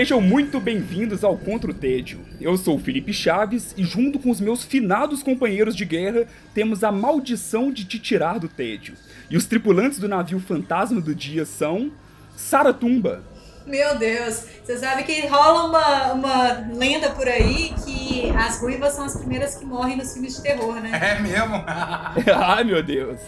Sejam 0.00 0.18
muito 0.18 0.58
bem-vindos 0.58 1.22
ao 1.22 1.36
Contra 1.36 1.70
o 1.70 1.74
Tédio. 1.74 2.20
Eu 2.40 2.56
sou 2.56 2.76
o 2.76 2.80
Felipe 2.80 3.12
Chaves 3.12 3.74
e, 3.76 3.84
junto 3.84 4.18
com 4.18 4.30
os 4.30 4.40
meus 4.40 4.64
finados 4.64 5.22
companheiros 5.22 5.76
de 5.76 5.84
guerra, 5.84 6.26
temos 6.54 6.82
a 6.82 6.90
maldição 6.90 7.70
de 7.70 7.84
te 7.84 7.98
tirar 7.98 8.38
do 8.38 8.48
tédio. 8.48 8.94
E 9.28 9.36
os 9.36 9.44
tripulantes 9.44 9.98
do 9.98 10.08
navio 10.08 10.40
Fantasma 10.40 11.02
do 11.02 11.14
Dia 11.14 11.44
são. 11.44 11.92
Saratumba. 12.34 13.22
Meu 13.66 13.98
Deus, 13.98 14.46
você 14.64 14.78
sabe 14.78 15.02
que 15.02 15.26
rola 15.26 15.66
uma, 15.68 16.12
uma 16.14 16.74
lenda 16.74 17.10
por 17.10 17.28
aí 17.28 17.74
que 17.84 18.30
as 18.30 18.58
ruivas 18.58 18.94
são 18.94 19.04
as 19.04 19.18
primeiras 19.18 19.56
que 19.56 19.66
morrem 19.66 19.98
nos 19.98 20.14
filmes 20.14 20.36
de 20.36 20.42
terror, 20.42 20.76
né? 20.76 20.92
É 20.98 21.20
mesmo? 21.20 21.62
Ai, 22.42 22.64
meu 22.64 22.82
Deus. 22.82 23.20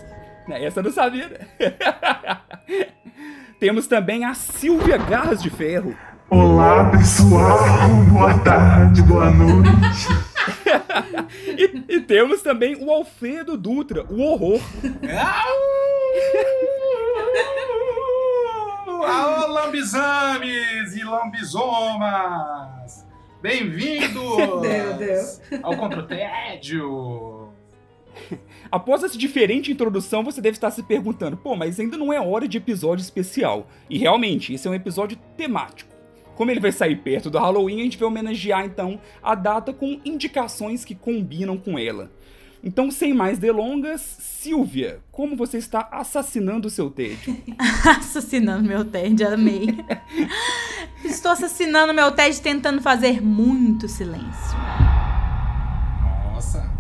Essa 0.49 0.81
eu 0.81 0.85
não 0.85 0.91
sabia. 0.91 1.29
né? 1.29 1.75
Temos 3.61 3.87
também 3.87 4.25
a 4.25 4.33
Silvia 4.33 4.97
Garras 4.97 5.43
de 5.43 5.51
Ferro. 5.51 5.95
Olá 6.35 6.89
pessoal, 6.89 7.59
boa 8.11 8.39
tarde, 8.39 9.03
boa 9.03 9.31
noite. 9.31 10.09
e, 11.59 11.97
e 11.97 12.01
temos 12.01 12.41
também 12.41 12.75
o 12.83 12.91
Alfredo 12.91 13.55
Dutra, 13.55 14.07
o 14.09 14.23
horror. 14.23 14.59
Alô, 19.07 19.53
lambizames 19.53 20.97
e 20.97 21.05
lambizomas! 21.05 23.07
Bem-vindos 23.43 24.63
Meu 24.63 24.95
Deus. 24.95 25.39
ao 25.63 25.77
Contra 25.77 26.01
o 26.01 26.07
Tédio! 26.07 27.51
Após 28.71 29.05
essa 29.05 29.19
diferente 29.19 29.71
introdução, 29.71 30.25
você 30.25 30.41
deve 30.41 30.57
estar 30.57 30.71
se 30.71 30.83
perguntando: 30.83 31.37
pô, 31.37 31.55
mas 31.55 31.79
ainda 31.79 31.99
não 31.99 32.11
é 32.11 32.19
hora 32.19 32.49
de 32.49 32.57
episódio 32.57 33.03
especial. 33.03 33.67
E 33.91 33.99
realmente, 33.99 34.55
esse 34.55 34.67
é 34.67 34.71
um 34.71 34.75
episódio 34.75 35.19
temático. 35.37 35.92
Como 36.35 36.51
ele 36.51 36.61
vai 36.61 36.73
sair 36.73 36.97
perto 36.97 37.31
do 37.31 37.39
Halloween, 37.39 37.81
a 37.81 37.85
gente 37.85 37.99
vai 37.99 38.09
homenagear 38.09 38.65
então 38.65 39.01
a 39.23 39.35
data 39.35 39.73
com 39.73 40.01
indicações 40.05 40.85
que 40.85 40.95
combinam 40.95 41.57
com 41.57 41.79
ela. 41.79 42.11
Então, 42.65 42.93
sem 42.93 43.13
mais 43.13 43.39
delongas, 43.41 44.01
Silvia, 44.21 45.01
como 45.11 45.37
você 45.37 45.59
está 45.59 45.89
assassinando 45.91 46.69
o 46.69 46.71
seu 46.71 46.89
tédio? 46.89 47.37
assassinando 47.99 48.69
meu 48.69 48.85
TED, 48.85 49.25
amei. 49.25 49.77
Estou 51.05 51.33
assassinando 51.33 51.93
meu 51.93 52.13
TED 52.13 52.41
tentando 52.41 52.81
fazer 52.81 53.21
muito 53.21 53.89
silêncio. 53.89 54.57
Nossa! 56.33 56.71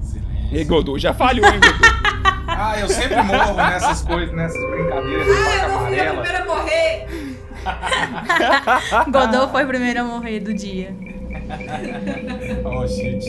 Silêncio. 0.00 0.56
E 0.56 0.64
Godô, 0.64 0.96
já 0.96 1.12
falhou, 1.12 1.46
hein, 1.46 1.60
Godô? 1.60 1.96
Ah, 2.48 2.78
eu 2.78 2.88
sempre 2.88 3.20
morro 3.22 3.54
nessas 3.54 4.02
coisas, 4.02 4.34
nessas 4.34 4.70
brincadeiras 4.70 5.26
de 5.26 5.32
Ah, 5.32 5.62
eu 5.62 5.68
não 5.68 5.86
fui 5.86 6.00
a 6.00 6.12
primeira 6.12 6.38
a 6.38 6.44
morrer! 6.46 7.25
Godot 9.10 9.50
foi 9.50 9.64
o 9.64 9.66
primeiro 9.66 10.00
a 10.00 10.04
morrer 10.04 10.40
do 10.40 10.54
dia. 10.54 10.94
Oh, 12.64 12.86
shit. 12.88 13.24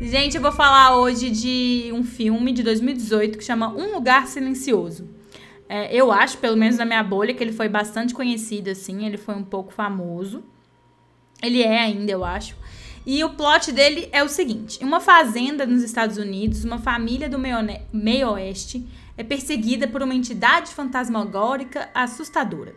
Gente, 0.00 0.36
eu 0.36 0.42
vou 0.42 0.52
falar 0.52 0.96
hoje 0.96 1.30
de 1.30 1.90
um 1.92 2.04
filme 2.04 2.52
de 2.52 2.62
2018 2.62 3.38
que 3.38 3.44
chama 3.44 3.68
Um 3.68 3.94
Lugar 3.94 4.26
Silencioso. 4.26 5.08
É, 5.68 5.94
eu 5.94 6.10
acho, 6.10 6.38
pelo 6.38 6.56
menos 6.56 6.78
na 6.78 6.84
minha 6.84 7.02
bolha, 7.02 7.34
que 7.34 7.42
ele 7.42 7.52
foi 7.52 7.68
bastante 7.68 8.14
conhecido, 8.14 8.70
assim. 8.70 9.06
Ele 9.06 9.16
foi 9.16 9.34
um 9.34 9.44
pouco 9.44 9.72
famoso. 9.72 10.42
Ele 11.42 11.62
é 11.62 11.80
ainda, 11.80 12.10
eu 12.10 12.24
acho. 12.24 12.56
E 13.06 13.22
o 13.24 13.30
plot 13.30 13.72
dele 13.72 14.08
é 14.12 14.22
o 14.22 14.28
seguinte: 14.28 14.82
uma 14.82 15.00
fazenda 15.00 15.66
nos 15.66 15.82
Estados 15.82 16.16
Unidos, 16.16 16.64
uma 16.64 16.78
família 16.78 17.28
do 17.28 17.38
meio, 17.38 17.56
meio 17.92 18.30
oeste 18.32 18.86
é 19.16 19.22
perseguida 19.24 19.86
por 19.88 20.02
uma 20.02 20.14
entidade 20.14 20.70
fantasmagórica 20.72 21.88
assustadora. 21.94 22.74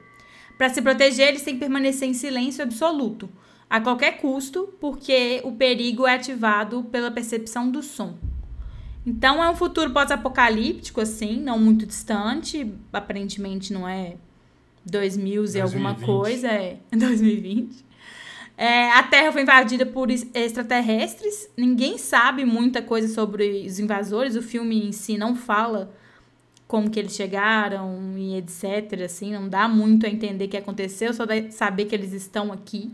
Para 0.57 0.69
se 0.69 0.81
proteger, 0.81 1.29
eles 1.29 1.41
têm 1.41 1.55
que 1.55 1.59
permanecer 1.61 2.07
em 2.07 2.13
silêncio 2.13 2.63
absoluto, 2.63 3.29
a 3.69 3.81
qualquer 3.81 4.17
custo, 4.17 4.69
porque 4.79 5.41
o 5.43 5.51
perigo 5.53 6.05
é 6.05 6.15
ativado 6.15 6.83
pela 6.91 7.09
percepção 7.09 7.69
do 7.71 7.81
som. 7.81 8.15
Então 9.05 9.43
é 9.43 9.49
um 9.49 9.55
futuro 9.55 9.91
pós-apocalíptico, 9.91 11.01
assim, 11.01 11.39
não 11.39 11.57
muito 11.59 11.85
distante, 11.85 12.71
aparentemente 12.91 13.73
não 13.73 13.87
é 13.87 14.15
2000 14.85 15.45
e 15.55 15.61
alguma 15.61 15.93
2020. 15.93 16.05
coisa, 16.05 16.47
é 16.49 16.77
2020. 16.95 17.83
É, 18.55 18.91
a 18.91 19.01
Terra 19.03 19.31
foi 19.31 19.41
invadida 19.41 19.85
por 19.85 20.11
es- 20.11 20.27
extraterrestres. 20.33 21.49
Ninguém 21.57 21.97
sabe 21.97 22.45
muita 22.45 22.81
coisa 22.81 23.07
sobre 23.11 23.65
os 23.65 23.79
invasores. 23.79 24.35
O 24.35 24.41
filme 24.43 24.87
em 24.87 24.91
si 24.91 25.17
não 25.17 25.35
fala 25.35 25.91
como 26.73 26.89
que 26.89 26.99
eles 26.99 27.13
chegaram 27.13 28.17
e 28.17 28.35
etc. 28.35 29.03
Assim, 29.05 29.31
não 29.31 29.47
dá 29.47 29.67
muito 29.67 30.07
a 30.07 30.09
entender 30.09 30.45
o 30.45 30.49
que 30.49 30.57
aconteceu, 30.57 31.13
só 31.13 31.23
dá 31.23 31.35
saber 31.51 31.85
que 31.85 31.93
eles 31.93 32.13
estão 32.13 32.51
aqui. 32.51 32.91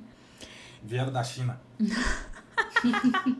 Vieram 0.83 1.13
da 1.13 1.23
China. 1.23 1.61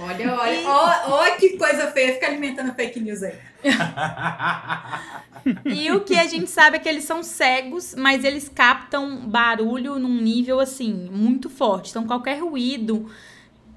Olha, 0.00 0.32
olha, 0.32 0.60
ó, 0.64 1.10
ó 1.10 1.36
que 1.36 1.56
coisa 1.56 1.90
feia, 1.90 2.14
fica 2.14 2.26
alimentando 2.26 2.72
fake 2.72 3.00
news 3.00 3.22
aí. 3.22 3.36
E 5.64 5.90
o 5.90 6.02
que 6.02 6.14
a 6.14 6.26
gente 6.26 6.48
sabe 6.48 6.76
é 6.76 6.78
que 6.78 6.88
eles 6.88 7.02
são 7.02 7.20
cegos, 7.22 7.96
mas 7.96 8.22
eles 8.22 8.48
captam 8.48 9.28
barulho 9.28 9.98
num 9.98 10.20
nível 10.20 10.60
assim 10.60 11.08
muito 11.10 11.50
forte. 11.50 11.90
Então 11.90 12.06
qualquer 12.06 12.40
ruído, 12.40 13.10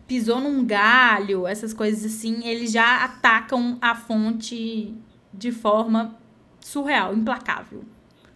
pisou 0.06 0.40
num 0.40 0.64
galho, 0.64 1.48
essas 1.48 1.74
coisas 1.74 2.06
assim, 2.06 2.48
eles 2.48 2.72
já 2.72 3.04
atacam 3.04 3.80
a 3.82 3.96
fonte 3.96 4.96
de 5.34 5.52
forma 5.52 6.16
surreal, 6.59 7.14
implacável. 7.14 7.84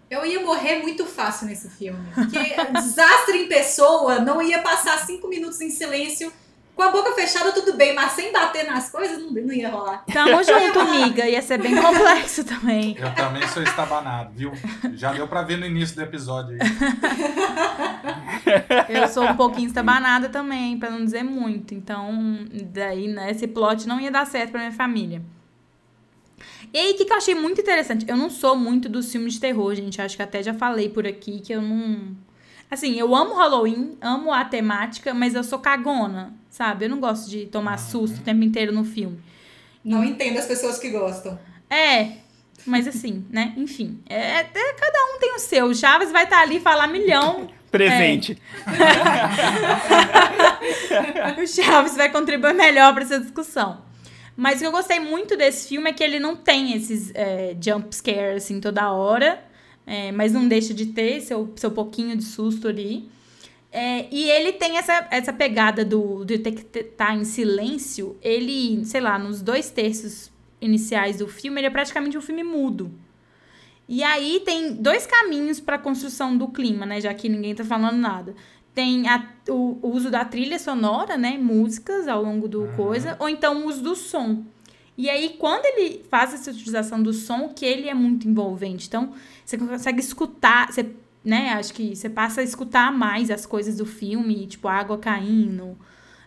Eu 0.10 0.26
ia 0.26 0.40
morrer 0.40 0.82
muito 0.82 1.06
fácil 1.06 1.48
nesse 1.48 1.70
filme. 1.70 2.00
Porque 2.14 2.40
desastre 2.74 3.44
em 3.44 3.48
pessoa 3.48 4.20
não 4.20 4.42
ia 4.42 4.62
passar 4.62 4.98
cinco 5.00 5.28
minutos 5.28 5.60
em 5.62 5.70
silêncio. 5.70 6.32
Com 6.76 6.84
a 6.84 6.92
boca 6.92 7.14
fechada, 7.14 7.54
tudo 7.54 7.78
bem, 7.78 7.96
mas 7.96 8.12
sem 8.12 8.34
bater 8.34 8.66
nas 8.70 8.90
coisas, 8.90 9.18
não, 9.18 9.32
não 9.32 9.54
ia 9.54 9.70
rolar. 9.70 10.04
Tamo 10.12 10.44
junto, 10.44 10.78
amiga. 10.78 11.26
Ia 11.26 11.42
ser 11.42 11.58
bem 11.58 11.74
complexo 11.74 12.44
também. 12.44 12.98
Eu 13.00 13.16
também 13.16 13.48
sou 13.48 13.64
estabanado, 13.64 14.32
viu? 14.36 14.52
Já 14.94 15.14
deu 15.14 15.26
pra 15.26 15.42
ver 15.42 15.58
no 15.58 15.66
início 15.66 15.96
do 15.96 16.02
episódio 16.02 16.58
aí. 16.60 16.60
Eu 18.90 19.08
sou 19.08 19.24
um 19.24 19.38
pouquinho 19.38 19.68
estabanada 19.68 20.28
também, 20.28 20.78
pra 20.78 20.90
não 20.90 21.06
dizer 21.06 21.24
muito. 21.24 21.74
Então, 21.74 22.46
daí, 22.74 23.08
né, 23.08 23.32
esse 23.32 23.48
plot 23.48 23.88
não 23.88 24.00
ia 24.00 24.12
dar 24.12 24.28
certo 24.28 24.52
pra 24.52 24.60
minha 24.60 24.74
família. 24.74 25.22
E 26.76 26.78
aí, 26.78 26.92
o 26.92 26.98
que, 26.98 27.06
que 27.06 27.14
eu 27.14 27.16
achei 27.16 27.34
muito 27.34 27.62
interessante? 27.62 28.06
Eu 28.06 28.18
não 28.18 28.30
sou 28.30 28.54
muito 28.54 28.90
dos 28.90 29.10
filmes 29.10 29.36
de 29.36 29.40
terror, 29.40 29.74
gente. 29.74 30.02
Acho 30.02 30.18
que 30.18 30.22
até 30.22 30.44
já 30.44 30.54
falei 30.54 30.90
por 30.90 31.08
aqui 31.08 31.40
que 31.40 31.54
eu 31.54 31.62
não. 31.62 32.14
Assim, 32.70 33.00
eu 33.00 33.16
amo 33.16 33.34
Halloween, 33.34 33.98
amo 34.02 34.34
a 34.34 34.44
temática, 34.44 35.14
mas 35.14 35.36
eu 35.36 35.42
sou 35.42 35.58
cagona, 35.58 36.34
sabe? 36.50 36.84
Eu 36.84 36.90
não 36.90 37.00
gosto 37.00 37.30
de 37.30 37.46
tomar 37.46 37.78
susto 37.78 38.18
o 38.18 38.24
tempo 38.24 38.44
inteiro 38.44 38.74
no 38.74 38.84
filme. 38.84 39.18
Não 39.86 40.04
entendo 40.04 40.38
as 40.38 40.48
pessoas 40.48 40.78
que 40.78 40.90
gostam. 40.90 41.40
É, 41.70 42.18
mas 42.66 42.90
assim, 42.90 43.26
né? 43.30 43.54
Enfim, 43.56 44.02
é, 44.10 44.42
é- 44.42 44.74
cada 44.78 45.16
um 45.16 45.18
tem 45.18 45.34
o 45.34 45.40
seu. 45.40 45.68
O 45.68 45.74
Chaves 45.74 46.12
vai 46.12 46.26
estar 46.26 46.42
ali 46.42 46.58
e 46.58 46.60
falar 46.60 46.88
milhão. 46.88 47.48
Presente. 47.72 48.38
o 51.42 51.48
Chaves 51.48 51.96
vai 51.96 52.12
contribuir 52.12 52.54
melhor 52.54 52.94
para 52.94 53.04
essa 53.04 53.22
discussão. 53.22 53.95
Mas 54.36 54.58
o 54.58 54.60
que 54.60 54.66
eu 54.66 54.72
gostei 54.72 55.00
muito 55.00 55.38
desse 55.38 55.70
filme 55.70 55.90
é 55.90 55.94
que 55.94 56.04
ele 56.04 56.20
não 56.20 56.36
tem 56.36 56.74
esses 56.74 57.12
é, 57.14 57.56
jump 57.60 57.96
scare 57.96 58.36
assim 58.36 58.60
toda 58.60 58.92
hora, 58.92 59.44
é, 59.88 60.12
mas 60.12 60.34
não 60.34 60.48
deixa 60.48 60.74
de 60.74 60.88
ter 60.88 61.22
seu, 61.22 61.54
seu 61.56 61.72
pouquinho 61.72 62.16
de 62.18 62.24
susto 62.24 62.68
ali. 62.68 63.10
É, 63.72 64.08
e 64.10 64.30
ele 64.30 64.54
tem 64.54 64.78
essa, 64.78 65.08
essa 65.12 65.34
pegada 65.34 65.84
do, 65.84 66.24
de 66.24 66.40
ter 66.40 66.52
que 66.52 66.80
estar 66.80 67.16
em 67.16 67.24
silêncio. 67.24 68.18
Ele, 68.22 68.84
sei 68.86 69.02
lá, 69.02 69.20
nos 69.20 69.42
dois 69.42 69.70
terços 69.70 70.32
iniciais 70.62 71.18
do 71.18 71.28
filme, 71.28 71.60
ele 71.60 71.68
é 71.68 71.70
praticamente 71.70 72.18
um 72.18 72.22
filme 72.22 72.44
mudo. 72.44 72.92
E 73.88 74.02
aí 74.02 74.42
tem 74.44 74.74
dois 74.74 75.06
caminhos 75.06 75.60
para 75.60 75.76
a 75.76 75.80
construção 75.80 76.38
do 76.38 76.48
clima, 76.48 76.86
né? 76.86 77.00
Já 77.00 77.14
que 77.14 77.30
ninguém 77.30 77.54
tá 77.54 77.64
falando 77.64 77.98
nada. 77.98 78.36
Tem 78.76 79.08
a- 79.08 79.26
o, 79.50 79.80
o 79.82 79.90
uso 79.96 80.12
da 80.12 80.24
trilha 80.26 80.60
sonora, 80.60 81.18
né? 81.18 81.38
Músicas 81.38 82.08
ao 82.08 82.22
longo 82.22 82.48
do 82.48 82.68
coisa, 82.76 83.16
ou 83.20 83.28
então 83.30 83.64
o 83.64 83.68
uso 83.68 83.82
do 83.82 83.96
som. 83.96 84.44
E 84.98 85.10
aí, 85.10 85.36
quando 85.40 85.66
ele 85.66 86.04
faz 86.10 86.34
essa 86.34 86.52
utilização 86.52 87.02
do 87.02 87.12
som, 87.14 87.50
que 87.50 87.66
ele 87.66 87.90
é 87.90 87.94
muito 87.94 88.28
envolvente. 88.28 88.88
Então, 88.88 89.14
você 89.46 89.58
consegue 89.58 90.00
escutar, 90.00 90.72
você, 90.72 90.86
né? 91.24 91.50
Acho 91.54 91.74
que 91.74 91.96
você 91.96 92.10
passa 92.10 92.42
a 92.42 92.44
escutar 92.44 92.92
mais 92.94 93.32
as 93.32 93.46
coisas 93.46 93.78
do 93.78 93.86
filme, 93.86 94.46
tipo 94.48 94.68
a 94.68 94.74
água 94.74 94.98
caindo, 94.98 95.78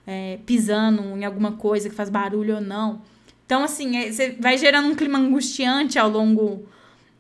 é, 0.06 0.38
pisando 0.44 1.02
em 1.16 1.24
alguma 1.24 1.52
coisa 1.52 1.88
que 1.88 1.94
faz 1.94 2.08
barulho 2.10 2.56
ou 2.56 2.60
não. 2.60 3.00
Então, 3.46 3.62
assim, 3.62 3.96
é, 3.96 4.10
você 4.12 4.36
vai 4.38 4.58
gerando 4.58 4.88
um 4.88 4.94
clima 4.94 5.18
angustiante 5.18 5.98
ao 5.98 6.10
longo 6.10 6.66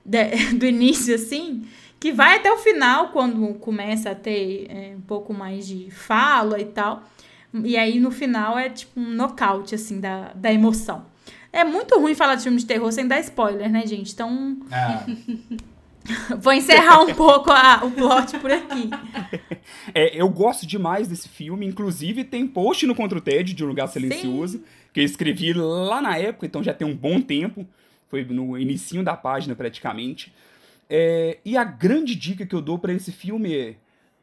de- 0.04 0.52
do 0.58 0.66
início, 0.66 1.14
assim, 1.14 1.64
que 2.00 2.12
vai 2.12 2.36
até 2.36 2.52
o 2.52 2.56
final, 2.58 3.08
quando 3.08 3.54
começa 3.54 4.10
a 4.10 4.14
ter 4.14 4.66
é, 4.70 4.94
um 4.96 5.00
pouco 5.00 5.32
mais 5.34 5.66
de 5.66 5.90
fala 5.90 6.60
e 6.60 6.64
tal. 6.66 7.02
E 7.64 7.76
aí, 7.76 7.98
no 7.98 8.10
final, 8.10 8.58
é 8.58 8.68
tipo 8.68 9.00
um 9.00 9.08
nocaute, 9.10 9.74
assim, 9.74 9.98
da, 10.00 10.32
da 10.34 10.52
emoção. 10.52 11.06
É 11.52 11.64
muito 11.64 11.98
ruim 11.98 12.14
falar 12.14 12.34
de 12.34 12.42
filme 12.42 12.58
de 12.58 12.66
terror 12.66 12.92
sem 12.92 13.08
dar 13.08 13.18
spoiler, 13.20 13.70
né, 13.70 13.86
gente? 13.86 14.12
Então, 14.12 14.58
É, 14.70 16.36
vou 16.38 16.52
encerrar 16.52 17.00
um 17.02 17.14
pouco 17.14 17.50
a- 17.50 17.80
o 17.84 17.90
plot 17.90 18.38
por 18.38 18.50
aqui. 18.50 18.90
É, 19.94 20.14
eu 20.20 20.28
gosto 20.28 20.66
demais 20.66 21.08
desse 21.08 21.28
filme, 21.28 21.66
inclusive 21.66 22.22
tem 22.24 22.46
post 22.46 22.86
no 22.86 22.94
Contra 22.94 23.18
o 23.18 23.20
TED 23.20 23.54
de 23.54 23.64
Um 23.64 23.68
Lugar 23.68 23.88
Silencioso, 23.88 24.62
que 24.92 25.00
eu 25.00 25.04
escrevi 25.04 25.52
lá 25.52 26.00
na 26.00 26.16
época, 26.16 26.46
então 26.46 26.62
já 26.62 26.72
tem 26.74 26.86
um 26.86 26.94
bom 26.96 27.20
tempo, 27.20 27.66
foi 28.08 28.24
no 28.24 28.56
inicinho 28.58 29.02
da 29.02 29.16
página 29.16 29.54
praticamente. 29.54 30.32
É, 30.88 31.38
e 31.44 31.56
a 31.56 31.64
grande 31.64 32.14
dica 32.14 32.46
que 32.46 32.54
eu 32.54 32.62
dou 32.62 32.78
pra 32.78 32.92
esse 32.92 33.12
filme 33.12 33.54
é 33.54 33.76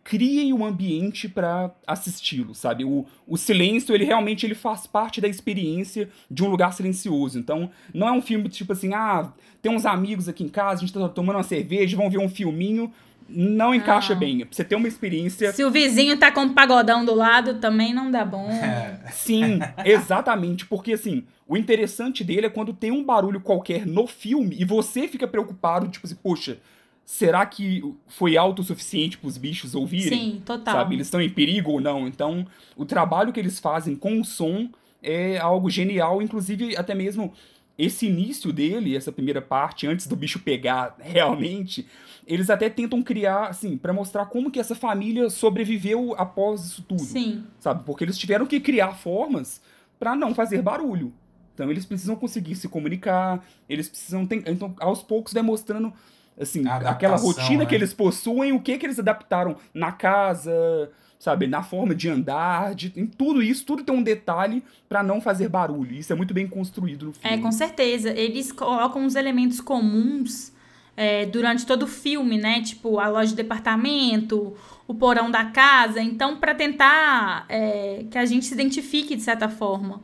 criem 0.06 0.54
um 0.54 0.64
ambiente 0.64 1.28
pra 1.28 1.74
assisti-lo, 1.86 2.54
sabe? 2.54 2.86
O, 2.86 3.08
o 3.28 3.38
silêncio, 3.38 3.94
ele 3.94 4.06
realmente 4.06 4.46
ele 4.46 4.54
faz 4.54 4.86
parte 4.86 5.20
da 5.20 5.28
experiência 5.28 6.08
de 6.30 6.44
um 6.44 6.48
lugar 6.48 6.74
silencioso. 6.74 7.40
Então, 7.40 7.72
não 7.92 8.08
é 8.08 8.12
um 8.12 8.22
filme 8.22 8.48
tipo 8.48 8.72
assim, 8.72 8.94
ah, 8.94 9.34
tem 9.64 9.76
uns 9.76 9.84
amigos 9.84 10.30
aqui 10.30 10.44
em 10.44 10.48
casa, 10.48 10.84
a 10.84 10.86
gente 10.86 10.94
tá 10.94 11.10
tomando 11.10 11.38
uma 11.38 11.44
cerveja, 11.44 11.98
vamos 11.98 12.14
ver 12.14 12.20
um 12.20 12.30
filminho. 12.30 12.94
Não 13.28 13.74
encaixa 13.74 14.14
Não. 14.14 14.20
bem. 14.20 14.42
É 14.42 14.46
pra 14.46 14.56
você 14.56 14.64
ter 14.64 14.76
uma 14.76 14.88
experiência 14.88 15.52
Se 15.52 15.64
o 15.64 15.72
vizinho 15.72 16.18
tá 16.18 16.32
com 16.32 16.42
um 16.42 16.54
pagodão 16.54 17.04
do 17.04 17.16
lado, 17.16 17.56
também 17.56 17.94
não 17.94 18.12
dá 18.12 18.24
bom. 18.24 18.50
é. 18.50 19.00
Sim, 19.12 19.60
exatamente. 19.84 20.66
Porque, 20.66 20.94
assim, 20.94 21.24
o 21.48 21.58
interessante 21.58 22.24
dele 22.24 22.46
é 22.46 22.50
quando 22.50 22.74
tem 22.74 22.92
um 22.92 23.04
barulho 23.04 23.40
qualquer 23.42 23.86
no 23.86 24.06
filme 24.08 24.56
e 24.60 24.66
você 24.66 25.08
fica 25.08 25.28
preocupado, 25.28 25.88
tipo 25.88 26.06
assim, 26.06 26.16
poxa, 26.16 26.60
será 27.04 27.46
que 27.46 27.84
foi 28.08 28.38
alto 28.38 28.62
o 28.62 28.64
suficiente 28.66 29.18
pros 29.18 29.38
bichos 29.38 29.74
ouvirem? 29.76 30.20
Sim, 30.20 30.42
total. 30.46 30.76
Sabe? 30.76 30.96
Eles 30.96 31.08
estão 31.08 31.22
em 31.22 31.30
perigo 31.30 31.72
ou 31.72 31.82
não? 31.82 32.08
Então, 32.08 32.46
o 32.76 32.86
trabalho 32.86 33.34
que 33.34 33.40
eles 33.40 33.60
fazem 33.60 33.96
com 33.96 34.20
o 34.20 34.26
som 34.26 34.70
é 35.02 35.38
algo 35.38 35.70
genial, 35.70 36.22
inclusive 36.22 36.76
até 36.76 36.96
mesmo 36.96 37.32
esse 37.78 38.06
início 38.08 38.54
dele, 38.54 38.96
essa 38.96 39.12
primeira 39.12 39.42
parte, 39.42 39.86
antes 39.86 40.08
do 40.08 40.16
bicho 40.16 40.40
pegar 40.40 40.96
realmente, 41.00 41.86
eles 42.26 42.50
até 42.50 42.70
tentam 42.70 43.04
criar, 43.04 43.48
assim, 43.48 43.78
pra 43.78 43.94
mostrar 43.94 44.26
como 44.28 44.50
que 44.50 44.60
essa 44.60 44.76
família 44.76 45.30
sobreviveu 45.30 46.16
após 46.18 46.66
isso 46.66 46.82
tudo 46.84 47.04
Sim. 47.04 47.44
sabe? 47.60 47.84
Porque 47.86 48.04
eles 48.04 48.18
tiveram 48.18 48.46
que 48.46 48.60
criar 48.60 48.94
formas 48.94 49.62
pra 50.00 50.16
não 50.16 50.34
fazer 50.34 50.62
barulho. 50.62 51.14
Então 51.54 51.70
eles 51.70 51.86
precisam 51.86 52.16
conseguir 52.16 52.56
se 52.56 52.68
comunicar, 52.68 53.46
eles 53.68 53.88
precisam 53.88 54.26
ter, 54.26 54.44
então 54.48 54.74
aos 54.80 55.02
poucos 55.02 55.34
vai 55.34 55.42
mostrando 55.42 55.94
assim, 56.40 56.68
aquela 56.68 57.16
rotina 57.16 57.60
né? 57.60 57.66
que 57.66 57.74
eles 57.74 57.94
possuem, 57.94 58.52
o 58.52 58.60
que 58.60 58.78
que 58.78 58.86
eles 58.86 59.00
adaptaram 59.00 59.56
na 59.74 59.92
casa, 59.92 60.92
sabe, 61.26 61.48
na 61.48 61.64
forma 61.64 61.96
de 61.96 62.08
andar, 62.08 62.76
de, 62.76 62.94
em 62.96 63.08
tudo 63.08 63.42
isso, 63.42 63.66
tudo 63.66 63.84
tem 63.84 63.96
um 63.96 64.04
detalhe 64.04 64.64
pra 64.88 65.02
não 65.02 65.20
fazer 65.20 65.50
barulho. 65.50 65.96
Isso 65.96 66.14
é 66.14 66.16
muito 66.16 66.36
bem 66.36 66.48
construído 66.48 67.08
no 67.08 67.14
filme. 67.14 67.36
É, 67.36 67.42
com 67.42 67.52
certeza. 67.52 68.12
Eles 68.12 68.52
colocam 68.52 69.04
os 69.04 69.16
elementos 69.16 69.60
comuns 69.60 70.54
é, 70.96 71.26
durante 71.26 71.66
todo 71.66 71.84
o 71.84 71.88
filme, 71.88 72.38
né? 72.38 72.62
Tipo, 72.62 73.00
a 73.00 73.10
loja 73.10 73.30
de 73.30 73.36
departamento, 73.36 74.54
o 74.88 74.94
porão 74.94 75.32
da 75.32 75.46
casa. 75.46 76.00
Então, 76.00 76.38
pra 76.38 76.54
tentar 76.54 77.46
é, 77.50 78.06
que 78.12 78.20
a 78.20 78.26
gente 78.26 78.46
se 78.46 78.54
identifique, 78.54 79.16
de 79.16 79.24
certa 79.24 79.50
forma, 79.50 80.04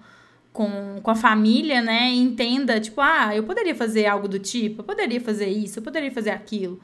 com, 0.52 1.00
com 1.04 1.12
a 1.12 1.16
família, 1.16 1.84
né? 1.84 2.12
E 2.12 2.18
entenda, 2.18 2.80
tipo, 2.80 3.00
ah, 3.00 3.36
eu 3.36 3.44
poderia 3.44 3.76
fazer 3.76 4.08
algo 4.08 4.28
do 4.28 4.40
tipo, 4.40 4.82
eu 4.82 4.84
poderia 4.84 5.22
fazer 5.22 5.50
isso, 5.50 5.78
eu 5.78 5.84
poderia 5.84 6.12
fazer 6.12 6.32
aquilo. 6.32 6.82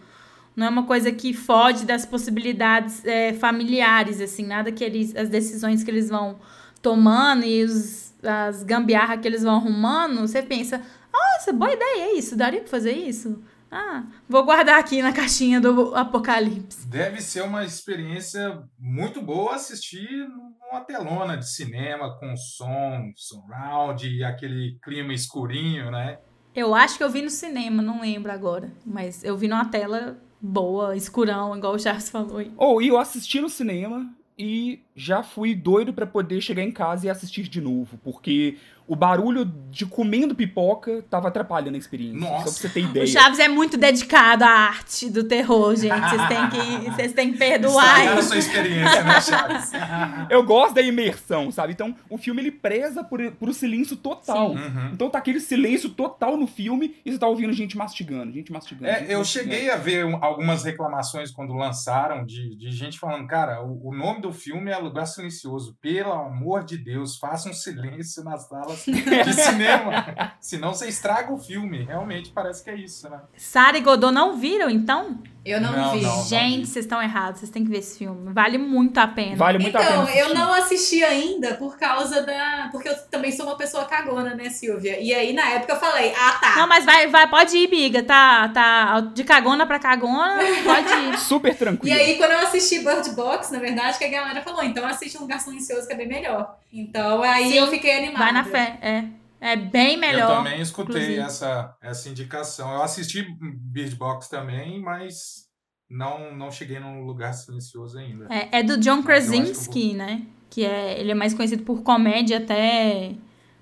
Não 0.58 0.66
é 0.66 0.70
uma 0.72 0.88
coisa 0.88 1.12
que 1.12 1.34
foge 1.34 1.86
das 1.86 2.04
possibilidades 2.04 3.06
é, 3.06 3.32
familiares, 3.32 4.20
assim, 4.20 4.44
nada 4.44 4.72
que 4.72 4.84
eles. 4.84 5.16
As 5.16 5.30
decisões 5.30 5.84
que 5.84 5.92
eles 5.92 6.10
vão 6.10 6.40
tomando 6.82 7.46
e 7.46 7.64
os, 7.64 8.12
as 8.24 8.64
gambiarras 8.64 9.22
que 9.22 9.28
eles 9.28 9.44
vão 9.44 9.54
arrumando, 9.54 10.22
você 10.22 10.42
pensa, 10.42 10.82
nossa, 11.14 11.54
boa 11.54 11.72
ideia, 11.72 12.06
é 12.06 12.14
isso, 12.14 12.36
daria 12.36 12.62
pra 12.62 12.72
fazer 12.72 12.94
isso? 12.94 13.40
Ah, 13.70 14.06
vou 14.28 14.44
guardar 14.46 14.80
aqui 14.80 15.00
na 15.00 15.14
caixinha 15.14 15.62
do 15.62 15.94
Apocalipse. 15.94 16.88
Deve 16.88 17.22
ser 17.22 17.44
uma 17.44 17.64
experiência 17.64 18.64
muito 18.80 19.22
boa 19.22 19.54
assistir 19.54 20.28
numa 20.28 20.82
telona 20.82 21.38
de 21.38 21.48
cinema 21.48 22.18
com 22.18 22.36
som, 22.36 23.12
surround 23.16 24.08
e 24.08 24.24
aquele 24.24 24.80
clima 24.82 25.14
escurinho, 25.14 25.92
né? 25.92 26.18
Eu 26.56 26.74
acho 26.74 26.98
que 26.98 27.04
eu 27.04 27.10
vi 27.12 27.22
no 27.22 27.30
cinema, 27.30 27.84
não 27.84 28.02
lembro 28.02 28.32
agora, 28.32 28.72
mas 28.84 29.24
eu 29.24 29.38
vi 29.38 29.48
numa 29.48 29.66
tela 29.66 30.18
boa, 30.42 30.96
escurão, 30.96 31.56
igual 31.56 31.74
o 31.74 31.80
Charles 31.80 32.10
falou. 32.10 32.44
Ou 32.56 32.82
e 32.82 32.88
eu 32.88 32.98
assisti 32.98 33.40
no 33.40 33.50
cinema 33.50 34.10
e 34.38 34.80
já 34.96 35.24
fui 35.24 35.56
doido 35.56 35.94
pra 35.94 36.06
poder 36.06 36.42
chegar 36.42 36.62
em 36.62 36.72
casa 36.72 37.08
e 37.08 37.10
assistir 37.10 37.48
de 37.48 37.60
novo, 37.60 37.98
porque 38.04 38.58
o 38.88 38.96
barulho 38.96 39.46
de 39.70 39.86
comendo 39.86 40.34
pipoca 40.34 41.04
tava 41.10 41.28
atrapalhando 41.28 41.76
a 41.76 41.78
experiência. 41.78 42.20
Nossa. 42.20 42.38
Só 42.38 42.44
pra 42.44 42.52
você 42.52 42.70
ter 42.70 42.86
O 42.86 42.90
ideia. 42.90 43.06
Chaves 43.08 43.38
é 43.40 43.48
muito 43.48 43.78
dedicado 43.78 44.44
à 44.44 44.50
arte 44.50 45.10
do 45.10 45.24
terror, 45.26 45.76
gente. 45.76 46.00
Vocês 46.10 46.28
têm 46.28 46.50
que, 46.50 46.90
vocês 46.96 47.14
têm 47.14 47.32
que 47.34 47.38
perdoar. 47.38 48.06
Ele. 48.14 48.22
sua 48.24 48.38
experiência, 48.38 49.04
né, 49.04 49.22
Chaves? 49.22 49.72
Eu 50.30 50.44
gosto 50.44 50.74
da 50.76 50.82
imersão, 50.82 51.52
sabe? 51.52 51.74
Então, 51.74 51.96
o 52.10 52.18
filme 52.18 52.42
ele 52.42 52.52
preza 52.52 53.04
por, 53.04 53.20
por 53.34 53.54
silêncio 53.54 53.96
total. 53.98 54.52
Uhum. 54.52 54.90
Então 54.94 55.10
tá 55.10 55.18
aquele 55.18 55.40
silêncio 55.40 55.90
total 55.90 56.38
no 56.38 56.48
filme 56.48 56.96
e 57.06 57.12
você 57.12 57.20
tá 57.20 57.28
ouvindo 57.28 57.52
gente 57.54 57.78
mastigando, 57.78 58.32
gente 58.32 58.52
mastigando. 58.52 58.88
É, 58.90 59.00
gente 59.00 59.12
eu 59.12 59.20
mastigando. 59.20 59.52
cheguei 59.54 59.70
a 59.70 59.76
ver 59.76 60.06
um- 60.06 60.24
algumas 60.24 60.64
reclamações 60.64 61.32
quando 61.32 61.54
lançaram 61.54 62.26
de, 62.26 62.56
de 62.58 62.72
gente 62.72 62.98
falando, 62.98 63.28
cara, 63.28 63.64
o, 63.64 63.90
o 63.90 63.96
nome 63.96 64.22
do 64.22 64.32
filme 64.32 64.72
é 64.72 64.78
Lugar 64.78 65.06
Silencioso. 65.06 65.76
Pelo 65.82 66.14
amor 66.14 66.64
de 66.64 66.78
Deus, 66.78 67.18
faça 67.18 67.50
um 67.50 67.54
silêncio 67.54 68.24
nas 68.24 68.48
de 68.86 69.34
cinema. 69.34 70.34
Senão 70.40 70.74
você 70.74 70.88
estraga 70.88 71.34
o 71.34 71.38
filme. 71.38 71.84
Realmente 71.84 72.32
parece 72.32 72.64
que 72.64 72.70
é 72.70 72.76
isso, 72.76 73.10
né? 73.10 73.20
Sara 73.36 73.78
e 73.78 73.82
Godot 73.82 74.14
não 74.14 74.38
viram, 74.38 74.70
então? 74.70 75.22
Eu 75.48 75.62
não, 75.62 75.72
Não, 75.72 75.92
vi. 75.94 76.02
não. 76.02 76.24
Gente, 76.26 76.68
vocês 76.68 76.86
estão 76.86 77.02
errados. 77.02 77.40
Vocês 77.40 77.50
têm 77.52 77.64
que 77.64 77.70
ver 77.70 77.78
esse 77.80 77.98
filme. 77.98 78.34
Vale 78.34 78.58
muito 78.58 78.98
a 78.98 79.08
pena. 79.08 79.36
Vale 79.38 79.58
muito 79.60 79.76
a 79.76 79.80
pena. 79.80 79.92
Então, 80.04 80.10
eu 80.10 80.34
não 80.36 80.54
assisti 80.54 81.04
ainda 81.04 81.54
por 81.56 81.78
causa 81.78 82.22
da. 82.24 82.70
Porque 82.72 82.90
eu 82.90 82.96
também 83.10 83.32
sou 83.32 83.46
uma 83.46 83.56
pessoa 83.56 83.86
cagona, 83.86 84.36
né, 84.36 84.50
Silvia? 84.50 85.00
E 85.00 85.14
aí, 85.14 85.32
na 85.34 85.48
época, 85.52 85.74
eu 85.74 85.80
falei, 85.80 86.14
ah, 86.18 86.32
tá. 86.42 86.56
Não, 86.58 86.68
mas 86.68 86.84
vai, 86.84 87.08
vai, 87.08 87.28
pode 87.30 87.56
ir, 87.58 87.68
biga. 87.70 88.04
Tá, 88.04 88.50
tá 88.50 89.00
de 89.00 89.24
cagona 89.24 89.66
pra 89.66 89.80
cagona, 89.80 90.40
pode 90.64 90.94
ir. 90.94 91.18
Super 91.20 91.54
E 91.54 91.56
tranquilo. 91.56 91.96
aí, 91.98 92.16
quando 92.18 92.32
eu 92.32 92.40
assisti 92.40 92.80
Bird 92.80 93.10
Box, 93.12 93.52
na 93.52 93.60
verdade, 93.60 93.98
que 93.98 94.04
a 94.06 94.10
galera 94.10 94.42
falou, 94.42 94.64
então 94.64 94.86
assiste 94.86 95.18
um 95.18 95.22
lugar 95.22 95.40
silencioso 95.40 95.88
que 95.88 95.94
é 95.94 95.98
bem 95.98 96.08
melhor. 96.08 96.56
Então 96.74 97.24
aí 97.24 97.52
Sim, 97.52 97.58
eu 97.60 97.68
fiquei 97.68 97.96
animada. 97.98 98.20
Vai 98.26 98.32
na 98.34 98.44
fé, 98.44 98.78
é. 98.82 99.04
É 99.40 99.56
bem 99.56 99.98
melhor. 99.98 100.30
eu 100.32 100.36
também 100.38 100.62
escutei 100.62 100.96
inclusive. 100.96 101.20
essa, 101.22 101.76
essa 101.82 102.10
indicação. 102.10 102.72
Eu 102.74 102.82
assisti 102.82 103.26
Bird 103.42 103.96
Box 103.96 104.28
também, 104.30 104.82
mas 104.82 105.46
não, 105.90 106.36
não 106.36 106.52
cheguei 106.52 106.80
num 106.80 107.04
lugar 107.06 107.34
silencioso 107.34 107.98
ainda. 107.98 108.28
É, 108.30 108.60
é 108.60 108.64
do 108.64 108.78
John 108.78 109.04
Krasinski, 109.04 109.94
né? 109.94 110.24
Que 110.50 110.66
é, 110.66 111.00
ele 111.00 111.12
é 111.12 111.16
mais 111.16 111.34
conhecido 111.34 111.64
por 111.64 111.84
comédia 111.84 112.38
até 112.38 113.12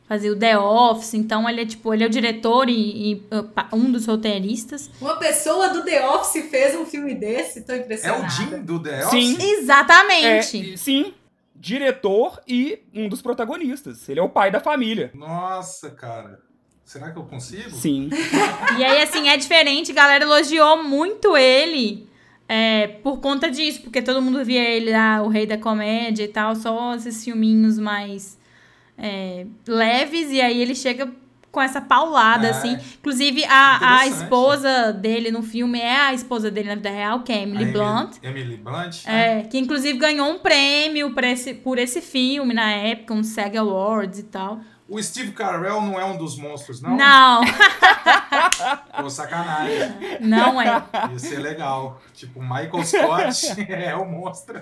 fazer 0.08 0.30
o 0.30 0.38
The 0.38 0.58
Office. 0.58 1.14
Então 1.16 1.50
ele 1.50 1.62
é 1.62 1.66
tipo, 1.66 1.94
ele 1.94 2.04
é 2.04 2.08
o 2.08 2.10
diretor 2.10 2.70
e, 2.70 3.14
e, 3.14 3.16
uh, 3.36 3.76
um 3.76 3.92
dos 3.92 4.06
roteiristas. 4.06 4.90
Uma 5.02 5.18
pessoa 5.18 5.70
do 5.70 5.84
The 5.84 6.08
Office 6.10 6.50
fez 6.50 6.76
um 6.76 6.86
filme 6.86 7.16
desse, 7.16 7.66
tô 7.66 7.74
É 7.74 7.78
impressionada. 7.80 8.26
o 8.26 8.30
Jim 8.30 8.64
do 8.64 8.82
The 8.82 9.02
Sim. 9.10 9.34
Office? 9.34 9.40
É, 9.44 9.52
Exatamente. 9.60 10.78
sim, 10.78 11.14
diretor 11.66 12.40
e 12.48 12.84
um 12.94 13.10
dos 13.10 13.24
protagonistas. 13.24 14.08
Ele 14.08 14.20
é 14.20 14.24
o 14.24 14.30
pai 14.30 14.52
da 14.52 14.60
família. 14.60 15.10
Nossa, 15.16 15.90
cara. 15.90 16.40
Será 16.84 17.12
que 17.12 17.18
eu 17.18 17.24
consigo? 17.24 17.72
Sim. 17.72 18.12
E 18.78 18.84
aí, 18.84 19.02
assim, 19.02 19.28
é 19.30 19.36
diferente. 19.36 19.92
A 19.92 19.96
galera 19.96 20.24
elogiou 20.24 20.84
muito 20.84 21.36
ele 21.36 22.08
é, 22.48 22.88
por 23.02 23.20
conta 23.20 23.50
disso. 23.50 23.82
Porque 23.82 24.00
todo 24.00 24.22
mundo 24.22 24.46
via 24.46 24.64
ele 24.64 24.92
lá, 24.92 25.24
o 25.24 25.28
rei 25.28 25.48
da 25.48 25.58
comédia 25.58 26.24
e 26.24 26.28
tal. 26.28 26.56
Só 26.56 26.94
esses 26.94 27.24
filminhos 27.24 27.80
mais 27.80 28.38
é, 28.96 29.48
leves. 29.68 30.30
E 30.30 30.40
aí 30.40 30.62
ele 30.62 30.76
chega 30.76 31.12
com 31.56 31.62
essa 31.62 31.80
paulada, 31.80 32.48
É. 32.48 32.50
assim. 32.50 32.78
Inclusive, 33.00 33.46
a, 33.46 34.00
a 34.00 34.08
esposa 34.08 34.92
dele 34.92 35.32
no 35.32 35.42
filme 35.42 35.80
é 35.80 35.96
a 36.08 36.14
esposa 36.14 36.52
dele 36.52 36.68
na 36.68 36.76
vida 36.76 36.90
real, 36.90 37.22
que 37.22 37.32
é 37.32 37.44
Emily 37.44 37.70
A 37.70 37.72
Blunt. 37.72 38.18
Emily 38.22 38.58
Blunt. 38.58 39.06
né? 39.06 39.40
É, 39.40 39.42
que 39.44 39.58
inclusive 39.58 39.98
ganhou 39.98 40.30
um 40.30 40.38
prêmio 40.38 41.14
por 41.14 41.24
esse, 41.24 41.54
por 41.54 41.78
esse 41.78 42.02
filme 42.02 42.54
na 42.54 42.70
época, 42.72 43.14
um 43.14 43.24
SAG 43.24 43.58
Awards 43.58 44.20
e 44.20 44.24
tal. 44.24 44.60
O 44.88 45.02
Steve 45.02 45.32
Carell 45.32 45.82
não 45.82 46.00
é 46.00 46.06
um 46.06 46.16
dos 46.18 46.38
monstros, 46.38 46.80
não? 46.82 46.96
Não, 46.96 47.42
Pô, 49.02 49.10
sacanagem. 49.10 50.20
não 50.22 50.62
é. 50.62 50.84
Ia 51.12 51.20
ser 51.20 51.40
legal. 51.40 52.02
Tipo, 52.14 52.42
Michael 52.42 52.84
Scott 52.84 53.62
é 53.72 53.96
o 53.96 54.06
monstro. 54.06 54.62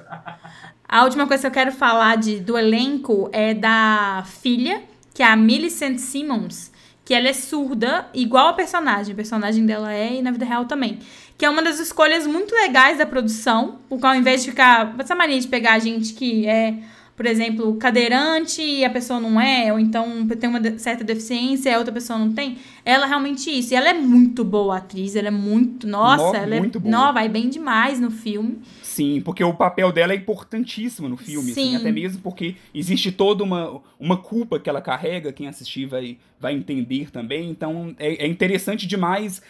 A 0.87 1.03
última 1.03 1.27
coisa 1.27 1.41
que 1.41 1.47
eu 1.47 1.51
quero 1.51 1.71
falar 1.71 2.17
de, 2.17 2.39
do 2.39 2.57
elenco 2.57 3.29
é 3.33 3.53
da 3.53 4.23
filha, 4.25 4.83
que 5.13 5.21
é 5.21 5.25
a 5.27 5.35
Millicent 5.35 5.97
Simmons, 5.97 6.71
que 7.05 7.13
ela 7.13 7.27
é 7.27 7.33
surda, 7.33 8.07
igual 8.13 8.47
a 8.49 8.53
personagem. 8.53 9.13
A 9.13 9.15
personagem 9.15 9.65
dela 9.65 9.93
é, 9.93 10.15
e 10.15 10.21
na 10.21 10.31
vida 10.31 10.45
real 10.45 10.65
também. 10.65 10.99
Que 11.37 11.45
é 11.45 11.49
uma 11.49 11.61
das 11.61 11.79
escolhas 11.79 12.25
muito 12.25 12.53
legais 12.55 12.97
da 12.97 13.05
produção, 13.05 13.79
porque 13.89 14.05
ao 14.05 14.15
invés 14.15 14.43
de 14.43 14.51
ficar. 14.51 14.95
Essa 14.97 15.15
mania 15.15 15.39
de 15.39 15.47
pegar 15.47 15.79
gente 15.79 16.13
que 16.13 16.45
é, 16.47 16.75
por 17.17 17.25
exemplo, 17.25 17.75
cadeirante 17.75 18.61
e 18.61 18.85
a 18.85 18.89
pessoa 18.89 19.19
não 19.19 19.39
é, 19.41 19.71
ou 19.73 19.79
então 19.79 20.25
tem 20.27 20.49
uma 20.49 20.61
certa 20.77 21.03
deficiência 21.03 21.69
e 21.69 21.73
a 21.73 21.77
outra 21.77 21.91
pessoa 21.93 22.17
não 22.17 22.31
tem, 22.31 22.57
ela 22.85 23.05
é 23.05 23.07
realmente 23.07 23.49
isso. 23.49 23.73
E 23.73 23.75
ela 23.75 23.89
é 23.89 23.93
muito 23.93 24.43
boa 24.43 24.77
atriz, 24.77 25.15
ela 25.15 25.27
é 25.27 25.31
muito. 25.31 25.85
Nossa, 25.85 26.23
Nó- 26.23 26.35
ela 26.35 26.55
muito 26.57 26.77
é. 26.77 26.81
boa. 26.81 26.91
Nó, 26.91 27.11
vai 27.11 27.27
bem 27.27 27.49
demais 27.49 27.99
no 27.99 28.09
filme. 28.11 28.59
Sim, 28.93 29.21
porque 29.21 29.43
o 29.43 29.55
papel 29.55 29.91
dela 29.91 30.13
é 30.13 30.15
importantíssimo 30.15 31.09
no 31.09 31.17
filme, 31.17 31.49
assim, 31.49 31.71
Sim. 31.71 31.75
até 31.75 31.91
mesmo 31.91 32.21
porque 32.21 32.55
existe 32.75 33.11
toda 33.11 33.43
uma, 33.43 33.81
uma 33.99 34.17
culpa 34.17 34.59
que 34.59 34.69
ela 34.69 34.81
carrega, 34.81 35.33
quem 35.33 35.47
assistir 35.47 35.87
vai, 35.87 36.19
vai 36.39 36.53
entender 36.53 37.09
também, 37.09 37.49
então 37.49 37.95
é, 37.97 38.23
é 38.23 38.27
interessante 38.27 38.85
demais, 38.85 39.41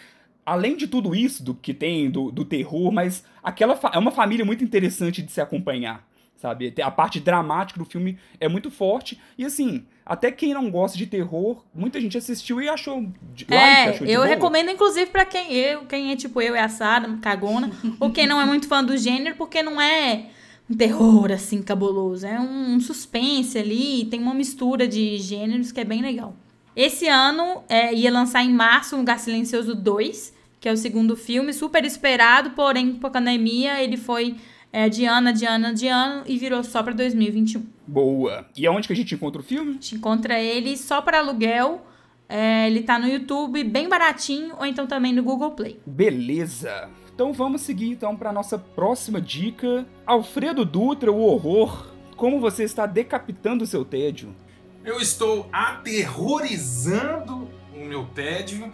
além 0.46 0.78
de 0.78 0.86
tudo 0.86 1.14
isso 1.14 1.44
do 1.44 1.52
que 1.54 1.74
tem, 1.74 2.10
do, 2.10 2.30
do 2.30 2.42
terror, 2.42 2.90
mas 2.90 3.22
aquela 3.42 3.78
é 3.92 3.98
uma 3.98 4.10
família 4.10 4.46
muito 4.46 4.64
interessante 4.64 5.20
de 5.20 5.30
se 5.30 5.42
acompanhar, 5.42 6.08
sabe? 6.36 6.72
A 6.82 6.90
parte 6.90 7.20
dramática 7.20 7.78
do 7.78 7.84
filme 7.84 8.16
é 8.40 8.48
muito 8.48 8.70
forte, 8.70 9.20
e 9.36 9.44
assim, 9.44 9.84
até 10.06 10.30
quem 10.30 10.52
não 10.52 10.70
gosta 10.70 10.98
de 10.98 11.06
terror, 11.06 11.62
muita 11.74 12.00
gente 12.00 12.18
assistiu 12.18 12.60
e 12.60 12.68
achou 12.68 13.06
de, 13.34 13.46
light, 13.48 13.62
É, 13.62 13.90
achou 13.90 14.06
eu 14.06 14.20
boa. 14.20 14.26
recomendo, 14.26 14.70
inclusive, 14.70 15.06
pra 15.06 15.24
quem 15.24 15.52
eu, 15.54 15.86
quem 15.86 16.12
é 16.12 16.16
tipo 16.16 16.40
eu 16.42 16.54
e 16.54 16.58
a 16.58 16.68
Sara, 16.68 17.18
cagona, 17.22 17.70
ou 17.98 18.10
quem 18.10 18.26
não 18.26 18.40
é 18.40 18.44
muito 18.44 18.68
fã 18.68 18.84
do 18.84 18.96
gênero, 18.96 19.36
porque 19.36 19.62
não 19.62 19.80
é 19.80 20.26
um 20.68 20.74
terror, 20.76 21.32
assim, 21.32 21.62
cabuloso. 21.62 22.26
É 22.26 22.38
um, 22.38 22.78
suspense 22.80 23.56
ali, 23.58 24.04
tem 24.10 24.20
uma 24.20 24.34
mistura 24.34 24.86
de 24.86 25.16
gêneros 25.18 25.72
que 25.72 25.80
é 25.80 25.84
bem 25.84 26.02
legal. 26.02 26.34
Esse 26.76 27.06
ano 27.06 27.62
é, 27.68 27.94
ia 27.94 28.10
lançar 28.12 28.42
em 28.42 28.52
março 28.52 28.96
um 28.96 28.98
Lugar 28.98 29.18
Silencioso 29.18 29.74
2, 29.74 30.34
que 30.60 30.68
é 30.68 30.72
o 30.72 30.76
segundo 30.76 31.16
filme, 31.16 31.52
super 31.52 31.84
esperado, 31.84 32.50
porém, 32.50 32.94
por 32.94 33.10
pandemia, 33.10 33.82
ele 33.82 33.96
foi 33.96 34.36
é, 34.74 34.88
de 34.88 35.04
ano, 35.04 35.32
de 35.32 35.46
ano, 35.46 35.72
de 35.72 35.86
ano 35.86 36.24
e 36.26 36.36
virou 36.36 36.64
só 36.64 36.82
pra 36.82 36.92
2021. 36.92 37.64
Boa. 37.86 38.44
E 38.56 38.66
aonde 38.66 38.88
que 38.88 38.92
a 38.92 38.96
gente 38.96 39.14
encontra 39.14 39.40
o 39.40 39.44
filme? 39.44 39.70
A 39.70 39.74
gente 39.74 39.94
encontra 39.94 40.40
ele 40.40 40.76
só 40.76 41.00
para 41.00 41.20
aluguel. 41.20 41.86
É, 42.28 42.66
ele 42.66 42.82
tá 42.82 42.98
no 42.98 43.06
YouTube, 43.06 43.62
bem 43.62 43.88
baratinho, 43.88 44.56
ou 44.58 44.66
então 44.66 44.84
também 44.84 45.12
no 45.12 45.22
Google 45.22 45.52
Play. 45.52 45.78
Beleza. 45.86 46.90
Então 47.14 47.32
vamos 47.32 47.60
seguir 47.60 47.90
então 47.90 48.16
para 48.16 48.32
nossa 48.32 48.58
próxima 48.58 49.20
dica. 49.20 49.86
Alfredo 50.04 50.64
Dutra, 50.64 51.12
o 51.12 51.20
horror. 51.20 51.94
Como 52.16 52.40
você 52.40 52.64
está 52.64 52.84
decapitando 52.84 53.62
o 53.62 53.68
seu 53.68 53.84
tédio? 53.84 54.34
Eu 54.84 55.00
estou 55.00 55.48
aterrorizando 55.52 57.48
o 57.72 57.84
meu 57.84 58.06
tédio, 58.06 58.72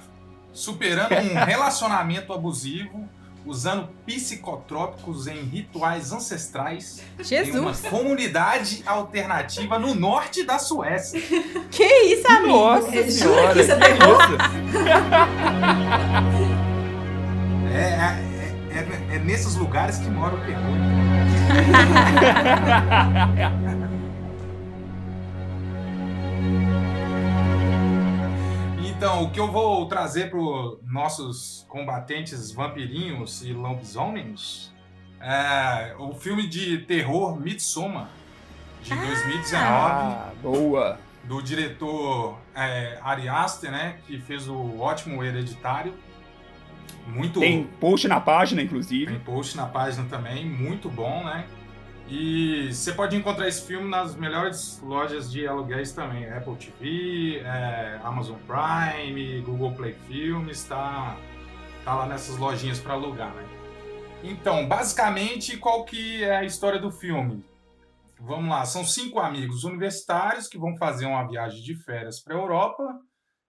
superando 0.51 1.13
um 1.13 1.35
relacionamento 1.45 2.33
abusivo, 2.33 3.07
usando 3.47 3.89
psicotrópicos 4.07 5.27
em 5.27 5.41
rituais 5.43 6.13
ancestrais 6.13 7.01
em 7.19 7.51
uma 7.59 7.73
Jesus! 7.73 7.81
comunidade 7.89 8.83
alternativa 8.87 9.79
no 9.79 9.95
norte 9.95 10.45
da 10.45 10.59
Suécia. 10.59 11.21
Que 11.71 11.85
isso, 11.85 12.27
amigo? 12.29 12.49
Nossa 12.49 12.91
jura 12.91 13.11
senhora, 13.11 13.53
que 13.55 13.61
isso 13.61 13.71
é 13.73 13.77
terror? 13.77 14.19
isso? 14.23 14.37
É, 17.73 17.79
é, 18.73 18.79
é- 18.79 19.17
é 19.17 19.19
nesses 19.21 19.55
lugares 19.55 19.99
que 19.99 20.09
mora 20.11 20.35
o 20.35 20.39
terror. 20.41 20.61
Então, 29.01 29.23
o 29.23 29.31
que 29.31 29.41
eu 29.41 29.51
vou 29.51 29.87
trazer 29.87 30.29
para 30.29 30.39
nossos 30.85 31.65
combatentes 31.71 32.53
vampirinhos 32.53 33.43
e 33.43 33.51
lobisomens 33.51 34.71
é 35.19 35.95
o 35.99 36.13
filme 36.13 36.47
de 36.47 36.77
terror 36.81 37.41
Midsommar, 37.41 38.11
de 38.83 38.95
2019 38.95 39.57
Ah, 39.59 40.33
boa. 40.43 40.99
do 41.25 41.41
diretor 41.41 42.39
é, 42.55 42.99
Ari 43.03 43.27
Aster, 43.27 43.71
né, 43.71 43.97
que 44.07 44.21
fez 44.21 44.47
o 44.47 44.79
ótimo 44.79 45.25
Hereditário. 45.25 45.95
Muito 47.07 47.41
Tem 47.41 47.65
post 47.81 48.07
na 48.07 48.21
página, 48.21 48.61
inclusive. 48.61 49.07
tem 49.07 49.21
post 49.21 49.57
na 49.57 49.65
página 49.65 50.07
também, 50.11 50.45
muito 50.45 50.91
bom, 50.91 51.25
né? 51.25 51.47
E 52.11 52.75
você 52.75 52.93
pode 52.93 53.15
encontrar 53.15 53.47
esse 53.47 53.65
filme 53.65 53.89
nas 53.89 54.17
melhores 54.17 54.81
lojas 54.83 55.31
de 55.31 55.47
aluguéis 55.47 55.93
também, 55.93 56.29
Apple 56.29 56.57
TV, 56.57 57.39
é, 57.39 58.01
Amazon 58.03 58.37
Prime, 58.49 59.41
Google 59.43 59.73
Play 59.75 59.95
Filmes, 60.09 60.65
tá, 60.65 61.17
tá 61.85 61.95
lá 61.95 62.07
nessas 62.07 62.37
lojinhas 62.37 62.81
para 62.81 62.95
alugar, 62.95 63.33
né? 63.33 63.47
Então, 64.25 64.67
basicamente, 64.67 65.57
qual 65.57 65.85
que 65.85 66.25
é 66.25 66.39
a 66.39 66.45
história 66.45 66.81
do 66.81 66.91
filme? 66.91 67.45
Vamos 68.19 68.51
lá, 68.51 68.67
são 68.67 68.85
cinco 68.85 69.21
amigos 69.21 69.63
universitários 69.63 70.49
que 70.49 70.59
vão 70.59 70.77
fazer 70.77 71.07
uma 71.07 71.23
viagem 71.29 71.63
de 71.63 71.77
férias 71.77 72.19
para 72.21 72.35
a 72.35 72.39
Europa 72.39 72.83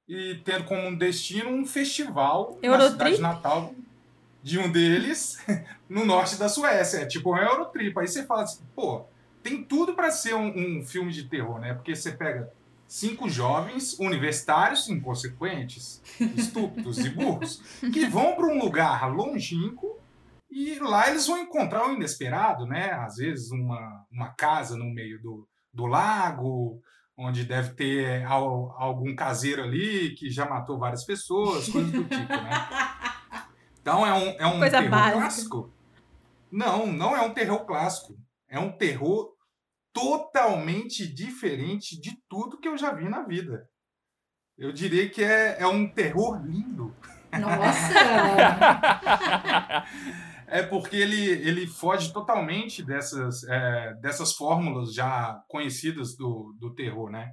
e 0.08 0.36
tendo 0.46 0.66
como 0.66 0.88
um 0.88 0.96
destino 0.96 1.50
um 1.50 1.66
festival 1.66 2.60
na 2.62 2.68
Eurotrip? 2.68 3.16
cidade 3.16 3.22
natal 3.22 3.74
de 4.44 4.58
um 4.60 4.72
deles 4.72 5.38
no 5.90 6.06
norte 6.06 6.36
da 6.38 6.50
Suécia. 6.50 7.00
É 7.00 7.06
tipo 7.06 7.34
um 7.34 7.38
Eurotrip. 7.38 7.98
Aí 8.00 8.08
você 8.08 8.26
fala 8.26 8.44
assim, 8.44 8.64
pô, 8.76 9.06
tem 9.44 9.64
tudo 9.64 9.94
para 9.94 10.12
ser 10.12 10.36
um, 10.36 10.80
um 10.80 10.86
filme 10.86 11.12
de 11.12 11.26
terror, 11.26 11.60
né? 11.60 11.74
Porque 11.74 11.96
você 11.96 12.12
pega 12.12 12.52
cinco 12.88 13.30
jovens 13.30 13.98
universitários 14.00 14.90
inconsequentes, 14.90 16.02
estúpidos 16.36 16.98
e 17.00 17.10
burros, 17.10 17.62
que 17.94 18.06
vão 18.06 18.36
para 18.36 18.48
um 18.48 18.60
lugar 18.60 19.10
longínquo 19.14 19.98
e 20.50 20.78
lá 20.80 21.10
eles 21.10 21.26
vão 21.28 21.38
encontrar 21.38 21.88
o 21.88 21.94
inesperado, 21.94 22.66
né? 22.66 22.92
Às 22.92 23.16
vezes 23.16 23.52
uma, 23.52 24.06
uma 24.12 24.30
casa 24.30 24.76
no 24.76 24.86
meio 24.86 25.22
do, 25.22 25.48
do 25.74 25.86
lago, 25.86 26.82
onde 27.18 27.46
deve 27.46 27.70
ter 27.76 28.26
al- 28.26 28.76
algum 28.78 29.16
caseiro 29.16 29.64
ali 29.64 30.14
que 30.16 30.30
já 30.30 30.46
matou 30.46 30.78
várias 30.78 31.06
pessoas, 31.06 31.70
coisas 31.70 31.92
do 31.92 32.04
tipo, 32.04 32.28
né? 32.34 32.52
Então 33.82 34.06
é 34.06 34.14
um, 34.14 34.30
é 34.40 34.46
um 34.48 34.60
Coisa 34.60 34.78
terror 34.78 34.90
básica. 34.90 35.18
clássico? 35.18 35.74
Não, 36.52 36.88
não 36.88 37.16
é 37.16 37.22
um 37.22 37.34
terror 37.34 37.66
clássico. 37.66 38.16
É 38.48 38.60
um 38.60 38.72
terror 38.72 39.34
totalmente 39.94 41.08
diferente 41.12 42.00
de 42.00 42.18
tudo 42.30 42.60
que 42.60 42.68
eu 42.68 42.78
já 42.78 42.94
vi 42.94 43.10
na 43.10 43.24
vida. 43.24 43.68
Eu 44.58 44.72
diria 44.72 45.10
que 45.10 45.24
é, 45.24 45.62
é 45.62 45.68
um 45.68 45.88
terror 45.88 46.42
lindo. 46.46 46.96
Nossa! 47.40 47.96
É 50.54 50.62
porque 50.62 50.98
ele, 50.98 51.16
ele 51.16 51.66
foge 51.66 52.12
totalmente 52.12 52.84
dessas, 52.84 53.42
é, 53.46 53.94
dessas 54.02 54.34
fórmulas 54.34 54.94
já 54.94 55.42
conhecidas 55.48 56.14
do, 56.18 56.54
do 56.60 56.76
terror, 56.76 57.10
né? 57.10 57.32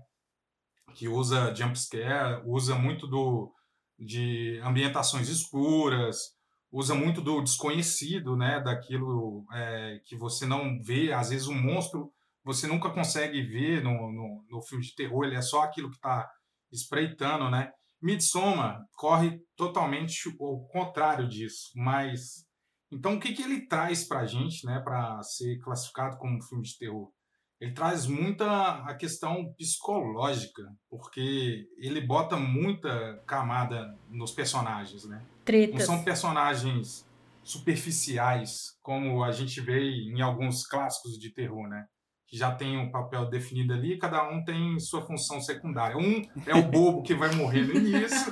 Que 0.95 1.09
usa 1.09 1.53
jumpscare, 1.53 2.41
usa 2.47 2.77
muito 2.77 3.09
do, 3.09 3.53
de 3.99 4.61
ambientações 4.63 5.29
escuras, 5.29 6.38
usa 6.71 6.95
muito 6.95 7.21
do 7.21 7.41
desconhecido, 7.43 8.37
né? 8.37 8.61
Daquilo 8.61 9.45
é, 9.53 10.01
que 10.05 10.17
você 10.17 10.47
não 10.47 10.81
vê. 10.83 11.13
Às 11.13 11.31
vezes 11.31 11.49
um 11.49 11.61
monstro 11.61 12.13
você 12.45 12.67
nunca 12.67 12.89
consegue 12.91 13.43
ver 13.43 13.83
no, 13.83 13.93
no, 14.11 14.45
no 14.49 14.63
filme 14.63 14.83
de 14.83 14.95
terror, 14.95 15.25
ele 15.25 15.37
é 15.37 15.43
só 15.43 15.63
aquilo 15.63 15.91
que 15.91 15.97
está 15.97 16.27
espreitando, 16.73 17.51
né? 17.51 17.71
Midsommar 18.01 18.81
corre 18.93 19.39
totalmente 19.55 20.31
o 20.39 20.67
contrário 20.71 21.29
disso, 21.29 21.73
mas 21.77 22.49
então, 22.91 23.17
o 23.17 23.21
que, 23.21 23.33
que 23.33 23.43
ele 23.43 23.67
traz 23.67 24.05
para 24.05 24.21
a 24.21 24.27
gente, 24.27 24.65
né, 24.65 24.81
para 24.81 25.23
ser 25.23 25.59
classificado 25.59 26.17
como 26.17 26.37
um 26.37 26.43
filme 26.43 26.65
de 26.65 26.79
terror? 26.79 27.11
Ele 27.61 27.73
traz 27.73 28.07
muita 28.07 28.85
a 28.85 28.95
questão 28.95 29.53
psicológica, 29.55 30.63
porque 30.89 31.69
ele 31.77 32.01
bota 32.01 32.37
muita 32.37 33.21
camada 33.27 33.95
nos 34.09 34.31
personagens, 34.31 35.05
né? 35.05 35.27
Não 35.53 35.67
Tretas. 35.69 35.85
são 35.87 36.03
personagens 36.05 37.07
superficiais, 37.43 38.77
como 38.83 39.23
a 39.25 39.33
gente 39.33 39.61
vê 39.61 39.81
em 39.81 40.21
alguns 40.21 40.67
clássicos 40.67 41.19
de 41.19 41.31
terror, 41.31 41.69
né? 41.69 41.85
que 42.31 42.37
já 42.37 42.51
tem 42.51 42.77
um 42.77 42.91
papel 42.91 43.25
definido 43.31 43.73
ali, 43.73 43.97
cada 43.97 44.29
um 44.29 44.45
tem 44.45 44.79
sua 44.79 45.01
função 45.01 45.41
secundária. 45.41 45.97
Um 45.97 46.21
é 46.47 46.55
o 46.55 46.63
bobo 46.63 47.03
que 47.03 47.15
vai 47.15 47.35
morrer 47.35 47.63
no 47.63 47.73
início, 47.75 48.31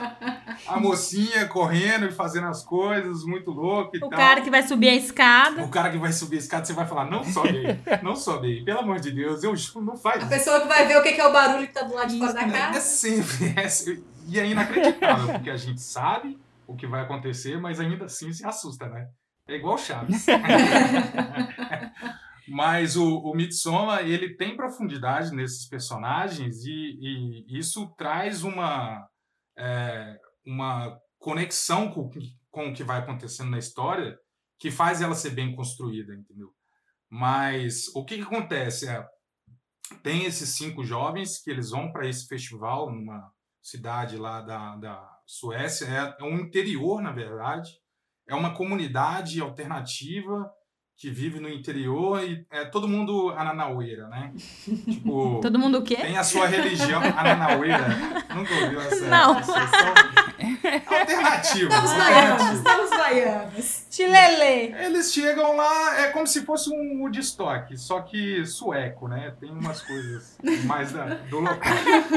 a 0.66 0.78
mocinha 0.78 1.48
correndo 1.48 2.04
e 2.04 2.12
fazendo 2.12 2.46
as 2.46 2.62
coisas, 2.62 3.24
muito 3.24 3.50
louco 3.50 3.96
e 3.96 3.98
O 3.98 4.00
tal. 4.10 4.10
cara 4.10 4.42
que 4.42 4.50
vai 4.50 4.62
subir 4.62 4.90
a 4.90 4.94
escada. 4.94 5.64
O 5.64 5.70
cara 5.70 5.88
que 5.90 5.96
vai 5.96 6.12
subir 6.12 6.36
a 6.36 6.40
escada, 6.40 6.66
você 6.66 6.74
vai 6.74 6.86
falar, 6.86 7.10
não 7.10 7.24
sobe 7.24 7.48
aí, 7.56 8.02
não 8.02 8.14
sobe 8.14 8.48
aí, 8.48 8.64
pelo 8.66 8.80
amor 8.80 9.00
de 9.00 9.12
Deus, 9.12 9.42
eu 9.42 9.56
juro, 9.56 9.82
não 9.82 9.96
faz 9.96 10.16
A 10.16 10.26
isso. 10.26 10.28
pessoa 10.28 10.60
que 10.60 10.68
vai 10.68 10.86
ver 10.86 10.98
o 10.98 11.02
que 11.02 11.18
é 11.18 11.26
o 11.26 11.32
barulho 11.32 11.66
que 11.66 11.72
tá 11.72 11.80
do 11.84 11.94
lado 11.94 12.12
de 12.12 12.18
fora 12.18 12.34
da 12.34 12.42
É 12.42 12.50
casa. 12.50 12.80
sempre, 12.80 13.54
é 13.56 13.66
sempre- 13.66 14.04
e 14.28 14.38
é 14.38 14.46
inacreditável, 14.46 15.32
porque 15.32 15.48
a 15.48 15.56
gente 15.56 15.80
sabe 15.80 16.38
o 16.66 16.76
que 16.76 16.86
vai 16.86 17.02
acontecer, 17.02 17.60
mas 17.60 17.80
ainda 17.80 18.06
assim 18.06 18.32
se 18.32 18.46
assusta, 18.46 18.88
né? 18.88 19.08
É 19.48 19.54
igual 19.56 19.78
Chaves. 19.78 20.26
mas 22.48 22.96
o, 22.96 23.18
o 23.18 23.34
Midsommar, 23.34 24.06
ele 24.06 24.36
tem 24.36 24.56
profundidade 24.56 25.34
nesses 25.34 25.68
personagens 25.68 26.64
e, 26.64 27.44
e 27.48 27.58
isso 27.58 27.92
traz 27.96 28.44
uma, 28.44 29.06
é, 29.58 30.16
uma 30.46 30.96
conexão 31.18 31.90
com, 31.90 32.02
o 32.02 32.10
que- 32.10 32.36
com 32.50 32.70
o 32.70 32.74
que 32.74 32.84
vai 32.84 32.98
acontecendo 32.98 33.50
na 33.50 33.58
história 33.58 34.16
que 34.58 34.70
faz 34.70 35.02
ela 35.02 35.14
ser 35.14 35.30
bem 35.30 35.54
construída, 35.54 36.14
entendeu? 36.14 36.50
Mas 37.10 37.88
o 37.94 38.04
que, 38.04 38.16
que 38.16 38.22
acontece? 38.22 38.88
É, 38.88 39.04
tem 40.02 40.24
esses 40.24 40.50
cinco 40.50 40.84
jovens 40.84 41.42
que 41.42 41.50
eles 41.50 41.70
vão 41.70 41.92
para 41.92 42.08
esse 42.08 42.26
festival 42.26 42.90
numa 42.90 43.30
cidade 43.62 44.16
lá 44.16 44.40
da, 44.40 44.76
da 44.76 45.15
Suécia. 45.26 45.86
É, 45.86 46.22
é 46.22 46.24
um 46.24 46.38
interior, 46.38 47.02
na 47.02 47.12
verdade. 47.12 47.70
É 48.28 48.34
uma 48.34 48.54
comunidade 48.54 49.40
alternativa 49.40 50.50
que 50.98 51.10
vive 51.10 51.38
no 51.40 51.48
interior 51.48 52.24
e 52.24 52.46
é 52.50 52.64
todo 52.64 52.88
mundo 52.88 53.30
ananaueira, 53.36 54.08
né? 54.08 54.32
Tipo, 54.90 55.40
Todo 55.42 55.58
mundo 55.58 55.78
o 55.78 55.82
quê? 55.82 55.96
tem 55.96 56.16
a 56.16 56.24
sua 56.24 56.46
religião 56.46 57.02
ananaueira. 57.02 57.86
Nunca 58.34 58.54
ouviu 58.54 58.80
essa 58.80 59.06
Não. 59.06 59.38
expressão? 59.38 59.94
Alternativa. 60.98 61.68
Estamos 61.74 61.90
né? 61.92 61.98
baianos, 61.98 62.30
Alternativa. 62.32 62.54
estamos 62.54 62.85
baianos. 63.24 63.86
Chilele. 63.90 64.74
Eles 64.84 65.12
chegam 65.12 65.56
lá, 65.56 66.00
é 66.00 66.10
como 66.12 66.26
se 66.26 66.44
fosse 66.44 66.70
um 66.70 67.00
Woodstock, 67.02 67.76
só 67.76 68.02
que 68.02 68.44
sueco, 68.46 69.08
né? 69.08 69.36
Tem 69.40 69.50
umas 69.50 69.82
coisas 69.82 70.38
mais 70.64 70.92
da- 70.92 71.14
do 71.14 71.40
local. 71.40 71.72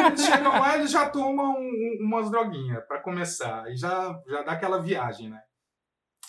Eles 0.08 0.26
chegam 0.26 0.52
lá 0.60 0.76
e 0.76 0.80
eles 0.80 0.92
já 0.92 1.10
tomam 1.10 1.54
um- 1.58 1.98
umas 2.02 2.30
droguinhas 2.30 2.84
para 2.88 3.02
começar, 3.02 3.70
e 3.72 3.76
já, 3.78 4.18
já 4.28 4.42
dá 4.44 4.52
aquela 4.54 4.82
viagem, 4.82 5.30
né? 5.30 5.40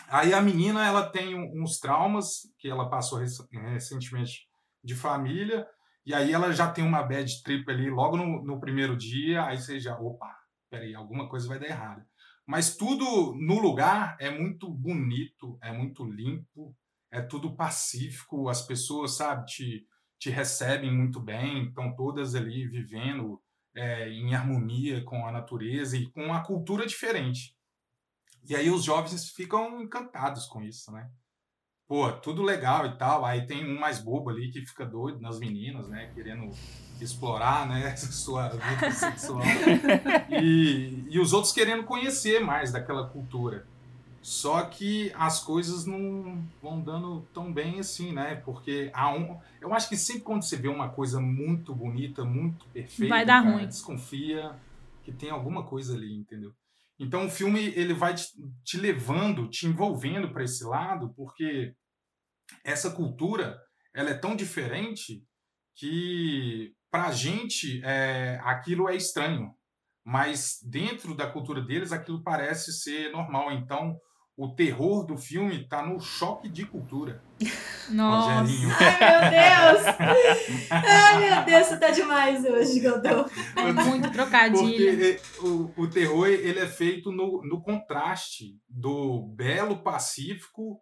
Aí 0.08 0.32
a 0.34 0.40
menina, 0.40 0.86
ela 0.86 1.08
tem 1.08 1.34
uns 1.60 1.78
traumas 1.78 2.40
que 2.58 2.68
ela 2.68 2.88
passou 2.90 3.18
rec- 3.18 3.30
recentemente 3.72 4.48
de 4.82 4.94
família, 4.94 5.66
e 6.04 6.14
aí 6.14 6.32
ela 6.32 6.52
já 6.52 6.68
tem 6.70 6.84
uma 6.84 7.02
bad 7.02 7.42
trip 7.42 7.70
ali 7.70 7.88
logo 7.90 8.16
no, 8.16 8.42
no 8.42 8.58
primeiro 8.58 8.96
dia, 8.96 9.44
aí 9.44 9.58
você 9.58 9.78
já, 9.78 9.96
opa, 9.98 10.34
peraí, 10.70 10.94
alguma 10.94 11.28
coisa 11.28 11.46
vai 11.46 11.58
dar 11.60 11.66
errado. 11.66 12.02
Mas 12.50 12.76
tudo 12.76 13.32
no 13.34 13.60
lugar 13.60 14.16
é 14.18 14.28
muito 14.28 14.68
bonito, 14.68 15.56
é 15.62 15.70
muito 15.70 16.04
limpo, 16.04 16.76
é 17.08 17.22
tudo 17.22 17.54
pacífico, 17.54 18.48
as 18.48 18.60
pessoas, 18.60 19.12
sabe, 19.12 19.46
te, 19.46 19.86
te 20.18 20.30
recebem 20.30 20.92
muito 20.92 21.20
bem, 21.20 21.68
estão 21.68 21.94
todas 21.94 22.34
ali 22.34 22.66
vivendo 22.66 23.40
é, 23.72 24.08
em 24.08 24.34
harmonia 24.34 25.00
com 25.04 25.24
a 25.24 25.30
natureza 25.30 25.96
e 25.96 26.10
com 26.10 26.24
uma 26.24 26.42
cultura 26.42 26.84
diferente. 26.84 27.56
E 28.48 28.56
aí 28.56 28.68
os 28.68 28.82
jovens 28.82 29.30
ficam 29.30 29.80
encantados 29.80 30.46
com 30.46 30.60
isso, 30.60 30.90
né? 30.90 31.08
Pô, 31.90 32.12
tudo 32.12 32.44
legal 32.44 32.86
e 32.86 32.92
tal. 32.96 33.24
Aí 33.24 33.44
tem 33.48 33.68
um 33.68 33.76
mais 33.76 33.98
bobo 33.98 34.30
ali 34.30 34.48
que 34.48 34.64
fica 34.64 34.86
doido 34.86 35.20
nas 35.20 35.40
meninas, 35.40 35.88
né? 35.88 36.08
Querendo 36.14 36.48
explorar, 37.00 37.68
né? 37.68 37.96
Sua 37.98 38.48
vida 38.50 38.92
sexual. 38.92 39.42
E, 40.40 41.04
e 41.10 41.18
os 41.18 41.32
outros 41.32 41.52
querendo 41.52 41.82
conhecer 41.82 42.38
mais 42.38 42.70
daquela 42.70 43.08
cultura. 43.08 43.66
Só 44.22 44.62
que 44.62 45.10
as 45.16 45.40
coisas 45.42 45.84
não 45.84 46.40
vão 46.62 46.80
dando 46.80 47.26
tão 47.34 47.52
bem 47.52 47.80
assim, 47.80 48.12
né? 48.12 48.36
Porque 48.36 48.92
há 48.94 49.12
um. 49.12 49.40
Eu 49.60 49.74
acho 49.74 49.88
que 49.88 49.96
sempre 49.96 50.22
quando 50.22 50.44
você 50.44 50.56
vê 50.56 50.68
uma 50.68 50.90
coisa 50.90 51.20
muito 51.20 51.74
bonita, 51.74 52.24
muito 52.24 52.66
perfeita, 52.66 53.12
Vai 53.12 53.26
dar 53.26 53.42
cara, 53.42 53.56
ruim. 53.56 53.66
desconfia 53.66 54.52
que 55.02 55.10
tem 55.10 55.30
alguma 55.30 55.64
coisa 55.64 55.96
ali, 55.96 56.14
entendeu? 56.14 56.52
Então 57.00 57.26
o 57.26 57.30
filme 57.30 57.72
ele 57.74 57.94
vai 57.94 58.14
te, 58.14 58.26
te 58.62 58.76
levando, 58.76 59.48
te 59.48 59.66
envolvendo 59.66 60.28
para 60.28 60.44
esse 60.44 60.62
lado, 60.62 61.12
porque 61.16 61.74
essa 62.64 62.90
cultura 62.90 63.58
ela 63.94 64.10
é 64.10 64.14
tão 64.14 64.36
diferente 64.36 65.22
que 65.74 66.72
para 66.90 67.06
a 67.06 67.12
gente 67.12 67.80
é, 67.84 68.40
aquilo 68.42 68.88
é 68.88 68.96
estranho, 68.96 69.54
mas 70.04 70.58
dentro 70.62 71.14
da 71.14 71.26
cultura 71.30 71.60
deles 71.60 71.92
aquilo 71.92 72.22
parece 72.22 72.72
ser 72.72 73.10
normal. 73.12 73.52
Então 73.52 73.96
o 74.36 74.54
terror 74.54 75.04
do 75.04 75.18
filme 75.18 75.62
está 75.62 75.84
no 75.84 76.00
choque 76.00 76.48
de 76.48 76.64
cultura. 76.64 77.22
Nossa. 77.90 78.30
Ai, 78.30 78.44
meu 78.44 79.20
Deus! 79.30 79.96
Ai, 80.70 81.20
meu 81.28 81.44
Deus, 81.44 81.66
você 81.66 81.76
tá 81.78 81.90
demais 81.90 82.44
hoje, 82.44 82.80
Godot. 82.80 83.30
É 83.56 83.72
muito 83.72 84.10
trocadilho. 84.10 84.96
Porque 84.96 85.20
é, 85.20 85.46
o, 85.46 85.72
o 85.76 85.90
terror 85.90 86.26
ele 86.26 86.58
é 86.58 86.66
feito 86.66 87.10
no, 87.12 87.42
no 87.44 87.60
contraste 87.62 88.56
do 88.68 89.26
belo 89.34 89.82
pacífico 89.82 90.80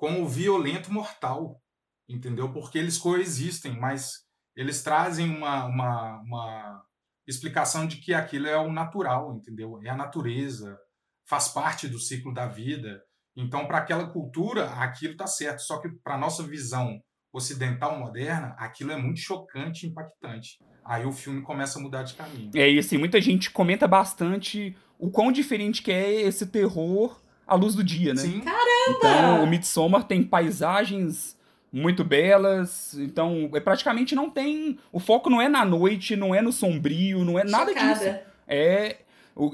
com 0.00 0.22
o 0.22 0.26
violento 0.26 0.90
mortal, 0.90 1.60
entendeu? 2.08 2.50
Porque 2.50 2.78
eles 2.78 2.96
coexistem, 2.96 3.78
mas 3.78 4.24
eles 4.56 4.82
trazem 4.82 5.28
uma, 5.28 5.66
uma, 5.66 6.22
uma 6.22 6.82
explicação 7.28 7.86
de 7.86 7.98
que 7.98 8.14
aquilo 8.14 8.46
é 8.46 8.56
o 8.56 8.72
natural, 8.72 9.34
entendeu? 9.34 9.78
É 9.84 9.90
a 9.90 9.94
natureza, 9.94 10.74
faz 11.28 11.48
parte 11.48 11.86
do 11.86 11.98
ciclo 11.98 12.32
da 12.32 12.46
vida. 12.46 12.98
Então, 13.36 13.66
para 13.66 13.76
aquela 13.76 14.10
cultura, 14.10 14.70
aquilo 14.70 15.12
está 15.12 15.26
certo. 15.26 15.60
Só 15.60 15.78
que 15.78 15.90
para 16.02 16.16
nossa 16.16 16.42
visão 16.42 16.98
ocidental 17.30 17.98
moderna, 17.98 18.56
aquilo 18.58 18.92
é 18.92 18.96
muito 18.96 19.20
chocante 19.20 19.84
e 19.84 19.90
impactante. 19.90 20.56
Aí 20.82 21.04
o 21.04 21.12
filme 21.12 21.42
começa 21.42 21.78
a 21.78 21.82
mudar 21.82 22.04
de 22.04 22.14
caminho. 22.14 22.50
É, 22.54 22.70
e 22.70 22.78
assim, 22.78 22.96
muita 22.96 23.20
gente 23.20 23.50
comenta 23.50 23.86
bastante 23.86 24.74
o 24.98 25.10
quão 25.10 25.30
diferente 25.30 25.82
que 25.82 25.92
é 25.92 26.22
esse 26.22 26.46
terror 26.46 27.20
à 27.50 27.54
luz 27.56 27.74
do 27.74 27.84
dia, 27.84 28.14
né? 28.14 28.20
Sim, 28.22 28.42
Então, 28.88 29.42
o 29.44 29.46
Midsommar 29.46 30.04
tem 30.04 30.22
paisagens 30.22 31.36
muito 31.72 32.02
belas, 32.02 32.94
então 32.98 33.50
é 33.54 33.60
praticamente 33.60 34.14
não 34.14 34.28
tem, 34.30 34.78
o 34.92 34.98
foco 34.98 35.28
não 35.30 35.40
é 35.40 35.48
na 35.48 35.64
noite, 35.64 36.16
não 36.16 36.34
é 36.34 36.40
no 36.42 36.50
sombrio, 36.52 37.24
não 37.24 37.38
é 37.38 37.44
nada 37.44 37.72
disso. 37.72 38.18
É 38.48 38.96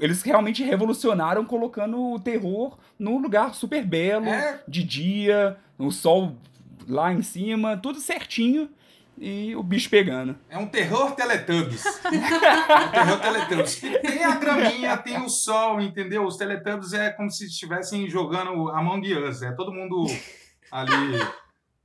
eles 0.01 0.21
realmente 0.23 0.63
revolucionaram 0.63 1.45
colocando 1.45 2.13
o 2.13 2.19
terror 2.19 2.77
num 2.97 3.19
lugar 3.19 3.53
super 3.53 3.85
belo, 3.85 4.27
É. 4.27 4.59
de 4.67 4.83
dia, 4.83 5.55
o 5.77 5.91
sol 5.91 6.35
lá 6.87 7.13
em 7.13 7.21
cima, 7.21 7.77
tudo 7.77 7.99
certinho 7.99 8.69
e 9.17 9.55
o 9.55 9.63
bicho 9.63 9.89
pegando. 9.89 10.35
É 10.49 10.57
um 10.57 10.67
terror 10.67 11.11
Teletubbies. 11.15 11.83
é 12.05 12.09
um 12.85 12.91
terror 12.91 13.19
Teletubbies. 13.19 13.81
Tem 14.01 14.23
a 14.23 14.35
graminha, 14.35 14.97
tem 14.97 15.21
o 15.21 15.29
sol, 15.29 15.81
entendeu? 15.81 16.23
Os 16.25 16.37
Teletubbies 16.37 16.93
é 16.93 17.09
como 17.09 17.29
se 17.31 17.45
estivessem 17.45 18.07
jogando 18.09 18.69
Among 18.69 19.13
Us. 19.15 19.41
É 19.41 19.51
todo 19.51 19.71
mundo 19.71 20.05
ali. 20.71 21.19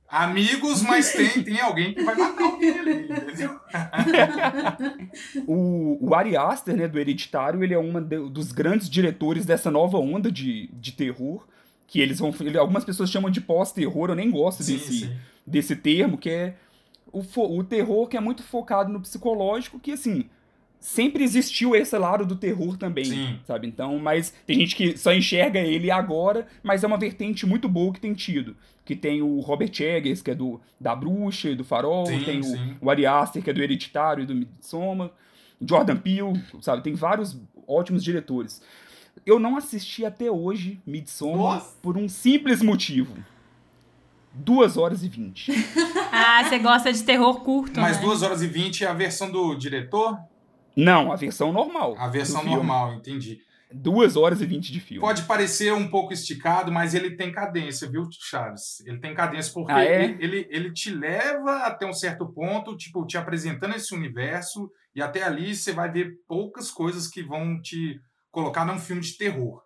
Amigos, 0.07 0.83
mas 0.83 1.11
tem, 1.11 1.43
tem 1.43 1.59
alguém 1.59 1.95
que 1.95 2.03
vai 2.03 2.13
matar 2.13 2.43
alguém 2.43 2.77
ali, 2.77 3.05
entendeu? 3.11 3.59
O, 5.47 5.97
o 6.09 6.13
Ari 6.15 6.37
Aster, 6.37 6.75
né, 6.75 6.87
do 6.87 6.99
Hereditário, 6.99 7.63
ele 7.63 7.73
é 7.73 7.79
um 7.79 7.91
dos 8.29 8.51
grandes 8.51 8.89
diretores 8.89 9.45
dessa 9.45 9.71
nova 9.71 9.97
onda 9.97 10.31
de, 10.31 10.69
de 10.73 10.91
terror, 10.91 11.45
que 11.87 11.99
eles 11.99 12.19
vão, 12.19 12.33
ele- 12.41 12.57
algumas 12.57 12.85
pessoas 12.85 13.09
chamam 13.09 13.31
de 13.31 13.41
pós-terror, 13.41 14.09
eu 14.09 14.15
nem 14.15 14.29
gosto 14.29 14.61
Sim, 14.63 14.73
desse, 14.73 14.99
sim. 14.99 15.15
desse 15.45 15.75
termo, 15.75 16.17
que 16.17 16.29
é 16.29 16.55
o, 17.13 17.21
o 17.57 17.63
terror 17.63 18.07
que 18.07 18.17
é 18.17 18.19
muito 18.19 18.43
focado 18.43 18.91
no 18.91 18.99
psicológico, 18.99 19.79
que 19.79 19.91
assim, 19.91 20.25
sempre 20.79 21.23
existiu 21.23 21.75
esse 21.75 21.97
lado 21.97 22.25
do 22.25 22.35
terror 22.35 22.75
também, 22.75 23.05
Sim. 23.05 23.39
sabe? 23.45 23.67
Então, 23.67 23.97
mas 23.99 24.33
tem 24.45 24.59
gente 24.59 24.75
que 24.75 24.97
só 24.97 25.13
enxerga 25.13 25.59
ele 25.59 25.89
agora, 25.89 26.47
mas 26.61 26.83
é 26.83 26.87
uma 26.87 26.97
vertente 26.97 27.45
muito 27.45 27.69
boa 27.69 27.93
que 27.93 28.01
tem 28.01 28.13
tido. 28.13 28.57
Que 28.83 28.95
tem 28.95 29.21
o 29.21 29.39
Robert 29.39 29.71
Eggers, 29.79 30.21
que 30.21 30.31
é 30.31 30.35
do 30.35 30.59
da 30.77 30.93
Bruxa 30.93 31.51
e 31.51 31.55
do 31.55 31.63
Farol, 31.63 32.07
Sim, 32.07 32.23
tem 32.25 32.39
o, 32.39 32.43
sim. 32.43 32.75
o 32.81 32.89
Ari 32.89 33.05
Aster, 33.05 33.41
que 33.41 33.49
é 33.49 33.53
do 33.53 33.63
Hereditário 33.63 34.23
e 34.23 34.25
do 34.25 34.35
Midsommar, 34.35 35.09
Jordan 35.61 35.95
Peele, 35.95 36.43
sabe? 36.59 36.83
Tem 36.83 36.93
vários 36.93 37.39
ótimos 37.65 38.03
diretores. 38.03 38.61
Eu 39.25 39.39
não 39.39 39.55
assisti 39.55 40.03
até 40.03 40.29
hoje 40.29 40.81
Midsommar 40.85 41.59
Nossa! 41.59 41.77
por 41.81 41.97
um 41.97 42.09
simples 42.09 42.61
motivo. 42.61 43.15
2 44.33 44.77
horas 44.77 45.03
e 45.03 45.09
20. 45.09 45.51
Ah, 46.15 46.43
você 46.43 46.59
gosta 46.59 46.93
de 46.93 47.01
terror 47.03 47.41
curto, 47.41 47.79
Mais 47.81 47.97
né? 47.97 48.03
2 48.03 48.21
horas 48.21 48.41
e 48.43 48.47
20 48.47 48.83
é 48.83 48.87
a 48.87 48.93
versão 48.93 49.31
do 49.31 49.55
diretor? 49.55 50.15
Não, 50.75 51.11
a 51.11 51.15
versão 51.15 51.51
normal. 51.51 51.95
A 51.97 52.07
versão 52.07 52.41
filme. 52.41 52.55
normal, 52.55 52.93
entendi. 52.93 53.39
Duas 53.73 54.15
horas 54.15 54.39
e 54.39 54.45
vinte 54.45 54.71
de 54.71 54.79
filme. 54.79 55.01
Pode 55.01 55.23
parecer 55.23 55.73
um 55.73 55.87
pouco 55.89 56.13
esticado, 56.13 56.71
mas 56.71 56.93
ele 56.93 57.15
tem 57.15 57.31
cadência, 57.31 57.89
viu, 57.89 58.07
Chaves? 58.11 58.79
Ele 58.85 58.99
tem 58.99 59.15
cadência 59.15 59.51
porque 59.51 59.71
Ah, 59.71 59.83
é? 59.83 60.03
ele, 60.03 60.17
ele, 60.23 60.47
ele 60.51 60.71
te 60.71 60.91
leva 60.91 61.63
até 61.63 61.83
um 61.87 61.93
certo 61.93 62.27
ponto, 62.27 62.77
tipo, 62.77 63.03
te 63.07 63.17
apresentando 63.17 63.75
esse 63.75 63.95
universo, 63.95 64.69
e 64.95 65.01
até 65.01 65.23
ali 65.23 65.55
você 65.55 65.71
vai 65.71 65.91
ver 65.91 66.11
poucas 66.27 66.69
coisas 66.69 67.07
que 67.07 67.23
vão 67.23 67.59
te 67.59 67.99
colocar 68.29 68.63
num 68.65 68.77
filme 68.77 69.01
de 69.01 69.17
terror. 69.17 69.62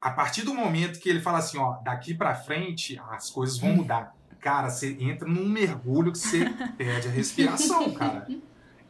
A 0.00 0.10
partir 0.10 0.42
do 0.42 0.54
momento 0.54 0.98
que 0.98 1.08
ele 1.08 1.20
fala 1.20 1.38
assim, 1.38 1.58
ó, 1.58 1.74
daqui 1.82 2.14
pra 2.14 2.34
frente 2.34 2.98
as 3.10 3.28
coisas 3.30 3.58
vão 3.58 3.72
mudar. 3.74 4.14
Cara, 4.40 4.70
você 4.70 4.96
entra 4.98 5.28
num 5.28 5.46
mergulho 5.48 6.12
que 6.12 6.18
você 6.18 6.48
perde 6.78 7.08
a 7.08 7.10
respiração, 7.10 7.92
cara. 7.92 8.26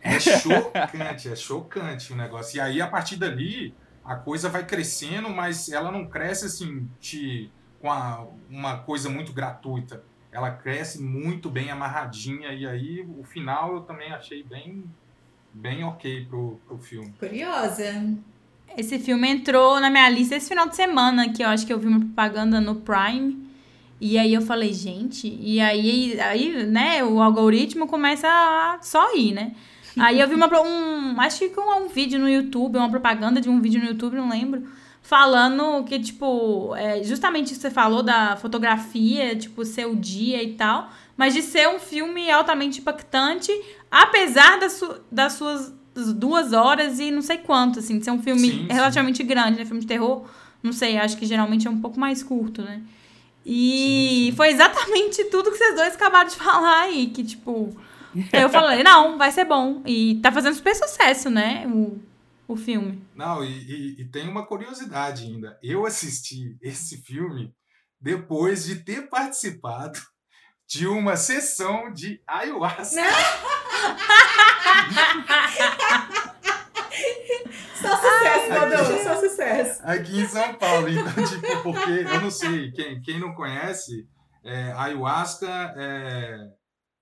É 0.00 0.18
chocante, 0.20 1.28
é 1.28 1.36
chocante 1.36 2.12
o 2.12 2.16
negócio. 2.16 2.56
E 2.56 2.60
aí, 2.60 2.80
a 2.80 2.86
partir 2.86 3.16
dali, 3.16 3.74
a 4.04 4.14
coisa 4.14 4.48
vai 4.48 4.64
crescendo, 4.64 5.28
mas 5.28 5.68
ela 5.70 5.90
não 5.90 6.06
cresce 6.06 6.46
assim, 6.46 6.88
te, 7.00 7.50
com 7.80 7.90
a- 7.90 8.24
uma 8.48 8.78
coisa 8.78 9.10
muito 9.10 9.32
gratuita. 9.32 10.02
Ela 10.32 10.52
cresce 10.52 11.02
muito 11.02 11.50
bem 11.50 11.70
amarradinha, 11.70 12.52
e 12.52 12.64
aí 12.66 13.00
o 13.18 13.24
final 13.24 13.74
eu 13.74 13.80
também 13.80 14.12
achei 14.12 14.44
bem, 14.44 14.84
bem 15.52 15.82
ok 15.82 16.24
pro, 16.26 16.60
pro 16.66 16.78
filme. 16.78 17.12
Curiosa. 17.18 18.14
Esse 18.76 18.98
filme 18.98 19.28
entrou 19.28 19.80
na 19.80 19.90
minha 19.90 20.08
lista 20.08 20.36
esse 20.36 20.48
final 20.48 20.68
de 20.68 20.76
semana, 20.76 21.28
que 21.30 21.42
eu 21.42 21.48
acho 21.48 21.66
que 21.66 21.72
eu 21.72 21.78
vi 21.78 21.86
uma 21.88 22.00
propaganda 22.00 22.60
no 22.60 22.76
Prime. 22.76 23.48
E 24.00 24.16
aí 24.18 24.32
eu 24.32 24.40
falei, 24.40 24.72
gente, 24.72 25.28
e 25.40 25.60
aí, 25.60 26.18
aí 26.20 26.64
né, 26.64 27.04
o 27.04 27.20
algoritmo 27.20 27.86
começa 27.86 28.26
a 28.28 28.78
só 28.80 29.14
ir, 29.14 29.32
né? 29.34 29.52
Aí 29.98 30.20
eu 30.20 30.28
vi 30.28 30.36
uma, 30.36 30.46
um, 30.62 31.20
acho 31.20 31.40
que 31.48 31.60
um, 31.60 31.84
um 31.84 31.88
vídeo 31.88 32.16
no 32.18 32.28
YouTube, 32.28 32.78
uma 32.78 32.88
propaganda 32.88 33.40
de 33.40 33.50
um 33.50 33.60
vídeo 33.60 33.80
no 33.82 33.88
YouTube, 33.88 34.14
não 34.16 34.30
lembro, 34.30 34.62
falando 35.02 35.82
que, 35.84 35.98
tipo, 35.98 36.74
é, 36.76 37.02
justamente 37.02 37.54
você 37.56 37.70
falou 37.70 38.00
da 38.00 38.36
fotografia, 38.36 39.34
tipo, 39.34 39.64
ser 39.64 39.86
o 39.86 39.96
dia 39.96 40.40
e 40.42 40.54
tal, 40.54 40.88
mas 41.16 41.34
de 41.34 41.42
ser 41.42 41.68
um 41.68 41.80
filme 41.80 42.30
altamente 42.30 42.78
impactante, 42.80 43.50
apesar 43.90 44.60
das, 44.60 44.74
su- 44.74 45.00
das 45.10 45.32
suas 45.32 45.74
duas 46.12 46.52
horas 46.52 46.98
e 46.98 47.10
não 47.10 47.22
sei 47.22 47.38
quanto, 47.38 47.78
assim, 47.78 47.98
de 47.98 48.04
ser 48.04 48.10
um 48.10 48.22
filme 48.22 48.40
Sim, 48.48 48.50
sim. 48.58 48.66
relativamente 48.70 49.22
grande, 49.22 49.58
né? 49.58 49.64
Filme 49.64 49.80
de 49.80 49.86
terror, 49.86 50.24
não 50.62 50.72
sei, 50.72 50.96
acho 50.98 51.16
que 51.16 51.26
geralmente 51.26 51.66
é 51.66 51.70
um 51.70 51.80
pouco 51.80 51.98
mais 51.98 52.22
curto, 52.22 52.62
né? 52.62 52.82
E 53.44 54.26
Sim, 54.26 54.30
sim. 54.30 54.36
foi 54.36 54.48
exatamente 54.50 55.24
tudo 55.24 55.50
que 55.50 55.56
vocês 55.56 55.74
dois 55.74 55.94
acabaram 55.94 56.28
de 56.28 56.36
falar 56.36 56.82
aí, 56.82 57.06
que, 57.08 57.24
tipo, 57.24 57.74
eu 58.32 58.48
falei, 58.50 58.82
não, 58.82 59.16
vai 59.16 59.30
ser 59.32 59.44
bom. 59.44 59.82
E 59.86 60.16
tá 60.22 60.30
fazendo 60.30 60.54
super 60.54 60.74
sucesso, 60.74 61.30
né? 61.30 61.66
O, 61.66 61.98
o 62.48 62.56
filme. 62.56 63.00
Não, 63.14 63.42
e, 63.44 63.48
e- 63.48 64.00
e 64.02 64.04
tem 64.06 64.28
uma 64.28 64.44
curiosidade 64.46 65.24
ainda. 65.24 65.58
Eu 65.62 65.86
assisti 65.86 66.56
esse 66.60 66.98
filme 67.02 67.52
depois 68.00 68.64
de 68.64 68.76
ter 68.76 69.08
participado 69.08 69.98
de 70.70 70.86
uma 70.86 71.16
sessão 71.16 71.92
de 71.92 72.22
ayahuasca. 72.28 72.94
Só 77.80 77.96
sucesso, 77.96 78.52
Aqui. 78.52 78.76
Dodô, 78.76 79.02
só 79.02 79.16
sucesso. 79.20 79.80
aqui 79.84 80.20
em 80.20 80.26
São 80.26 80.54
Paulo. 80.54 80.88
Então, 80.88 81.24
tipo, 81.24 81.62
porque 81.62 81.90
eu 81.90 82.20
não 82.20 82.30
sei, 82.30 82.70
quem, 82.72 83.00
quem 83.00 83.18
não 83.18 83.34
conhece, 83.34 84.06
é, 84.44 84.72
ayahuasca 84.72 85.48
é, 85.76 86.36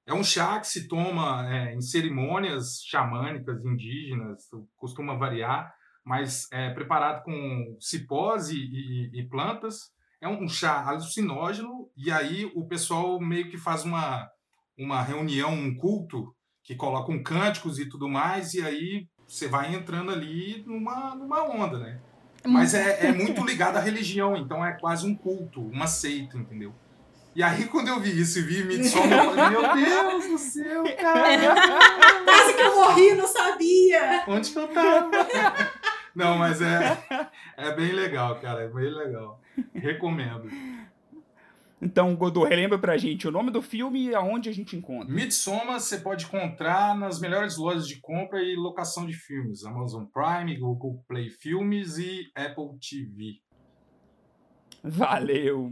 é 0.06 0.14
um 0.14 0.22
chá 0.22 0.60
que 0.60 0.66
se 0.68 0.86
toma 0.86 1.46
é, 1.52 1.74
em 1.74 1.80
cerimônias 1.80 2.80
xamânicas 2.88 3.64
indígenas, 3.64 4.44
costuma 4.76 5.16
variar, 5.16 5.72
mas 6.04 6.46
é 6.52 6.70
preparado 6.70 7.22
com 7.24 7.76
cipós 7.80 8.48
e, 8.50 8.56
e- 8.56 9.10
e 9.20 9.28
plantas. 9.28 9.90
É 10.20 10.28
um 10.28 10.48
chá 10.48 10.84
alucinógeno, 10.86 11.88
e 11.96 12.10
aí 12.10 12.50
o 12.54 12.66
pessoal 12.66 13.20
meio 13.20 13.48
que 13.50 13.56
faz 13.56 13.84
uma, 13.84 14.28
uma 14.76 15.02
reunião, 15.02 15.52
um 15.52 15.74
culto, 15.76 16.34
que 16.64 16.74
colocam 16.74 17.22
cânticos 17.22 17.78
e 17.78 17.88
tudo 17.88 18.08
mais, 18.08 18.54
e 18.54 18.62
aí 18.62 19.06
você 19.26 19.46
vai 19.46 19.74
entrando 19.74 20.10
ali 20.10 20.62
numa, 20.66 21.14
numa 21.14 21.42
onda, 21.44 21.78
né? 21.78 22.00
Mas 22.44 22.74
é, 22.74 23.06
é 23.06 23.12
muito 23.12 23.44
ligado 23.44 23.76
à 23.76 23.80
religião, 23.80 24.36
então 24.36 24.64
é 24.64 24.72
quase 24.72 25.06
um 25.06 25.14
culto, 25.14 25.60
uma 25.60 25.86
seita, 25.86 26.36
entendeu? 26.36 26.74
E 27.34 27.42
aí, 27.42 27.66
quando 27.66 27.88
eu 27.88 28.00
vi 28.00 28.20
isso 28.20 28.40
e 28.40 28.42
vi 28.42 28.64
Midsommar, 28.64 29.24
eu 29.26 29.34
falei, 29.34 29.50
meu 29.50 29.74
Deus 29.74 30.26
do 30.26 30.38
céu, 30.38 30.84
cara, 30.96 31.54
Quase 32.24 32.54
que 32.54 32.62
eu 32.62 32.74
morri, 32.74 33.14
não 33.14 33.28
sabia. 33.28 34.24
onde 34.26 34.50
que 34.50 34.58
eu 34.58 34.68
tava? 34.68 35.10
Não, 36.18 36.36
mas 36.36 36.60
é, 36.60 36.98
é 37.56 37.72
bem 37.76 37.92
legal, 37.92 38.40
cara, 38.40 38.64
é 38.64 38.68
bem 38.68 38.90
legal. 38.92 39.40
Recomendo. 39.72 40.50
Então, 41.80 42.16
Godô, 42.16 42.42
relembra 42.42 42.76
pra 42.76 42.96
gente 42.96 43.28
o 43.28 43.30
nome 43.30 43.52
do 43.52 43.62
filme 43.62 44.08
e 44.08 44.14
aonde 44.16 44.48
a 44.48 44.52
gente 44.52 44.74
encontra. 44.74 45.14
Midsommar 45.14 45.78
você 45.78 45.98
pode 45.98 46.24
encontrar 46.24 46.98
nas 46.98 47.20
melhores 47.20 47.56
lojas 47.56 47.86
de 47.86 48.00
compra 48.00 48.42
e 48.42 48.56
locação 48.56 49.06
de 49.06 49.12
filmes, 49.12 49.64
Amazon 49.64 50.06
Prime, 50.06 50.56
Google 50.56 51.04
Play 51.06 51.30
Filmes 51.30 51.98
e 51.98 52.28
Apple 52.34 52.76
TV. 52.80 53.36
Valeu! 54.82 55.70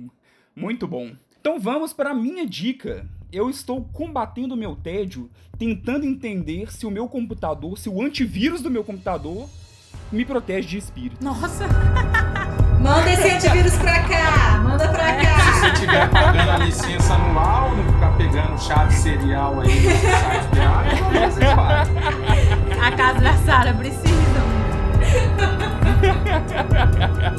Muito 0.55 0.87
bom. 0.87 1.13
Então 1.41 1.59
vamos 1.59 1.93
para 1.93 2.11
a 2.11 2.15
minha 2.15 2.47
dica. 2.47 3.05
Eu 3.33 3.51
estou 3.51 3.85
combatendo 3.87 4.55
o 4.55 4.57
meu 4.57 4.77
tédio, 4.77 5.29
tentando 5.59 6.07
entender 6.07 6.73
se 6.73 6.87
o 6.87 6.91
meu 6.91 7.09
computador, 7.09 7.77
se 7.77 7.89
o 7.89 8.01
antivírus 8.01 8.63
do 8.63 8.71
meu 8.71 8.85
computador 8.85 9.49
me 10.13 10.25
protege 10.25 10.69
de 10.69 10.79
espírito. 10.79 11.23
Nossa! 11.25 11.67
Manda 12.81 13.11
esse 13.11 13.29
antivírus 13.29 13.75
pra 13.79 14.01
cá. 14.05 14.61
Manda 14.63 14.87
pra 14.89 15.19
Se 15.19 15.27
cá. 15.27 15.53
você 15.53 15.67
estiver 15.73 16.09
pagando 16.11 16.51
a 16.51 16.59
licença 16.59 17.15
anual, 17.15 17.75
não 17.75 17.93
ficar 17.93 18.17
pegando 18.17 18.57
chave 18.63 18.95
serial 18.95 19.61
aí 19.61 19.81
no 19.81 19.91
site 19.91 20.49
pirata, 20.53 20.97
talvez 20.99 21.35
você 21.35 21.41
faz. 21.55 21.89
A 22.81 22.93
casa 22.97 23.21
da 23.21 23.37
Sara 23.39 23.75
precisa. 23.75 24.07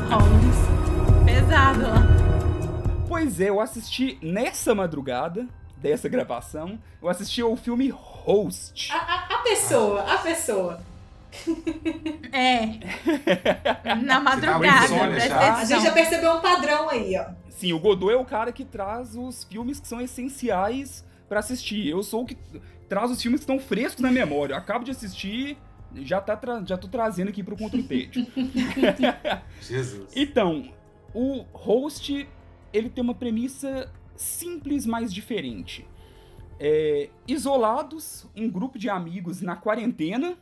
Holmes. 0.10 0.58
Pesado, 1.25 1.86
ó. 1.86 1.95
Pois 3.08 3.39
é, 3.39 3.49
eu 3.49 3.62
assisti 3.62 4.17
nessa 4.21 4.75
madrugada 4.75 5.47
dessa 5.77 6.10
gravação, 6.10 6.77
eu 7.01 7.08
assisti 7.08 7.41
ao 7.41 7.56
filme 7.56 7.88
Host. 7.89 8.91
A, 8.91 8.97
a- 8.97 9.27
a 9.36 9.38
pessoa, 9.43 10.01
a 10.01 10.17
pessoa. 10.17 10.82
É. 12.32 13.96
Na 14.04 14.18
com 14.18 14.24
madrugada, 14.24 14.86
insônia 14.86 15.10
presta 15.16 15.30
já? 15.30 15.56
A 15.56 15.66
gente 15.66 15.84
já 15.84 15.92
percebeu 15.92 16.32
um 16.34 16.42
padrão 16.42 16.90
aí, 16.90 17.16
ó. 17.18 17.32
Sim, 17.50 17.74
o 17.74 17.80
Godot 17.80 18.12
é 18.13 18.18
o 18.18 18.26
cara 18.26 18.52
que 18.52 18.63
traz 18.63 19.16
os 19.16 19.44
filmes 19.44 19.80
que 19.80 19.88
são 19.88 20.00
essenciais 20.02 21.06
pra 21.28 21.40
assistir. 21.40 21.88
Eu 21.88 22.04
sou 22.04 22.24
o 22.24 22.26
que 22.26 22.38
traz 22.88 23.10
os 23.12 23.22
filmes 23.22 23.40
que 23.40 23.44
estão 23.52 23.60
frescos 23.60 24.02
na 24.02 24.12
memória. 24.12 24.54
Eu 24.54 24.58
acabo 24.58 24.86
de 24.86 24.92
assistir, 24.92 25.58
já, 25.96 26.22
tá 26.22 26.36
tra- 26.38 26.62
já 26.66 26.78
tô 26.78 26.88
trazendo 26.88 27.30
aqui 27.30 27.42
pro 27.44 27.58
Contra 27.58 27.80
o 27.80 27.84
Tédio. 27.84 28.26
Jesus. 29.62 30.12
Então, 30.16 30.72
o 31.13 31.44
host, 31.52 32.28
ele 32.72 32.90
tem 32.90 33.04
uma 33.04 33.16
premissa 33.16 33.92
simples, 34.16 34.86
mas 34.86 35.13
diferente. 35.13 35.88
É, 36.60 37.10
isolados, 37.28 38.28
um 38.36 38.50
grupo 38.50 38.80
de 38.80 38.90
amigos 38.90 39.42
na 39.42 39.56
quarentena, 39.56 40.36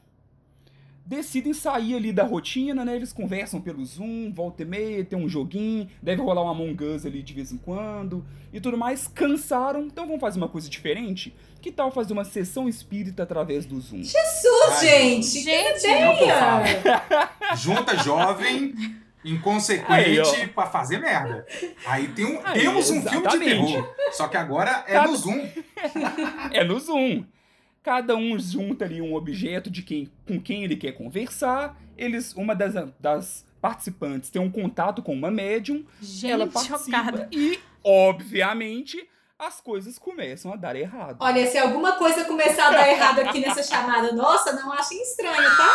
decidem 1.06 1.54
sair 1.54 1.96
ali 1.96 2.12
da 2.12 2.24
rotina, 2.24 2.84
né? 2.84 2.96
Eles 2.96 3.14
conversam 3.14 3.62
pelo 3.62 3.86
Zoom, 3.86 4.32
volta 4.34 4.64
e 4.64 4.66
meia, 4.66 5.06
tem 5.06 5.18
um 5.18 5.30
joguinho, 5.30 5.88
deve 6.02 6.22
rolar 6.22 6.44
um 6.44 6.50
Among 6.50 6.84
Us 6.84 7.06
ali 7.06 7.22
de 7.22 7.34
vez 7.34 7.52
em 7.52 7.58
quando 7.58 8.26
e 8.52 8.60
tudo 8.60 8.78
mais. 8.78 9.08
Cansaram, 9.08 9.84
então 9.84 10.06
vamos 10.06 10.22
fazer 10.22 10.38
uma 10.38 10.50
coisa 10.50 10.68
diferente? 10.70 11.34
Que 11.62 11.72
tal 11.72 11.92
fazer 11.92 12.14
uma 12.14 12.26
sessão 12.26 12.68
espírita 12.68 13.24
através 13.24 13.66
do 13.66 13.80
Zoom? 13.80 14.04
Jesus, 14.04 14.70
Ai, 14.70 14.86
gente. 14.86 15.40
Gente, 15.42 15.82
que 15.82 15.88
É 15.88 16.24
ideia. 16.24 17.02
Junta 17.56 17.98
jovem, 17.98 18.74
inconsequente 19.24 20.48
pra 20.54 20.68
fazer 20.68 21.00
merda. 21.00 21.46
Aí 21.86 22.08
tem 22.10 22.26
um, 22.26 22.40
Aí, 22.44 22.62
temos 22.62 22.90
um 22.90 23.02
filme 23.02 23.28
de 23.28 23.40
terror. 23.40 23.96
Só 24.12 24.28
que 24.28 24.38
agora 24.38 24.84
é 24.88 25.02
no 25.02 25.16
Zoom. 25.16 25.48
É 26.52 26.64
no 26.64 26.80
Zoom. 26.80 27.26
Cada 27.86 28.16
um 28.16 28.40
junta 28.40 28.84
ali 28.84 29.00
um 29.00 29.14
objeto 29.14 29.70
de 29.70 29.84
quem, 29.84 30.12
com 30.28 30.42
quem 30.42 30.64
ele 30.64 30.76
quer 30.76 30.94
conversar. 30.94 31.78
Eles, 31.96 32.34
uma 32.34 32.56
das, 32.56 32.74
das 33.00 33.46
participantes 33.62 34.32
tem 34.32 34.42
um 34.42 34.50
contato 34.50 35.04
com 35.04 35.14
uma 35.14 35.30
médium. 35.30 35.86
ela 36.24 36.46
Gente, 36.46 36.52
participa 36.52 36.98
chocada. 36.98 37.30
e, 37.32 37.60
obviamente, 37.84 39.08
as 39.38 39.62
coisas 39.62 40.00
começam 40.00 40.52
a 40.52 40.56
dar 40.56 40.76
errado. 40.76 41.18
Olha, 41.20 41.46
se 41.46 41.60
alguma 41.60 41.92
coisa 41.92 42.26
começar 42.26 42.70
a 42.70 42.72
dar 42.72 42.90
errado 42.90 43.20
aqui 43.20 43.40
nessa 43.40 43.62
chamada 43.70 44.12
nossa, 44.14 44.54
não 44.54 44.74
achem 44.74 45.00
estranho, 45.04 45.56
tá? 45.56 45.70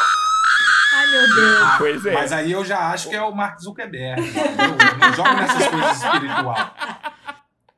Ai, 0.93 1.07
meu 1.13 1.35
Deus. 1.37 1.69
Pois 1.79 2.07
é. 2.07 2.13
Mas 2.13 2.33
aí 2.33 2.51
eu 2.51 2.65
já 2.65 2.91
acho 2.91 3.09
que 3.09 3.15
é 3.15 3.23
o 3.23 3.33
Mark 3.33 3.61
Zuckerberg. 3.61 4.21
entendeu? 4.21 4.99
não 4.99 5.13
jogo 5.15 5.33
nessas 5.35 5.69
coisas 5.69 6.03
espirituais. 6.03 6.71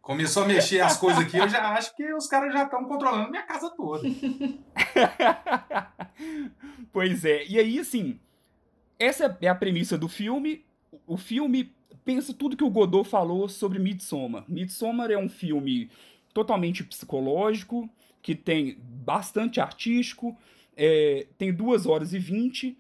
Começou 0.02 0.42
a 0.42 0.46
mexer 0.46 0.80
as 0.80 0.98
coisas 0.98 1.24
aqui, 1.24 1.38
eu 1.38 1.48
já 1.48 1.74
acho 1.74 1.94
que 1.94 2.12
os 2.12 2.26
caras 2.26 2.52
já 2.52 2.64
estão 2.64 2.84
controlando 2.84 3.30
minha 3.30 3.44
casa 3.44 3.70
toda. 3.70 4.02
pois 6.92 7.24
é. 7.24 7.46
E 7.46 7.56
aí, 7.56 7.78
assim, 7.78 8.18
essa 8.98 9.38
é 9.40 9.46
a 9.46 9.54
premissa 9.54 9.96
do 9.96 10.08
filme. 10.08 10.64
O 11.06 11.16
filme 11.16 11.72
pensa 12.04 12.34
tudo 12.34 12.56
que 12.56 12.64
o 12.64 12.70
Godot 12.70 13.08
falou 13.08 13.48
sobre 13.48 13.78
Midsommar. 13.78 14.44
Midsommar 14.48 15.12
é 15.12 15.16
um 15.16 15.28
filme 15.28 15.88
totalmente 16.34 16.82
psicológico, 16.82 17.88
que 18.20 18.34
tem 18.34 18.76
bastante 18.80 19.60
artístico, 19.60 20.36
é, 20.76 21.28
tem 21.38 21.52
2 21.52 21.86
horas 21.86 22.12
e 22.12 22.18
20. 22.18 22.76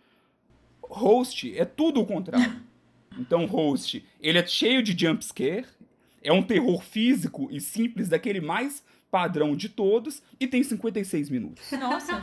Host 0.82 1.56
é 1.56 1.64
tudo 1.64 2.00
o 2.00 2.06
contrário. 2.06 2.60
Então, 3.18 3.44
Host, 3.44 4.02
ele 4.22 4.38
é 4.38 4.46
cheio 4.46 4.82
de 4.82 4.98
jumpscare, 4.98 5.66
é 6.22 6.32
um 6.32 6.42
terror 6.42 6.82
físico 6.82 7.48
e 7.50 7.60
simples, 7.60 8.08
daquele 8.08 8.40
mais 8.40 8.82
padrão 9.10 9.54
de 9.54 9.68
todos, 9.68 10.22
e 10.40 10.46
tem 10.46 10.62
56 10.62 11.28
minutos. 11.28 11.70
Nossa. 11.72 12.22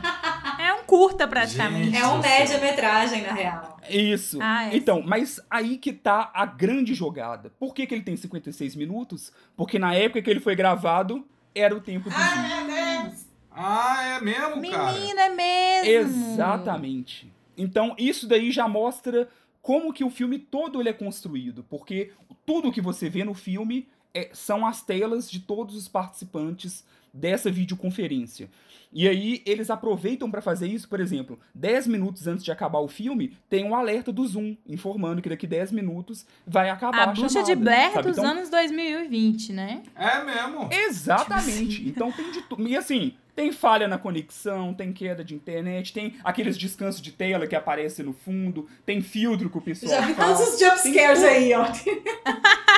É 0.58 0.72
um 0.74 0.82
curta 0.82 1.26
praticamente. 1.28 1.92
Gente. 1.92 1.98
É 2.02 2.06
um 2.06 2.18
média-metragem, 2.18 3.22
na 3.22 3.32
real. 3.32 3.80
Isso. 3.88 4.38
Ah, 4.42 4.68
é 4.68 4.76
então, 4.76 5.00
mas 5.00 5.40
aí 5.48 5.78
que 5.78 5.92
tá 5.92 6.30
a 6.34 6.44
grande 6.44 6.92
jogada. 6.92 7.50
Por 7.58 7.72
que, 7.72 7.86
que 7.86 7.94
ele 7.94 8.02
tem 8.02 8.16
56 8.16 8.74
minutos? 8.74 9.32
Porque 9.56 9.78
na 9.78 9.94
época 9.94 10.20
que 10.20 10.28
ele 10.28 10.40
foi 10.40 10.56
gravado, 10.56 11.24
era 11.54 11.74
o 11.74 11.80
tempo 11.80 12.10
do 12.10 12.16
vídeo. 12.16 13.30
Ah, 13.52 14.16
é 14.16 14.20
mesmo, 14.20 14.70
cara? 14.70 14.92
Menina, 14.92 15.22
é 15.22 15.28
mesmo. 15.28 16.32
Exatamente. 16.32 17.32
Então, 17.56 17.94
isso 17.98 18.26
daí 18.26 18.50
já 18.50 18.66
mostra 18.66 19.28
como 19.62 19.92
que 19.92 20.04
o 20.04 20.10
filme 20.10 20.38
todo 20.38 20.80
ele 20.80 20.88
é 20.88 20.92
construído, 20.92 21.64
porque 21.64 22.12
tudo 22.46 22.72
que 22.72 22.80
você 22.80 23.08
vê 23.08 23.24
no 23.24 23.34
filme 23.34 23.88
é- 24.14 24.30
são 24.32 24.66
as 24.66 24.82
telas 24.82 25.30
de 25.30 25.40
todos 25.40 25.74
os 25.76 25.88
participantes 25.88 26.84
dessa 27.12 27.50
videoconferência. 27.50 28.48
E 28.92 29.08
aí 29.08 29.40
eles 29.46 29.70
aproveitam 29.70 30.28
para 30.30 30.40
fazer 30.42 30.66
isso, 30.66 30.88
por 30.88 30.98
exemplo, 31.00 31.38
10 31.54 31.86
minutos 31.86 32.26
antes 32.26 32.44
de 32.44 32.50
acabar 32.50 32.80
o 32.80 32.88
filme, 32.88 33.36
tem 33.48 33.64
um 33.64 33.74
alerta 33.74 34.12
do 34.12 34.26
Zoom 34.26 34.56
informando 34.66 35.22
que 35.22 35.28
daqui 35.28 35.46
10 35.46 35.70
minutos 35.70 36.26
vai 36.46 36.70
acabar 36.70 36.98
A 36.98 37.02
a, 37.04 37.06
bruxa 37.12 37.28
chamada, 37.28 37.54
de 37.54 37.60
Blair 37.60 37.92
sabe? 37.92 38.08
dos 38.08 38.18
Então, 38.18 38.30
anos 38.30 38.48
2020, 38.50 39.52
né? 39.52 39.82
É 39.94 40.24
mesmo. 40.24 40.68
Exatamente. 40.72 41.88
Então 41.88 42.10
tem 42.10 42.30
de 42.32 42.42
tudo. 42.42 42.66
E 42.66 42.76
assim, 42.76 43.14
tem 43.36 43.52
falha 43.52 43.86
na 43.86 43.96
conexão, 43.98 44.74
tem 44.74 44.92
queda 44.92 45.24
de 45.24 45.34
internet, 45.36 45.92
tem 45.92 46.14
aqueles 46.24 46.56
descansos 46.58 47.00
de 47.00 47.12
tela 47.12 47.46
que 47.46 47.54
aparecem 47.54 48.04
no 48.04 48.12
fundo, 48.12 48.68
tem 48.84 49.00
filtro 49.00 49.48
que 49.48 49.58
o 49.58 49.60
pessoal 49.62 49.92
Já 49.92 50.00
vi 50.06 50.14
faz. 50.14 50.36
todos 50.38 50.54
os 50.54 50.60
jumpscares 50.60 51.22
aí, 51.22 51.52
ó. 51.54 51.64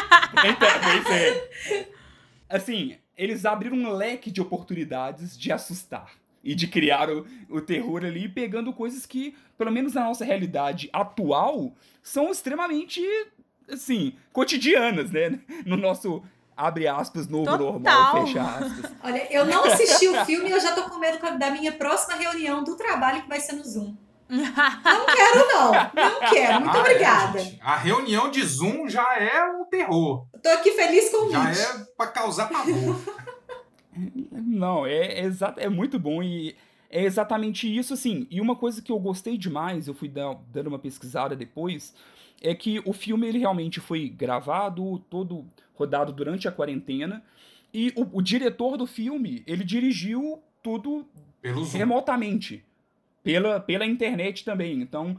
Então, 0.44 0.68
pois 0.82 1.16
é. 1.16 1.88
Assim, 2.48 2.96
eles 3.16 3.44
abriram 3.44 3.76
um 3.76 3.92
leque 3.92 4.30
de 4.30 4.40
oportunidades 4.40 5.38
de 5.38 5.52
assustar 5.52 6.10
e 6.42 6.54
de 6.54 6.66
criar 6.66 7.08
o, 7.08 7.26
o 7.48 7.60
terror 7.60 8.04
ali, 8.04 8.28
pegando 8.28 8.72
coisas 8.72 9.06
que, 9.06 9.36
pelo 9.56 9.70
menos 9.70 9.94
na 9.94 10.04
nossa 10.04 10.24
realidade 10.24 10.90
atual, 10.92 11.72
são 12.02 12.30
extremamente, 12.30 13.00
assim, 13.70 14.14
cotidianas, 14.32 15.10
né? 15.10 15.38
No 15.64 15.76
nosso, 15.76 16.22
abre 16.56 16.88
aspas, 16.88 17.28
novo 17.28 17.44
Total. 17.44 17.72
normal, 17.72 18.26
fecha 18.26 18.42
aspas. 18.42 18.92
Olha, 19.02 19.32
eu 19.32 19.46
não 19.46 19.64
assisti 19.64 20.08
o 20.08 20.24
filme 20.24 20.48
e 20.48 20.52
eu 20.52 20.60
já 20.60 20.72
tô 20.72 20.82
com 20.90 20.98
medo 20.98 21.18
da 21.38 21.50
minha 21.50 21.72
próxima 21.72 22.16
reunião 22.16 22.64
do 22.64 22.76
trabalho 22.76 23.22
que 23.22 23.28
vai 23.28 23.40
ser 23.40 23.52
no 23.52 23.64
Zoom. 23.64 23.96
Não 24.36 25.06
quero, 25.06 25.48
não. 25.48 25.72
Não 25.72 26.20
quero. 26.30 26.60
Muito 26.60 26.74
Ah, 26.74 26.78
é, 26.78 26.80
obrigada. 26.80 27.38
gente. 27.38 27.60
a 27.62 27.76
reunião 27.76 28.30
de 28.30 28.42
Zoom 28.42 28.88
já 28.88 29.16
é 29.18 29.44
um 29.44 29.64
terror. 29.66 30.26
Tô 30.42 30.48
aqui 30.48 30.72
feliz 30.72 31.10
com 31.10 31.26
o 31.26 31.30
Já 31.30 31.50
é 31.50 31.86
pra 31.96 32.06
causar 32.08 32.48
pavor. 32.48 32.96
Não, 34.32 34.86
é, 34.86 35.20
é, 35.20 35.30
é 35.58 35.68
muito 35.68 35.98
bom 35.98 36.22
e 36.22 36.56
é 36.90 37.02
exatamente 37.04 37.66
isso, 37.74 37.92
assim. 37.94 38.26
E 38.30 38.40
uma 38.40 38.56
coisa 38.56 38.80
que 38.80 38.90
eu 38.90 38.98
gostei 38.98 39.36
demais, 39.36 39.86
eu 39.86 39.94
fui 39.94 40.08
dar- 40.08 40.36
dando 40.50 40.68
uma 40.68 40.78
pesquisada 40.78 41.36
depois, 41.36 41.94
é 42.40 42.54
que 42.54 42.80
o 42.86 42.92
filme 42.92 43.26
ele 43.28 43.38
realmente 43.38 43.80
foi 43.80 44.08
gravado, 44.08 44.98
todo 45.10 45.46
rodado 45.74 46.12
durante 46.12 46.48
a 46.48 46.52
quarentena, 46.52 47.22
e 47.72 47.92
o, 47.96 48.18
o 48.18 48.22
diretor 48.22 48.76
do 48.78 48.86
filme, 48.86 49.42
ele 49.46 49.62
dirigiu 49.64 50.42
tudo 50.62 51.06
Pelo 51.40 51.64
Zoom. 51.64 51.78
remotamente, 51.78 52.64
pela, 53.22 53.60
pela 53.60 53.86
internet 53.86 54.44
também. 54.44 54.80
Então, 54.80 55.16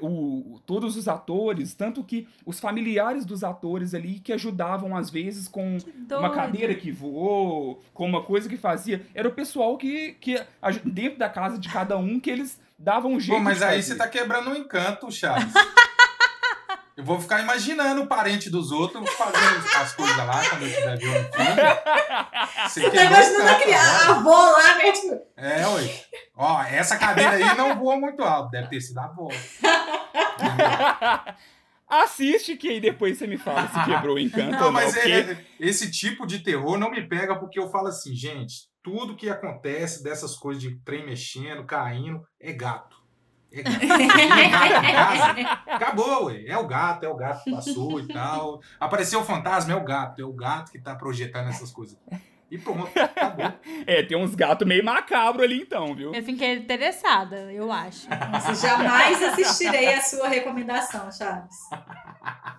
o, 0.00 0.60
todos 0.64 0.96
os 0.96 1.08
atores, 1.08 1.74
tanto 1.74 2.02
que 2.02 2.26
os 2.46 2.58
familiares 2.58 3.24
dos 3.24 3.44
atores 3.44 3.94
ali 3.94 4.18
que 4.20 4.32
ajudavam 4.32 4.96
às 4.96 5.10
vezes 5.10 5.48
com 5.48 5.76
uma 6.10 6.30
cadeira 6.30 6.74
que 6.74 6.90
voou, 6.90 7.82
com 7.92 8.06
uma 8.06 8.22
coisa 8.22 8.48
que 8.48 8.56
fazia, 8.56 9.04
era 9.14 9.28
o 9.28 9.32
pessoal 9.32 9.76
que, 9.76 10.12
que 10.20 10.40
dentro 10.84 11.18
da 11.18 11.28
casa 11.28 11.58
de 11.58 11.68
cada 11.68 11.96
um 11.98 12.18
que 12.18 12.30
eles 12.30 12.60
davam 12.78 13.12
um 13.12 13.20
jeito 13.20 13.38
Pô, 13.38 13.44
mas 13.44 13.58
de 13.58 13.64
aí 13.64 13.76
fazer. 13.76 13.92
você 13.92 13.96
tá 13.96 14.08
quebrando 14.08 14.50
o 14.50 14.56
encanto, 14.56 15.10
Charles. 15.10 15.52
Eu 16.96 17.04
vou 17.04 17.18
ficar 17.20 17.40
imaginando 17.40 18.02
o 18.02 18.06
parente 18.06 18.50
dos 18.50 18.70
outros 18.70 19.08
fazendo 19.14 19.64
as 19.80 19.92
coisas 19.94 20.16
lá 20.16 20.42
quando 20.48 20.62
eu 20.62 20.68
estiver 20.68 20.98
vendo 20.98 21.10
um 21.20 21.32
filme. 21.32 22.68
Você 22.68 22.90
Tá 22.90 23.04
imaginando 23.04 23.60
criança, 23.62 24.06
a 24.06 24.10
avó 24.16 24.50
lá, 24.50 24.76
né? 24.76 24.92
Tipo, 24.92 25.20
É, 25.36 25.66
ué. 25.66 26.04
Ó, 26.36 26.62
essa 26.62 26.96
cadeira 26.98 27.30
aí 27.32 27.56
não 27.56 27.78
voa 27.78 27.96
muito 27.96 28.22
alto. 28.22 28.50
Deve 28.50 28.68
ter 28.68 28.80
sido 28.80 28.98
a 28.98 29.04
avó. 29.06 29.28
Assiste 31.88 32.56
que 32.56 32.68
aí 32.68 32.80
depois 32.80 33.18
você 33.18 33.26
me 33.26 33.36
fala 33.36 33.68
se 33.68 33.84
quebrou 33.84 34.16
o 34.16 34.18
encanto 34.18 34.52
Não, 34.52 34.58
ou 34.58 34.64
não. 34.66 34.72
mas 34.72 34.94
porque- 34.94 35.10
é- 35.10 35.32
é- 35.32 35.44
esse 35.60 35.90
tipo 35.90 36.26
de 36.26 36.38
terror 36.38 36.78
não 36.78 36.90
me 36.90 37.06
pega 37.06 37.36
porque 37.38 37.58
eu 37.58 37.68
falo 37.70 37.88
assim, 37.88 38.14
gente, 38.14 38.66
tudo 38.82 39.14
que 39.16 39.28
acontece 39.28 40.02
dessas 40.02 40.34
coisas 40.36 40.62
de 40.62 40.74
trem 40.84 41.04
mexendo, 41.04 41.64
caindo, 41.64 42.22
é 42.40 42.52
gato. 42.52 42.96
É 43.54 44.48
gato. 44.48 45.40
Acabou, 45.70 46.26
ué. 46.26 46.44
É 46.46 46.56
o 46.56 46.66
gato, 46.66 47.04
é 47.04 47.08
o 47.08 47.14
gato 47.14 47.44
que 47.44 47.50
passou 47.50 48.00
e 48.00 48.08
tal. 48.08 48.60
Apareceu 48.80 49.20
o 49.20 49.24
fantasma, 49.24 49.72
é 49.72 49.76
o 49.76 49.84
gato. 49.84 50.22
É 50.22 50.24
o 50.24 50.32
gato 50.32 50.72
que 50.72 50.78
tá 50.78 50.94
projetando 50.94 51.48
essas 51.48 51.70
coisas. 51.70 51.98
E 52.50 52.58
pronto, 52.58 52.90
acabou. 53.00 53.50
É, 53.86 54.02
tem 54.02 54.14
uns 54.14 54.34
gatos 54.34 54.68
meio 54.68 54.84
macabro 54.84 55.42
ali 55.42 55.62
então, 55.62 55.94
viu? 55.94 56.14
Eu 56.14 56.22
fiquei 56.22 56.56
interessada, 56.56 57.50
eu 57.50 57.72
acho. 57.72 58.06
Nossa, 58.10 58.54
jamais 58.54 59.22
assistirei 59.22 59.94
a 59.94 60.02
sua 60.02 60.28
recomendação, 60.28 61.10
Chaves. 61.10 61.56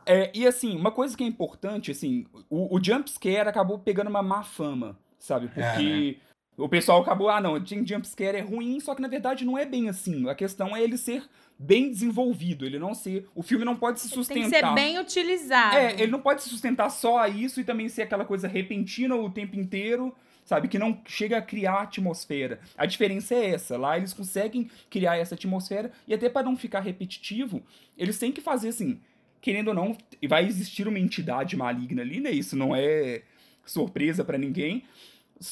É, 0.03 0.32
e 0.34 0.47
assim, 0.47 0.75
uma 0.75 0.91
coisa 0.91 1.15
que 1.15 1.23
é 1.23 1.27
importante, 1.27 1.91
assim, 1.91 2.25
o, 2.49 2.75
o 2.75 2.84
jumpscare 2.84 3.47
acabou 3.47 3.77
pegando 3.77 4.10
uma 4.10 4.23
má 4.23 4.43
fama, 4.43 4.97
sabe? 5.19 5.47
Porque 5.49 6.17
o 6.58 6.70
pessoal 6.70 7.02
acabou, 7.02 7.30
ah, 7.30 7.42
não, 7.42 7.62
tem 7.63 7.86
jumpscare 7.86 8.38
é 8.38 8.42
ruim, 8.42 8.80
só 8.80 8.94
que 8.94 9.02
na 9.02 9.08
verdade 9.08 9.44
não 9.44 9.58
é 9.58 9.66
bem 9.66 9.89
assim. 9.89 10.30
A 10.30 10.36
questão 10.36 10.76
é 10.76 10.82
ele 10.82 10.98
ser 10.98 11.24
bem 11.58 11.89
desenvolvido, 11.89 12.66
ele 12.66 12.78
não 12.78 12.94
ser. 12.94 13.28
O 13.34 13.42
filme 13.42 13.66
não 13.66 13.76
pode 13.76 14.00
se 14.00 14.10
Tem 14.10 14.16
sustentar. 14.16 14.50
que 14.50 14.56
ser 14.56 14.74
bem 14.74 15.00
utilizado. 15.00 15.78
É, 15.78 15.94
ele 15.94 16.12
não 16.12 16.20
pode 16.22 16.44
se 16.44 16.50
sustentar 16.50 16.89
só 16.89 17.18
a 17.18 17.30
isso 17.30 17.60
e 17.60 17.63
também 17.63 17.89
ser 17.89 18.04
aquela 18.04 18.26
coisa 18.26 18.48
repentina 18.48 19.16
o 19.16 19.30
tempo 19.30 19.56
inteiro, 19.56 20.13
sabe? 20.46 20.68
Que 20.68 20.78
não 20.78 21.02
chega 21.06 21.38
a 21.38 21.42
criar 21.42 21.82
atmosfera. 21.82 22.60
A 22.78 22.86
diferença 22.86 23.34
é 23.34 23.52
essa. 23.52 23.78
Lá 23.78 23.98
eles 23.98 24.13
conseguem 24.13 24.70
criar 24.89 25.18
essa 25.18 25.36
atmosfera 25.36 25.92
e 26.08 26.13
até 26.13 26.30
para 26.30 26.46
não 26.46 26.56
ficar 26.56 26.82
repetitivo, 26.82 27.63
eles 27.98 28.20
têm 28.20 28.32
que 28.32 28.42
fazer 28.42 28.70
assim, 28.70 29.00
querendo 29.42 29.70
ou 29.70 29.74
não, 29.74 29.98
vai 30.28 30.46
existir 30.46 30.88
uma 30.88 31.00
entidade 31.00 31.56
maligna 31.56 32.02
ali, 32.02 32.20
né? 32.20 32.30
Isso 32.32 32.56
não 32.56 32.76
é 32.76 33.24
surpresa 33.66 34.24
para 34.24 34.38
ninguém. 34.38 34.84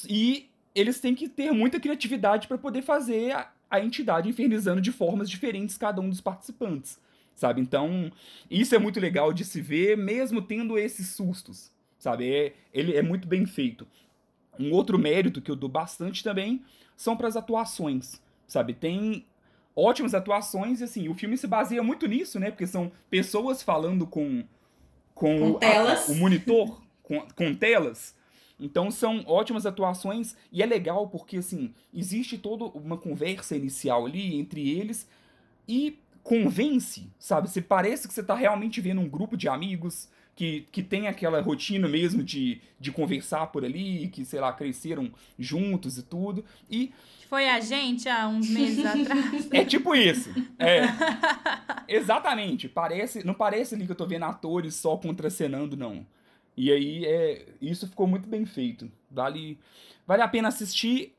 E 0.08 0.51
eles 0.74 1.00
têm 1.00 1.14
que 1.16 1.28
ter 1.30 1.52
muita 1.52 1.80
criatividade 1.80 2.48
para 2.48 2.58
poder 2.58 2.82
fazer 2.82 3.32
a, 3.32 3.52
a 3.70 3.80
entidade 3.80 4.30
infernizando 4.30 4.82
de 4.82 4.92
formas 4.92 5.30
diferentes 5.30 5.78
cada 5.78 6.00
um 6.02 6.10
dos 6.10 6.22
participantes, 6.22 7.00
sabe? 7.36 7.62
Então, 7.62 8.12
isso 8.50 8.74
é 8.76 8.80
muito 8.80 9.00
legal 9.00 9.34
de 9.34 9.44
se 9.46 9.62
ver, 9.62 9.98
mesmo 9.98 10.42
tendo 10.42 10.78
esses 10.78 11.08
sustos, 11.10 11.72
sabe? 11.98 12.32
É, 12.34 12.54
ele 12.74 12.96
é 12.96 13.02
muito 13.02 13.28
bem 13.28 13.46
feito. 13.46 13.88
Um 14.60 14.72
outro 14.72 14.98
mérito 15.00 15.42
que 15.42 15.50
eu 15.52 15.56
dou 15.56 15.70
bastante 15.70 16.24
também 16.24 16.62
são 16.96 17.16
para 17.18 17.28
as 17.28 17.36
atuações, 17.36 18.22
sabe? 18.48 18.74
Tem 18.74 19.26
ótimas 19.76 20.14
atuações 20.14 20.82
e 20.82 20.84
assim, 20.84 21.08
o 21.10 21.14
filme 21.14 21.38
se 21.38 21.48
baseia 21.48 21.82
muito 21.82 22.06
nisso, 22.08 22.40
né? 22.40 22.52
Porque 22.52 22.68
são 22.68 22.92
pessoas 23.10 23.64
falando 23.64 24.06
com 24.06 24.44
com, 25.14 25.38
Com 25.38 25.52
o- 25.52 25.60
a- 25.64 26.12
o 26.12 26.16
monitor, 26.16 26.82
com, 27.04 27.22
com 27.36 27.54
telas. 27.54 28.16
Então 28.62 28.92
são 28.92 29.24
ótimas 29.26 29.66
atuações 29.66 30.36
e 30.52 30.62
é 30.62 30.66
legal 30.66 31.08
porque 31.08 31.38
assim, 31.38 31.74
existe 31.92 32.38
toda 32.38 32.66
uma 32.66 32.96
conversa 32.96 33.56
inicial 33.56 34.06
ali 34.06 34.36
entre 34.40 34.70
eles 34.70 35.08
e 35.68 35.98
convence, 36.24 37.10
sabe? 37.18 37.50
Você 37.50 37.62
parece 37.62 38.08
que 38.08 38.14
você 38.14 38.22
tá 38.22 38.36
realmente 38.36 38.80
vendo 38.80 39.02
um 39.02 39.10
grupo 39.10 39.36
de 39.36 39.50
amigos 39.50 40.08
que, 40.36 40.66
que 40.72 40.82
tem 40.82 41.08
aquela 41.08 41.42
rotina 41.42 41.88
mesmo 41.88 42.24
de, 42.24 42.62
de 42.80 42.92
conversar 42.92 43.48
por 43.48 43.66
ali, 43.66 44.08
que, 44.08 44.24
sei 44.24 44.40
lá, 44.40 44.54
cresceram 44.54 45.12
juntos 45.38 45.98
e 45.98 46.04
tudo. 46.04 46.46
E 46.70 46.92
Foi 47.28 47.50
a 47.50 47.60
gente 47.60 48.08
há 48.08 48.28
uns 48.28 48.50
meses 48.50 48.86
atrás. 48.86 49.52
é 49.52 49.66
tipo 49.66 49.94
isso. 49.96 50.30
É. 50.58 50.84
Exatamente. 51.88 52.70
Parece, 52.70 53.26
não 53.26 53.34
parece 53.34 53.76
ali 53.76 53.86
que 53.86 53.92
eu 53.92 53.96
tô 53.96 54.06
vendo 54.06 54.26
atores 54.26 54.76
só 54.76 54.96
contracenando, 54.98 55.76
não. 55.76 56.06
E 56.56 56.72
aí, 56.72 57.06
é, 57.06 57.46
isso 57.62 57.88
ficou 57.88 58.08
muito 58.08 58.28
bem 58.28 58.46
feito. 58.46 58.92
Vale, 59.10 59.58
vale 60.06 60.22
a 60.22 60.28
pena 60.28 60.50
assistir 60.50 61.14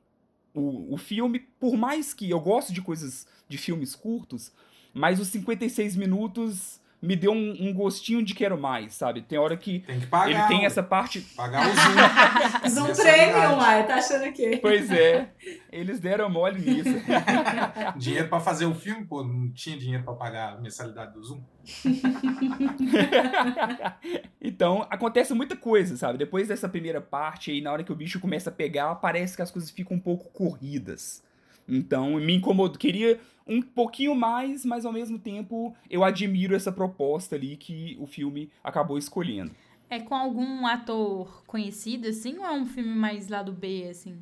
o, 0.55 0.93
o 0.93 0.97
filme, 0.97 1.41
por 1.59 1.77
mais 1.77 2.13
que 2.13 2.29
eu 2.29 2.41
gosto 2.41 2.73
de 2.73 2.83
coisas, 2.83 3.27
de 3.49 3.57
filmes 3.57 3.95
curtos, 3.95 4.53
mas 4.93 5.19
os 5.19 5.29
56 5.29 5.97
minutos 5.97 6.81
me 7.03 7.17
deu 7.17 7.33
um, 7.33 7.57
um 7.59 7.75
gostinho 7.75 8.23
de 8.23 8.33
quero 8.33 8.57
mais, 8.57 8.95
sabe? 8.95 9.23
Tem 9.23 9.37
hora 9.37 9.57
que 9.57 9.81
Tem 9.81 9.99
que 9.99 10.07
pagar. 10.07 10.31
ele 10.31 10.43
tem 10.47 10.61
ué. 10.61 10.65
essa 10.67 10.85
parte. 10.85 11.21
Pagar 11.37 11.67
o 11.69 12.69
Zoom. 12.71 12.87
Zoom. 12.87 12.95
Premium, 13.03 13.59
uai, 13.59 13.85
tá 13.87 13.97
achando 13.97 14.25
o 14.27 14.33
quê? 14.33 14.59
Pois 14.63 14.89
é, 14.91 15.31
eles 15.73 15.99
deram 15.99 16.31
mole 16.31 16.61
nisso. 16.61 16.95
dinheiro 17.99 18.29
pra 18.29 18.39
fazer 18.39 18.67
o 18.67 18.75
filme, 18.75 19.05
pô, 19.05 19.25
não 19.25 19.51
tinha 19.53 19.77
dinheiro 19.77 20.05
pra 20.05 20.15
pagar 20.15 20.53
a 20.53 20.61
mensalidade 20.61 21.13
do 21.13 21.25
Zoom. 21.25 21.43
então, 24.41 24.87
acontece 24.89 25.35
muita 25.35 25.57
coisa, 25.57 25.97
sabe? 25.97 26.19
Depois 26.19 26.49
dessa 26.49 26.69
primeira 26.69 27.01
parte 27.01 27.51
aí, 27.51 27.61
na 27.61 27.73
hora 27.73 27.83
que 27.83 27.93
o 27.93 27.97
bicho 27.97 28.21
começa 28.21 28.51
a 28.51 28.53
pegar, 28.53 28.95
parece 28.97 29.35
que 29.35 29.43
as 29.43 29.51
coisas 29.51 29.71
ficam 29.71 29.97
um 29.97 30.01
pouco 30.01 30.31
corridas. 30.33 31.23
Então, 31.69 32.17
me 32.17 32.35
incomodou. 32.35 32.79
Queria 32.79 33.21
um 33.47 33.61
pouquinho 33.61 34.15
mais, 34.15 34.65
mas 34.65 34.85
ao 34.85 34.93
mesmo 34.93 35.19
tempo 35.19 35.75
eu 35.91 36.05
admiro 36.05 36.55
essa 36.55 36.71
proposta 36.73 37.37
ali 37.37 37.57
que 37.57 37.97
o 38.01 38.07
filme 38.07 38.51
acabou 38.63 38.99
escolhendo. 38.99 39.53
É 39.91 40.01
com 40.01 40.15
algum 40.15 40.67
ator 40.67 41.45
conhecido, 41.47 42.09
assim, 42.09 42.39
ou 42.39 42.45
é 42.45 42.53
um 42.53 42.65
filme 42.65 42.95
mais 42.95 43.29
lado 43.29 43.53
B, 43.53 43.89
assim? 43.91 44.19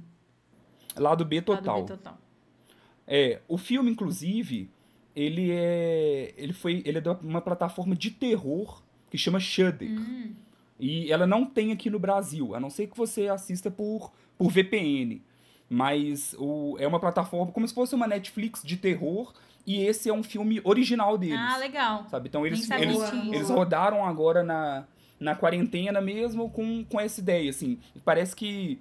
Lado 0.96 1.24
B 1.24 1.40
total. 1.40 1.76
Lado 1.76 1.86
B 1.86 1.96
total. 1.96 2.18
É, 3.06 3.40
o 3.48 3.56
filme, 3.56 3.90
inclusive, 3.90 4.70
ele 5.14 5.50
é. 5.50 6.34
Ele 6.36 6.52
foi. 6.52 6.82
Ele 6.84 6.98
é 6.98 7.00
de 7.00 7.08
uma 7.22 7.40
plataforma 7.40 7.94
de 7.94 8.10
terror 8.10 8.82
que 9.10 9.18
chama 9.18 9.38
Shudder. 9.40 9.90
Hum, 9.90 10.34
E 10.78 11.12
ela 11.12 11.26
não 11.26 11.44
tem 11.44 11.72
aqui 11.72 11.90
no 11.90 11.98
Brasil, 11.98 12.54
a 12.54 12.60
não 12.60 12.70
ser 12.70 12.86
que 12.86 12.96
você 12.96 13.28
assista 13.28 13.70
por, 13.70 14.12
por 14.38 14.50
VPN. 14.50 15.22
Mas 15.72 16.34
o, 16.36 16.76
é 16.80 16.86
uma 16.86 16.98
plataforma 16.98 17.52
como 17.52 17.66
se 17.66 17.72
fosse 17.72 17.94
uma 17.94 18.08
Netflix 18.08 18.60
de 18.62 18.76
terror. 18.76 19.32
E 19.64 19.84
esse 19.84 20.08
é 20.08 20.12
um 20.12 20.22
filme 20.22 20.60
original 20.64 21.16
deles. 21.16 21.38
Ah, 21.38 21.56
legal. 21.56 22.06
Sabe? 22.08 22.28
Então 22.28 22.44
eles, 22.44 22.68
eles, 22.70 22.98
eles 23.32 23.50
rodaram 23.50 24.04
agora 24.04 24.42
na, 24.42 24.84
na 25.20 25.36
quarentena 25.36 26.00
mesmo 26.00 26.50
com, 26.50 26.84
com 26.84 26.98
essa 26.98 27.20
ideia, 27.20 27.48
assim. 27.50 27.78
Parece 28.04 28.34
que 28.34 28.80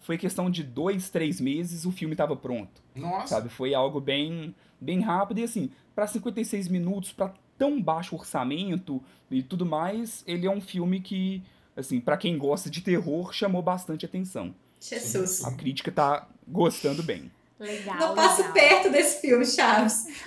foi 0.00 0.16
questão 0.16 0.50
de 0.50 0.62
dois, 0.62 1.10
três 1.10 1.40
meses 1.40 1.84
o 1.84 1.92
filme 1.92 2.14
estava 2.14 2.34
pronto, 2.34 2.82
Nossa. 2.94 3.26
sabe? 3.26 3.48
Foi 3.48 3.74
algo 3.74 4.00
bem, 4.00 4.54
bem 4.80 5.00
rápido 5.00 5.40
e 5.40 5.44
assim, 5.44 5.70
para 5.94 6.06
56 6.06 6.68
minutos, 6.68 7.12
para 7.12 7.34
tão 7.58 7.80
baixo 7.82 8.16
orçamento 8.16 9.02
e 9.30 9.42
tudo 9.42 9.66
mais, 9.66 10.24
ele 10.26 10.46
é 10.46 10.50
um 10.50 10.60
filme 10.60 11.00
que, 11.00 11.42
assim, 11.76 12.00
para 12.00 12.16
quem 12.16 12.38
gosta 12.38 12.70
de 12.70 12.80
terror, 12.80 13.34
chamou 13.34 13.60
bastante 13.60 14.06
atenção. 14.06 14.54
Jesus. 14.80 15.44
A 15.44 15.52
crítica 15.52 15.92
tá 15.92 16.26
gostando 16.48 17.02
bem. 17.02 17.30
Legal. 17.58 17.98
Não 17.98 18.14
passo 18.14 18.38
legal. 18.38 18.54
perto 18.54 18.90
desse 18.90 19.20
filme, 19.20 19.44
Chaves. 19.44 20.06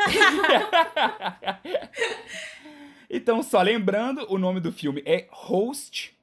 Então, 3.15 3.43
só 3.43 3.61
lembrando, 3.61 4.25
o 4.27 4.39
nome 4.39 4.59
do 4.59 4.71
filme 4.71 5.03
é 5.05 5.27
Host. 5.29 6.15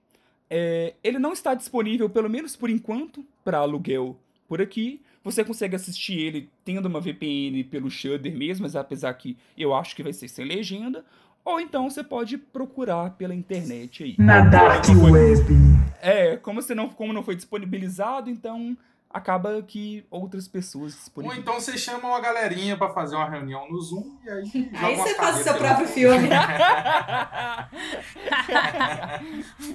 É, 0.50 0.94
ele 1.04 1.20
não 1.20 1.32
está 1.32 1.54
disponível, 1.54 2.10
pelo 2.10 2.28
menos 2.28 2.56
por 2.56 2.68
enquanto, 2.68 3.24
para 3.44 3.58
aluguel 3.58 4.16
por 4.48 4.60
aqui. 4.60 5.00
Você 5.22 5.44
consegue 5.44 5.76
assistir 5.76 6.18
ele 6.18 6.50
tendo 6.64 6.86
uma 6.86 7.00
VPN 7.00 7.62
pelo 7.62 7.88
Shudder 7.88 8.36
mesmo, 8.36 8.64
mas 8.64 8.74
apesar 8.74 9.14
que 9.14 9.36
eu 9.56 9.72
acho 9.72 9.94
que 9.94 10.02
vai 10.02 10.12
ser 10.12 10.26
sem 10.26 10.44
legenda. 10.44 11.04
Ou 11.44 11.60
então 11.60 11.88
você 11.88 12.02
pode 12.02 12.36
procurar 12.36 13.10
pela 13.10 13.36
internet 13.36 14.02
aí. 14.02 14.16
Na 14.18 14.40
Dark 14.40 14.84
Web. 14.88 15.69
É, 16.02 16.36
como, 16.38 16.60
você 16.62 16.74
não, 16.74 16.88
como 16.88 17.12
não 17.12 17.22
foi 17.22 17.34
disponibilizado, 17.36 18.28
então 18.30 18.76
acaba 19.12 19.60
que 19.62 20.04
outras 20.08 20.46
pessoas 20.46 20.92
Ou 20.92 20.98
disponibilizam. 21.00 21.42
então 21.42 21.54
vocês 21.60 21.80
chamam 21.80 22.14
a 22.14 22.20
galerinha 22.20 22.76
pra 22.76 22.90
fazer 22.90 23.16
uma 23.16 23.28
reunião 23.28 23.68
no 23.68 23.80
Zoom 23.82 24.04
e 24.24 24.30
aí. 24.30 24.46
joga 24.72 24.86
Aí 24.86 24.94
você 24.96 25.14
faz 25.16 25.40
o 25.40 25.42
seu 25.42 25.54
próprio 25.54 25.88
filme. 25.88 26.28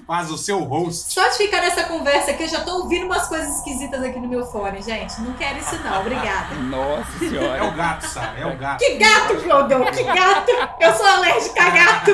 Faz 0.08 0.32
o 0.32 0.38
seu 0.38 0.60
host. 0.64 1.14
Só 1.14 1.28
de 1.30 1.38
ficar 1.38 1.62
nessa 1.62 1.84
conversa 1.84 2.32
aqui, 2.32 2.44
eu 2.44 2.48
já 2.48 2.62
tô 2.64 2.84
ouvindo 2.84 3.06
umas 3.06 3.28
coisas 3.28 3.58
esquisitas 3.58 4.02
aqui 4.04 4.20
no 4.20 4.28
meu 4.28 4.46
fone, 4.46 4.82
gente. 4.82 5.20
Não 5.22 5.34
quero 5.34 5.58
isso 5.60 5.78
não, 5.84 6.02
obrigada. 6.02 6.56
Nossa 6.56 7.12
É 7.24 7.28
o 7.28 7.30
senhora. 7.30 7.70
gato, 7.72 8.02
sabe? 8.08 8.42
É 8.42 8.46
o 8.46 8.58
gato. 8.58 8.80
Que 8.80 8.96
gato, 8.98 9.36
Clodão, 9.44 9.86
que 9.86 10.04
gato! 10.04 10.52
Eu 10.80 10.94
sou 10.94 11.06
alérgica 11.06 11.62
a 11.64 11.70
gato! 11.72 12.12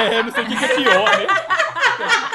É, 0.00 0.22
não 0.22 0.32
sei 0.32 0.44
o 0.44 0.46
que 0.46 0.56
que 0.56 0.64
é 0.64 0.74
pior, 0.76 1.18
né? 1.18 1.26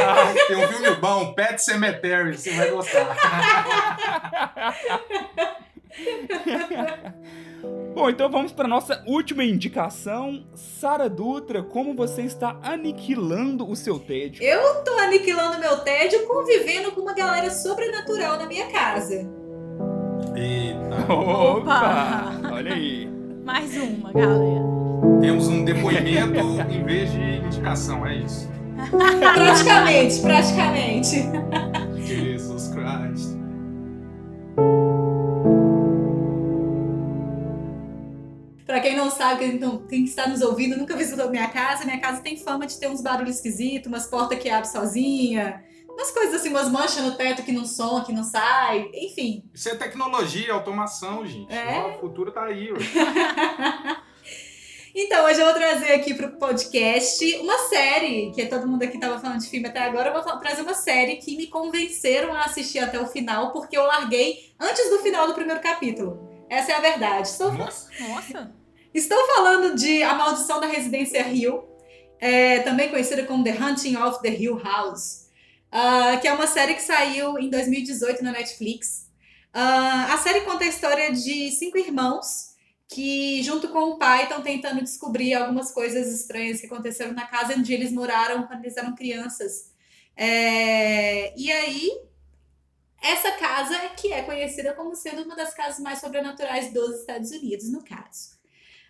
Ah, 0.00 0.32
tem 0.46 0.56
um 0.56 0.68
filme 0.68 0.94
bom, 0.96 1.32
Pet 1.32 1.60
Cemetery, 1.62 2.36
você 2.36 2.50
vai 2.52 2.70
gostar. 2.70 3.08
Bom, 7.94 8.08
então 8.08 8.30
vamos 8.30 8.52
para 8.52 8.68
nossa 8.68 9.02
última 9.06 9.42
indicação. 9.42 10.44
Sara 10.54 11.08
Dutra, 11.08 11.64
como 11.64 11.94
você 11.94 12.22
está 12.22 12.56
aniquilando 12.62 13.68
o 13.68 13.74
seu 13.74 13.98
tédio? 13.98 14.40
Eu 14.40 14.84
tô 14.84 14.92
aniquilando 14.98 15.58
meu 15.58 15.78
tédio 15.78 16.24
convivendo 16.26 16.92
com 16.92 17.00
uma 17.00 17.12
galera 17.12 17.50
sobrenatural 17.50 18.38
na 18.38 18.46
minha 18.46 18.70
casa. 18.70 19.28
Eita. 20.36 21.06
Opa! 21.12 22.30
Olha 22.52 22.72
aí. 22.72 23.08
Mais 23.44 23.76
uma, 23.76 24.12
galera. 24.12 24.62
Temos 25.20 25.48
um 25.48 25.64
depoimento 25.64 26.38
em 26.70 26.84
vez 26.84 27.10
de 27.10 27.18
indicação, 27.18 28.06
é 28.06 28.16
isso. 28.16 28.48
Praticamente, 28.88 30.20
praticamente. 30.20 31.16
Jesus 32.06 32.68
Christ. 32.68 33.36
Pra 38.66 38.80
quem 38.80 38.94
não 38.96 39.10
sabe, 39.10 39.40
quem, 39.48 39.58
não- 39.58 39.78
quem 39.86 40.04
está 40.04 40.28
nos 40.28 40.42
ouvindo 40.42 40.76
nunca 40.76 40.94
visitou 40.96 41.30
minha 41.30 41.48
casa, 41.48 41.84
minha 41.86 41.98
casa 42.00 42.20
tem 42.20 42.36
fama 42.36 42.66
de 42.66 42.78
ter 42.78 42.88
uns 42.88 43.00
barulhos 43.00 43.36
esquisitos, 43.36 43.86
umas 43.88 44.06
portas 44.06 44.38
que 44.38 44.50
abrem 44.50 44.70
sozinha, 44.70 45.64
umas 45.88 46.10
coisas 46.10 46.34
assim, 46.34 46.50
umas 46.50 46.68
manchas 46.70 47.02
no 47.02 47.12
teto 47.16 47.42
que 47.42 47.50
não 47.50 47.64
som, 47.64 48.02
que 48.04 48.12
não 48.12 48.22
sai, 48.22 48.90
enfim. 48.92 49.42
Isso 49.54 49.70
é 49.70 49.74
tecnologia, 49.74 50.52
automação, 50.52 51.26
gente. 51.26 51.50
É? 51.52 51.96
O 51.96 52.00
futuro 52.00 52.30
tá 52.30 52.44
aí. 52.44 52.68
Então, 55.00 55.26
hoje 55.26 55.38
eu 55.40 55.44
vou 55.44 55.54
trazer 55.54 55.92
aqui 55.92 56.12
pro 56.12 56.32
podcast 56.32 57.24
uma 57.36 57.56
série, 57.68 58.32
que 58.32 58.44
todo 58.46 58.66
mundo 58.66 58.82
aqui 58.82 58.98
tava 58.98 59.16
falando 59.20 59.38
de 59.38 59.48
filme 59.48 59.68
até 59.68 59.78
agora, 59.78 60.08
eu 60.08 60.12
vou 60.12 60.38
trazer 60.40 60.62
uma 60.62 60.74
série 60.74 61.18
que 61.18 61.36
me 61.36 61.46
convenceram 61.46 62.34
a 62.34 62.40
assistir 62.46 62.80
até 62.80 63.00
o 63.00 63.06
final, 63.06 63.52
porque 63.52 63.78
eu 63.78 63.84
larguei 63.84 64.52
antes 64.58 64.90
do 64.90 64.98
final 64.98 65.28
do 65.28 65.34
primeiro 65.34 65.60
capítulo. 65.60 66.28
Essa 66.50 66.72
é 66.72 66.74
a 66.74 66.80
verdade. 66.80 67.28
Estou 67.28 67.52
Nossa. 67.52 67.88
Nossa. 68.08 68.52
Estou 68.92 69.24
falando 69.28 69.76
de 69.76 70.02
A 70.02 70.14
Maldição 70.14 70.58
da 70.58 70.66
Residência 70.66 71.24
Hill, 71.28 71.62
é, 72.18 72.58
também 72.62 72.88
conhecida 72.88 73.22
como 73.22 73.44
The 73.44 73.52
Hunting 73.52 73.96
of 73.98 74.20
the 74.20 74.30
Hill 74.30 74.60
House, 74.60 75.28
ah, 75.70 76.18
que 76.20 76.26
é 76.26 76.32
uma 76.32 76.48
série 76.48 76.74
que 76.74 76.82
saiu 76.82 77.38
em 77.38 77.48
2018 77.48 78.24
na 78.24 78.32
Netflix. 78.32 79.08
Ah, 79.54 80.12
a 80.12 80.18
série 80.18 80.40
conta 80.40 80.64
a 80.64 80.66
história 80.68 81.12
de 81.12 81.52
cinco 81.52 81.78
irmãos 81.78 82.47
que, 82.88 83.42
junto 83.42 83.68
com 83.68 83.90
o 83.90 83.98
pai, 83.98 84.22
estão 84.22 84.42
tentando 84.42 84.80
descobrir 84.82 85.34
algumas 85.34 85.70
coisas 85.70 86.08
estranhas 86.08 86.60
que 86.60 86.66
aconteceram 86.66 87.12
na 87.12 87.26
casa 87.26 87.54
onde 87.54 87.72
eles 87.72 87.92
moraram 87.92 88.46
quando 88.46 88.64
eles 88.64 88.76
eram 88.76 88.94
crianças. 88.94 89.72
É, 90.16 91.38
e 91.38 91.52
aí, 91.52 91.90
essa 93.02 93.32
casa 93.32 93.76
é 93.76 93.90
que 93.90 94.12
é 94.12 94.22
conhecida 94.22 94.72
como 94.72 94.96
sendo 94.96 95.22
uma 95.22 95.36
das 95.36 95.52
casas 95.54 95.78
mais 95.80 96.00
sobrenaturais 96.00 96.72
dos 96.72 97.00
Estados 97.00 97.30
Unidos, 97.30 97.70
no 97.70 97.84
caso. 97.84 98.38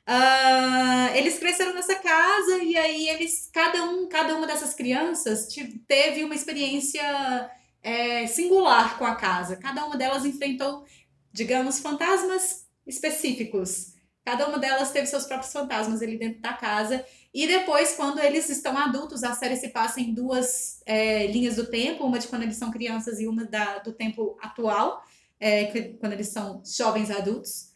Ah, 0.07 1.11
eles 1.15 1.39
cresceram 1.39 1.75
nessa 1.75 1.97
casa 1.97 2.63
e 2.63 2.77
aí 2.79 3.09
eles, 3.09 3.51
cada 3.53 3.85
um, 3.85 4.09
cada 4.09 4.35
uma 4.37 4.47
dessas 4.47 4.75
crianças 4.75 5.49
teve 5.87 6.25
uma 6.25 6.35
experiência 6.35 7.51
é, 7.83 8.27
singular 8.29 8.97
com 8.97 9.05
a 9.05 9.17
casa. 9.17 9.57
Cada 9.57 9.85
uma 9.85 9.97
delas 9.97 10.25
enfrentou, 10.25 10.87
digamos, 11.33 11.81
fantasmas 11.81 12.68
específicos. 12.89 13.95
Cada 14.25 14.49
uma 14.49 14.59
delas 14.59 14.91
teve 14.91 15.07
seus 15.07 15.25
próprios 15.25 15.53
fantasmas 15.53 16.03
ali 16.03 16.19
dentro 16.19 16.41
da 16.41 16.53
casa. 16.53 17.05
E 17.33 17.47
depois, 17.47 17.95
quando 17.95 18.19
eles 18.19 18.49
estão 18.49 18.77
adultos, 18.77 19.23
a 19.23 19.33
série 19.33 19.57
se 19.57 19.69
passa 19.69 20.01
em 20.01 20.13
duas 20.13 20.83
é, 20.85 21.27
linhas 21.27 21.57
do 21.57 21.67
tempo, 21.67 22.05
uma 22.05 22.19
de 22.19 22.29
quando 22.29 22.43
eles 22.43 22.57
são 22.57 22.71
crianças 22.71 23.21
e 23.21 23.27
uma 23.27 23.45
da, 23.45 23.79
do 23.79 23.93
tempo 23.93 24.37
atual, 24.41 25.03
é, 25.39 25.67
quando 26.01 26.13
eles 26.13 26.29
são 26.29 26.63
jovens 26.65 27.11
adultos. 27.11 27.69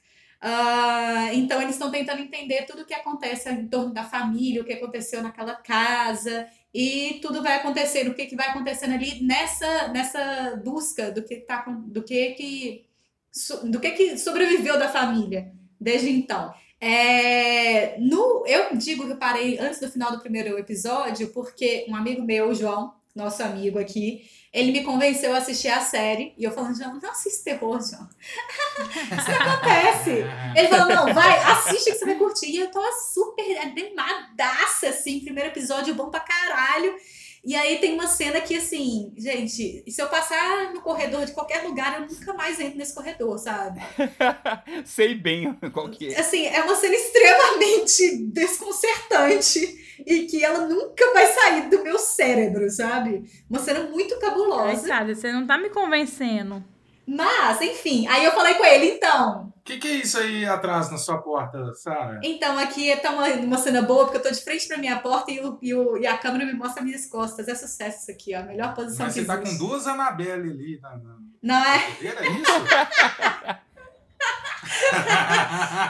Ah, 0.45 1.33
então 1.33 1.63
eles 1.63 1.77
estão 1.77 1.89
tentando 1.89 2.21
entender 2.21 2.67
tudo 2.67 2.83
o 2.83 2.85
que 2.85 2.93
acontece 2.95 3.49
em 3.49 3.69
torno 3.69 3.95
da 3.95 4.03
família, 4.03 4.61
o 4.61 4.65
que 4.65 4.73
aconteceu 4.73 5.23
naquela 5.23 5.55
casa 5.55 6.49
e 6.75 7.21
tudo 7.23 7.43
vai 7.43 7.59
acontecendo, 7.59 8.09
o 8.09 8.15
que, 8.15 8.27
que 8.27 8.35
vai 8.35 8.49
acontecendo 8.49 8.93
ali 8.93 9.23
nessa, 9.23 9.89
nessa 9.89 10.61
busca 10.65 11.13
do 11.13 11.23
que 11.23 11.37
tá 11.37 11.65
do 11.87 12.03
que 12.03 12.31
que 12.33 12.92
do 13.65 13.81
que 13.81 13.91
que 13.93 14.19
sobreviveu 14.19 14.79
da 14.79 14.89
família 14.89 15.53
desde 15.81 16.11
então. 16.11 16.53
É, 16.81 17.97
no, 18.01 18.45
eu 18.47 18.77
digo 18.77 19.07
que 19.07 19.13
eu 19.13 19.17
parei 19.17 19.59
antes 19.59 19.79
do 19.81 19.91
final 19.91 20.11
do 20.11 20.21
primeiro 20.21 20.59
episódio 20.59 21.29
porque 21.29 21.87
um 21.89 21.95
amigo 21.95 22.23
meu, 22.23 22.55
João, 22.55 22.93
nosso 23.15 23.43
amigo 23.43 23.79
aqui, 23.79 24.29
ele 24.53 24.73
me 24.73 24.85
convenceu 24.85 25.35
a 25.35 25.39
assistir 25.39 25.69
a 25.69 25.81
série. 25.81 26.35
E 26.37 26.45
eu 26.45 26.51
falando, 26.51 26.77
João, 26.77 26.99
não 27.01 27.11
assiste 27.11 27.45
terror, 27.45 27.81
João. 27.81 28.09
Isso 28.89 29.31
acontece. 29.31 30.25
Ele 30.57 30.69
falou, 30.69 30.95
não, 30.95 31.15
vai, 31.15 31.39
assiste 31.39 31.91
que 31.91 31.99
você 31.99 32.05
vai 32.05 32.17
curtir. 32.17 32.51
E 32.51 32.59
eu 32.59 32.71
tô 32.71 32.83
super 32.93 33.59
animadaça, 33.59 34.89
assim. 34.89 35.21
Primeiro 35.21 35.51
episódio 35.51 35.95
bom 35.95 36.11
pra 36.11 36.21
caralho. 36.21 36.95
E 37.45 37.57
aí 37.57 37.79
tem 37.79 37.95
uma 37.95 38.07
cena 38.07 38.41
que, 38.41 38.57
assim, 38.57 39.13
gente, 39.17 39.83
se 39.91 40.01
eu 40.01 40.09
passar 40.09 40.73
no 40.73 40.81
corredor 40.81 41.25
de 41.25 41.33
qualquer 41.33 41.65
lugar, 41.65 42.01
eu 42.01 42.07
nunca 42.07 42.33
mais 42.35 42.61
entro 42.61 42.79
nesse 42.79 42.95
corredor, 42.95 43.37
sabe? 43.37 43.81
Sei 44.87 45.15
bem 45.15 45.53
qual 45.73 45.91
que 45.91 46.15
é. 46.15 46.21
Assim, 46.21 46.47
é 46.47 46.63
uma 46.63 46.77
cena 46.77 46.95
extremamente 46.95 48.17
desconcertante 48.27 49.83
e 50.07 50.27
que 50.27 50.45
ela 50.45 50.69
nunca 50.69 51.13
vai 51.13 51.27
sair 51.27 51.69
do 51.69 51.83
meu 51.83 51.99
cérebro, 51.99 52.71
sabe? 52.71 53.25
Uma 53.51 53.59
cena 53.59 53.81
muito 53.91 54.15
Ai, 54.15 54.21
cabulosa. 54.21 54.87
sabe, 54.87 55.15
você 55.17 55.33
não 55.33 55.45
tá 55.45 55.59
me 55.59 55.69
convencendo. 55.69 56.63
Mas, 57.07 57.61
enfim, 57.61 58.07
aí 58.07 58.25
eu 58.25 58.33
falei 58.33 58.55
com 58.55 58.65
ele, 58.65 58.87
então, 58.93 59.53
O 59.59 59.63
que, 59.65 59.77
que 59.79 59.89
é 59.89 59.95
isso 59.97 60.19
aí 60.19 60.45
atrás 60.47 60.91
na 60.91 60.97
sua 60.99 61.19
porta, 61.19 61.73
Sara? 61.75 62.21
então 62.23 62.57
aqui 62.59 62.95
tá 62.97 63.11
uma, 63.11 63.27
uma 63.29 63.59
cena 63.59 63.83
boa, 63.83 64.05
porque 64.05 64.19
eu 64.19 64.23
tô 64.23 64.31
de 64.31 64.43
frente 64.43 64.67
pra 64.69 64.79
minha 64.79 64.99
porta 65.01 65.31
e, 65.31 65.41
o, 65.41 65.59
e, 65.61 65.75
o- 65.75 65.97
e 65.99 66.07
a 66.07 66.17
câmera 66.17 66.45
me 66.47 66.53
mostra 66.53 66.83
minhas 66.83 67.07
costas. 67.07 67.49
É 67.49 67.55
sucesso 67.55 68.03
isso 68.03 68.11
aqui, 68.11 68.35
ó. 68.37 68.41
A 68.41 68.45
melhor 68.45 68.75
posição 68.75 69.07
Mas 69.07 69.15
que 69.15 69.21
você 69.21 69.27
tá 69.27 69.37
com 69.37 69.43
existe. 69.43 69.59
duas 69.59 69.87
Anabelle 69.87 70.51
ali 70.51 70.79
na, 70.81 70.91
na 70.97 71.17
Não 71.43 71.65
é? 71.65 71.77
é 71.77 72.31
isso? 72.31 73.63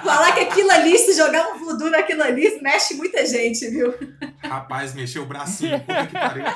Falar 0.05 0.33
que 0.33 0.41
aquilo 0.41 0.71
ali, 0.71 0.97
se 0.99 1.13
jogar 1.15 1.49
um 1.49 1.59
voodoo 1.59 1.91
naquilo 1.91 2.23
ali, 2.23 2.59
mexe 2.63 2.95
muita 2.95 3.25
gente, 3.27 3.69
viu? 3.69 3.95
Rapaz, 4.43 4.95
mexeu 4.95 5.23
o 5.23 5.27
bracinho, 5.27 5.79
puta 5.81 6.07
que 6.07 6.13
pariu. 6.13 6.45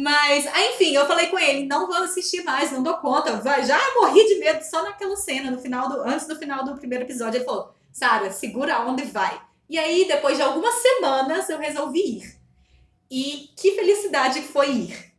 Mas, 0.00 0.46
aí, 0.46 0.74
enfim, 0.74 0.94
eu 0.94 1.08
falei 1.08 1.26
com 1.26 1.36
ele, 1.36 1.66
não 1.66 1.88
vou 1.88 1.96
assistir 1.96 2.44
mais, 2.44 2.70
não 2.70 2.84
dou 2.84 2.98
conta. 2.98 3.42
Já 3.64 3.80
morri 3.96 4.24
de 4.28 4.36
medo 4.36 4.62
só 4.62 4.84
naquela 4.84 5.16
cena, 5.16 5.50
no 5.50 5.58
final 5.58 5.88
do, 5.88 6.02
antes 6.02 6.24
do 6.28 6.36
final 6.36 6.64
do 6.64 6.76
primeiro 6.76 7.04
episódio. 7.04 7.38
Ele 7.38 7.44
falou, 7.44 7.74
Sara, 7.90 8.30
segura 8.30 8.76
a 8.76 8.86
onda 8.86 9.02
e 9.02 9.06
vai. 9.06 9.42
E 9.68 9.76
aí, 9.76 10.06
depois 10.06 10.36
de 10.36 10.42
algumas 10.44 10.72
semanas, 10.76 11.50
eu 11.50 11.58
resolvi 11.58 12.18
ir. 12.18 12.38
E 13.10 13.50
que 13.56 13.72
felicidade 13.72 14.40
foi 14.42 14.70
ir. 14.70 15.12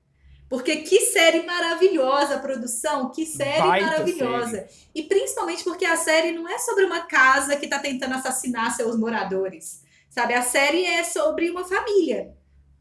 Porque 0.50 0.78
que 0.78 1.02
série 1.02 1.46
maravilhosa 1.46 2.36
a 2.36 2.40
produção, 2.40 3.12
que 3.12 3.26
série 3.26 3.60
Baita 3.60 3.86
maravilhosa. 3.86 4.66
E 4.96 5.04
principalmente 5.04 5.62
porque 5.62 5.84
a 5.84 5.98
série 5.98 6.32
não 6.32 6.48
é 6.48 6.58
sobre 6.58 6.86
uma 6.86 7.02
casa 7.02 7.58
que 7.58 7.68
tá 7.68 7.80
tentando 7.80 8.16
assassinar 8.16 8.74
seus 8.74 8.98
moradores. 8.98 9.84
Sabe? 10.10 10.34
A 10.34 10.42
série 10.42 10.86
é 10.86 11.04
sobre 11.04 11.50
uma 11.50 11.66
família, 11.66 12.34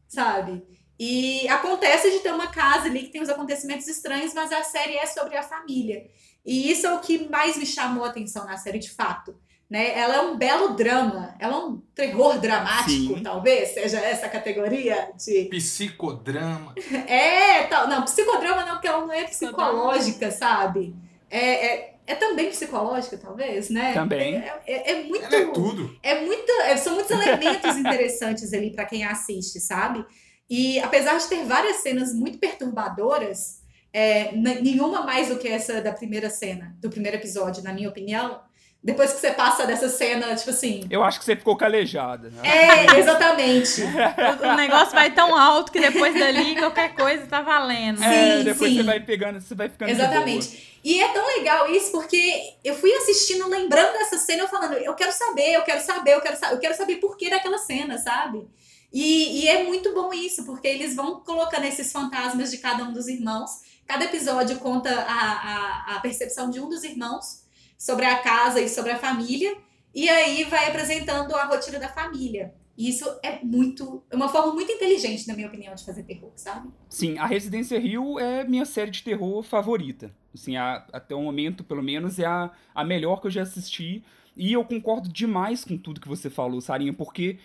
sabe? 0.06 0.77
E 0.98 1.46
acontece 1.48 2.10
de 2.10 2.18
ter 2.20 2.32
uma 2.32 2.48
casa 2.48 2.86
ali 2.86 3.00
que 3.02 3.10
tem 3.10 3.22
os 3.22 3.28
acontecimentos 3.28 3.86
estranhos, 3.86 4.34
mas 4.34 4.50
a 4.52 4.62
série 4.64 4.96
é 4.96 5.06
sobre 5.06 5.36
a 5.36 5.42
família. 5.42 6.06
E 6.44 6.70
isso 6.70 6.86
é 6.86 6.94
o 6.94 6.98
que 7.00 7.28
mais 7.28 7.56
me 7.56 7.64
chamou 7.66 8.04
a 8.04 8.08
atenção 8.08 8.44
na 8.46 8.56
série, 8.56 8.78
de 8.78 8.90
fato. 8.90 9.36
Né? 9.70 9.96
Ela 9.98 10.16
é 10.16 10.20
um 10.22 10.36
belo 10.38 10.70
drama, 10.70 11.36
ela 11.38 11.52
é 11.54 11.58
um 11.58 11.76
terror 11.94 12.38
dramático, 12.40 13.16
Sim. 13.18 13.22
talvez 13.22 13.74
seja 13.74 14.00
essa 14.00 14.26
categoria 14.28 15.10
de. 15.14 15.44
Psicodrama. 15.44 16.74
É, 17.06 17.64
tal. 17.64 17.86
Não, 17.86 18.02
psicodrama 18.02 18.64
não, 18.64 18.72
porque 18.74 18.88
ela 18.88 19.02
não 19.06 19.12
é 19.12 19.24
psicológica, 19.24 20.30
sabe? 20.30 20.96
É, 21.30 21.66
é, 21.66 21.94
é 22.06 22.14
também 22.14 22.48
psicológica, 22.48 23.18
talvez, 23.18 23.68
né? 23.68 23.92
Também. 23.92 24.36
É, 24.36 24.62
é- 24.66 24.90
é 24.92 25.02
muito. 25.04 25.24
Ela 25.26 25.36
é 25.36 25.46
tudo. 25.52 25.98
É 26.02 26.24
muito, 26.24 26.50
é- 26.62 26.76
são 26.78 26.94
muitos 26.94 27.10
elementos 27.10 27.76
interessantes 27.76 28.52
ali 28.54 28.70
pra 28.72 28.86
quem 28.86 29.04
assiste, 29.04 29.60
sabe? 29.60 30.02
E 30.48 30.78
apesar 30.80 31.18
de 31.18 31.26
ter 31.28 31.44
várias 31.44 31.76
cenas 31.76 32.14
muito 32.14 32.38
perturbadoras, 32.38 33.62
é, 33.92 34.32
nenhuma 34.32 35.02
mais 35.02 35.28
do 35.28 35.36
que 35.36 35.48
essa 35.48 35.80
da 35.80 35.92
primeira 35.92 36.30
cena, 36.30 36.76
do 36.80 36.88
primeiro 36.88 37.16
episódio, 37.16 37.62
na 37.62 37.72
minha 37.72 37.88
opinião. 37.88 38.40
Depois 38.82 39.12
que 39.12 39.20
você 39.20 39.32
passa 39.32 39.66
dessa 39.66 39.88
cena, 39.88 40.34
tipo 40.36 40.50
assim. 40.50 40.86
Eu 40.88 41.02
acho 41.02 41.18
que 41.18 41.24
você 41.24 41.34
ficou 41.34 41.56
calejada, 41.56 42.30
né? 42.30 42.42
É, 42.48 42.98
exatamente. 42.98 43.82
O, 43.82 44.46
o 44.48 44.54
negócio 44.54 44.92
vai 44.92 45.12
tão 45.12 45.36
alto 45.36 45.72
que 45.72 45.80
depois 45.80 46.14
dali 46.14 46.54
qualquer 46.54 46.94
coisa 46.94 47.26
tá 47.26 47.42
valendo. 47.42 48.02
É, 48.02 48.38
sim, 48.38 48.44
depois 48.44 48.70
sim. 48.70 48.76
você 48.76 48.82
vai 48.84 49.00
pegando, 49.00 49.40
você 49.40 49.54
vai 49.54 49.68
ficando 49.68 49.88
de 49.88 49.96
boa. 49.96 50.08
Exatamente. 50.08 50.80
E 50.84 51.02
é 51.02 51.12
tão 51.12 51.26
legal 51.26 51.68
isso 51.72 51.90
porque 51.90 52.54
eu 52.62 52.74
fui 52.74 52.92
assistindo, 52.94 53.48
lembrando 53.48 53.94
dessa 53.94 54.16
cena, 54.16 54.44
eu 54.44 54.48
falando, 54.48 54.74
eu 54.74 54.94
quero 54.94 55.10
saber, 55.10 55.54
eu 55.54 55.62
quero 55.62 55.80
saber, 55.80 56.12
eu 56.12 56.20
quero, 56.20 56.36
sa 56.36 56.52
eu 56.52 56.58
quero 56.60 56.76
saber 56.76 56.96
por 56.96 57.16
que 57.16 57.28
daquela 57.28 57.58
cena, 57.58 57.98
sabe? 57.98 58.46
E, 58.92 59.42
e 59.42 59.48
é 59.48 59.64
muito 59.64 59.92
bom 59.94 60.12
isso, 60.12 60.44
porque 60.46 60.66
eles 60.66 60.96
vão 60.96 61.20
colocando 61.20 61.64
esses 61.64 61.92
fantasmas 61.92 62.50
de 62.50 62.58
cada 62.58 62.84
um 62.84 62.92
dos 62.92 63.06
irmãos. 63.08 63.50
Cada 63.86 64.04
episódio 64.04 64.58
conta 64.58 64.90
a, 64.90 65.92
a, 65.92 65.96
a 65.96 66.00
percepção 66.00 66.50
de 66.50 66.60
um 66.60 66.68
dos 66.68 66.84
irmãos 66.84 67.44
sobre 67.76 68.04
a 68.06 68.18
casa 68.18 68.60
e 68.60 68.68
sobre 68.68 68.92
a 68.92 68.98
família. 68.98 69.56
E 69.94 70.08
aí 70.08 70.44
vai 70.44 70.68
apresentando 70.68 71.34
a 71.34 71.44
rotina 71.44 71.78
da 71.78 71.88
família. 71.88 72.54
E 72.76 72.88
isso 72.88 73.04
é 73.22 73.40
muito. 73.42 74.04
É 74.08 74.14
uma 74.14 74.28
forma 74.28 74.52
muito 74.54 74.70
inteligente, 74.70 75.26
na 75.26 75.34
minha 75.34 75.48
opinião, 75.48 75.74
de 75.74 75.84
fazer 75.84 76.04
terror, 76.04 76.30
sabe? 76.36 76.68
Sim, 76.88 77.18
a 77.18 77.26
Residência 77.26 77.78
Rio 77.78 78.18
é 78.20 78.44
minha 78.44 78.64
série 78.64 78.90
de 78.90 79.02
terror 79.02 79.42
favorita. 79.42 80.14
Assim, 80.32 80.56
a- 80.56 80.86
até 80.92 81.14
o 81.14 81.20
momento, 81.22 81.64
pelo 81.64 81.82
menos, 81.82 82.18
é 82.20 82.24
a, 82.26 82.50
a 82.74 82.84
melhor 82.84 83.20
que 83.20 83.26
eu 83.26 83.30
já 83.32 83.42
assisti. 83.42 84.04
E 84.36 84.52
eu 84.52 84.64
concordo 84.64 85.08
demais 85.08 85.64
com 85.64 85.76
tudo 85.76 86.00
que 86.00 86.06
você 86.06 86.30
falou, 86.30 86.60
Sarinha, 86.60 86.92
porque 86.92 87.38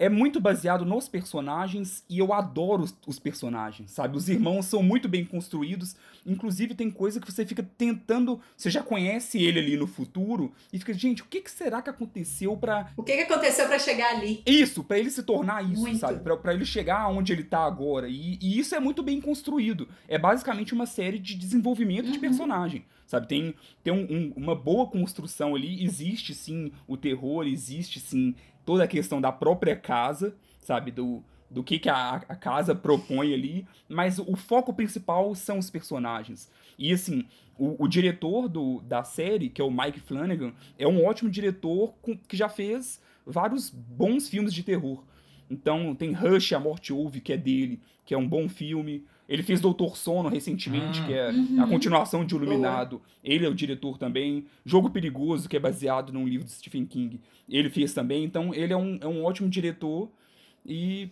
é 0.00 0.08
muito 0.08 0.40
baseado 0.40 0.84
nos 0.84 1.08
personagens 1.08 2.02
e 2.08 2.18
eu 2.18 2.32
adoro 2.32 2.82
os, 2.82 2.96
os 3.06 3.18
personagens, 3.18 3.90
sabe? 3.92 4.16
Os 4.16 4.28
irmãos 4.28 4.66
são 4.66 4.82
muito 4.82 5.08
bem 5.08 5.24
construídos. 5.24 5.94
Inclusive, 6.26 6.74
tem 6.74 6.90
coisa 6.90 7.20
que 7.20 7.30
você 7.30 7.44
fica 7.46 7.62
tentando. 7.78 8.40
Você 8.56 8.70
já 8.70 8.82
conhece 8.82 9.40
ele 9.40 9.58
ali 9.60 9.76
no 9.76 9.86
futuro 9.86 10.52
e 10.72 10.78
fica, 10.78 10.92
gente, 10.94 11.22
o 11.22 11.26
que, 11.26 11.40
que 11.42 11.50
será 11.50 11.80
que 11.82 11.90
aconteceu 11.90 12.56
pra 12.56 12.90
O 12.96 13.02
que, 13.02 13.14
que 13.14 13.22
aconteceu 13.32 13.66
para 13.66 13.78
chegar 13.78 14.16
ali? 14.16 14.42
isso, 14.46 14.82
pra 14.82 14.98
ele 14.98 15.10
se 15.10 15.22
tornar 15.22 15.62
isso, 15.70 15.82
Muito. 15.82 15.98
sabe? 15.98 16.20
Pra, 16.20 16.36
pra 16.36 16.54
ele 16.54 16.64
chegar 16.64 17.00
aonde 17.02 17.32
ele 17.32 17.44
tá 17.44 17.60
agora. 17.64 18.08
E, 18.08 18.38
e 18.40 18.58
isso 18.58 18.74
é 18.74 18.80
muito 18.80 19.02
bem 19.02 19.20
construído. 19.20 19.86
É 20.08 20.18
basicamente 20.18 20.72
uma 20.74 20.86
série 20.86 21.18
de 21.18 21.34
desenvolvimento 21.36 22.06
de 22.06 22.14
Uhum. 22.14 22.20
personagem, 22.20 22.84
sabe? 23.06 23.28
Tem, 23.28 23.54
tem 23.84 23.92
um- 23.92 24.06
um- 24.10 24.32
uma 24.36 24.54
boa 24.54 24.86
construção 24.86 25.54
ali. 25.54 25.84
Existe, 25.84 26.34
sim, 26.34 26.72
o 26.88 26.96
terror, 26.96 27.46
existe, 27.46 28.00
sim, 28.00 28.34
toda 28.70 28.84
a 28.84 28.86
questão 28.86 29.20
da 29.20 29.32
própria 29.32 29.74
casa, 29.74 30.32
sabe? 30.60 30.92
Do, 30.92 31.24
do 31.50 31.64
que, 31.64 31.76
que 31.76 31.88
a, 31.88 32.22
a 32.28 32.36
casa 32.36 32.72
propõe 32.72 33.34
ali. 33.34 33.66
Mas 33.88 34.20
o 34.20 34.36
foco 34.36 34.72
principal 34.72 35.34
são 35.34 35.58
os 35.58 35.68
personagens. 35.68 36.48
E, 36.78 36.92
assim, 36.92 37.26
o, 37.58 37.82
o 37.82 37.88
diretor 37.88 38.48
do, 38.48 38.80
da 38.82 39.02
série, 39.02 39.48
que 39.48 39.60
é 39.60 39.64
o 39.64 39.72
Mike 39.72 39.98
Flanagan, 39.98 40.52
é 40.78 40.86
um 40.86 41.04
ótimo 41.04 41.28
diretor 41.28 41.94
com- 42.00 42.16
que 42.16 42.36
já 42.36 42.48
fez 42.48 43.02
vários 43.26 43.70
bons 43.70 44.28
filmes 44.28 44.54
de 44.54 44.62
terror. 44.62 45.02
Então, 45.50 45.92
tem 45.92 46.12
Rush, 46.12 46.52
A 46.52 46.60
Morte 46.60 46.92
Ouve, 46.92 47.20
que 47.20 47.32
é 47.32 47.36
dele, 47.36 47.80
que 48.04 48.14
é 48.14 48.18
um 48.18 48.28
bom 48.28 48.48
filme. 48.48 49.04
Ele 49.30 49.44
fez 49.44 49.60
Doutor 49.60 49.96
Sono 49.96 50.28
recentemente, 50.28 51.00
Hum. 51.00 51.06
que 51.06 51.12
é 51.14 51.30
Uhum. 51.30 51.62
a 51.62 51.66
continuação 51.68 52.24
de 52.24 52.34
Iluminado. 52.34 53.00
Ele 53.22 53.46
é 53.46 53.48
o 53.48 53.54
diretor 53.54 53.96
também. 53.96 54.44
Jogo 54.66 54.90
Perigoso, 54.90 55.48
que 55.48 55.56
é 55.56 55.60
baseado 55.60 56.12
num 56.12 56.26
livro 56.26 56.44
de 56.44 56.50
Stephen 56.52 56.84
King. 56.84 57.20
Ele 57.48 57.70
fez 57.70 57.94
também. 57.94 58.24
Então, 58.24 58.52
ele 58.52 58.72
é 58.72 58.76
um, 58.76 58.98
é 59.00 59.06
um 59.06 59.24
ótimo 59.24 59.48
diretor 59.48 60.10
e 60.66 61.08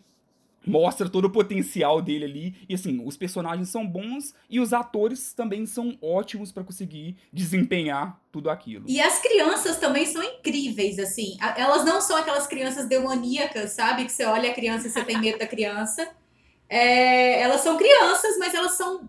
mostra 0.67 1.09
todo 1.09 1.27
o 1.27 1.31
potencial 1.31 2.03
dele 2.03 2.25
ali. 2.25 2.55
E 2.69 2.75
assim, 2.75 3.01
os 3.05 3.17
personagens 3.17 3.69
são 3.69 3.87
bons 3.87 4.35
e 4.51 4.59
os 4.61 4.73
atores 4.73 5.33
também 5.33 5.65
são 5.65 5.97
ótimos 6.03 6.51
pra 6.53 6.65
conseguir 6.65 7.17
desempenhar 7.33 8.21
tudo 8.33 8.51
aquilo. 8.51 8.85
E 8.89 9.01
as 9.01 9.19
crianças 9.21 9.79
também 9.79 10.05
são 10.05 10.23
incríveis, 10.23 10.99
assim. 10.99 11.37
Elas 11.57 11.85
não 11.85 12.01
são 12.01 12.17
aquelas 12.17 12.47
crianças 12.49 12.87
demoníacas, 12.89 13.71
sabe? 13.71 14.05
Que 14.05 14.13
você 14.13 14.25
olha 14.25 14.51
a 14.51 14.55
criança 14.55 14.89
e 14.89 14.91
você 14.91 15.05
tem 15.05 15.19
medo 15.21 15.39
da 15.39 15.47
criança. 15.47 16.09
É, 16.69 17.41
elas 17.41 17.61
são 17.61 17.77
crianças, 17.77 18.37
mas 18.39 18.55
elas 18.55 18.73
são 18.73 19.09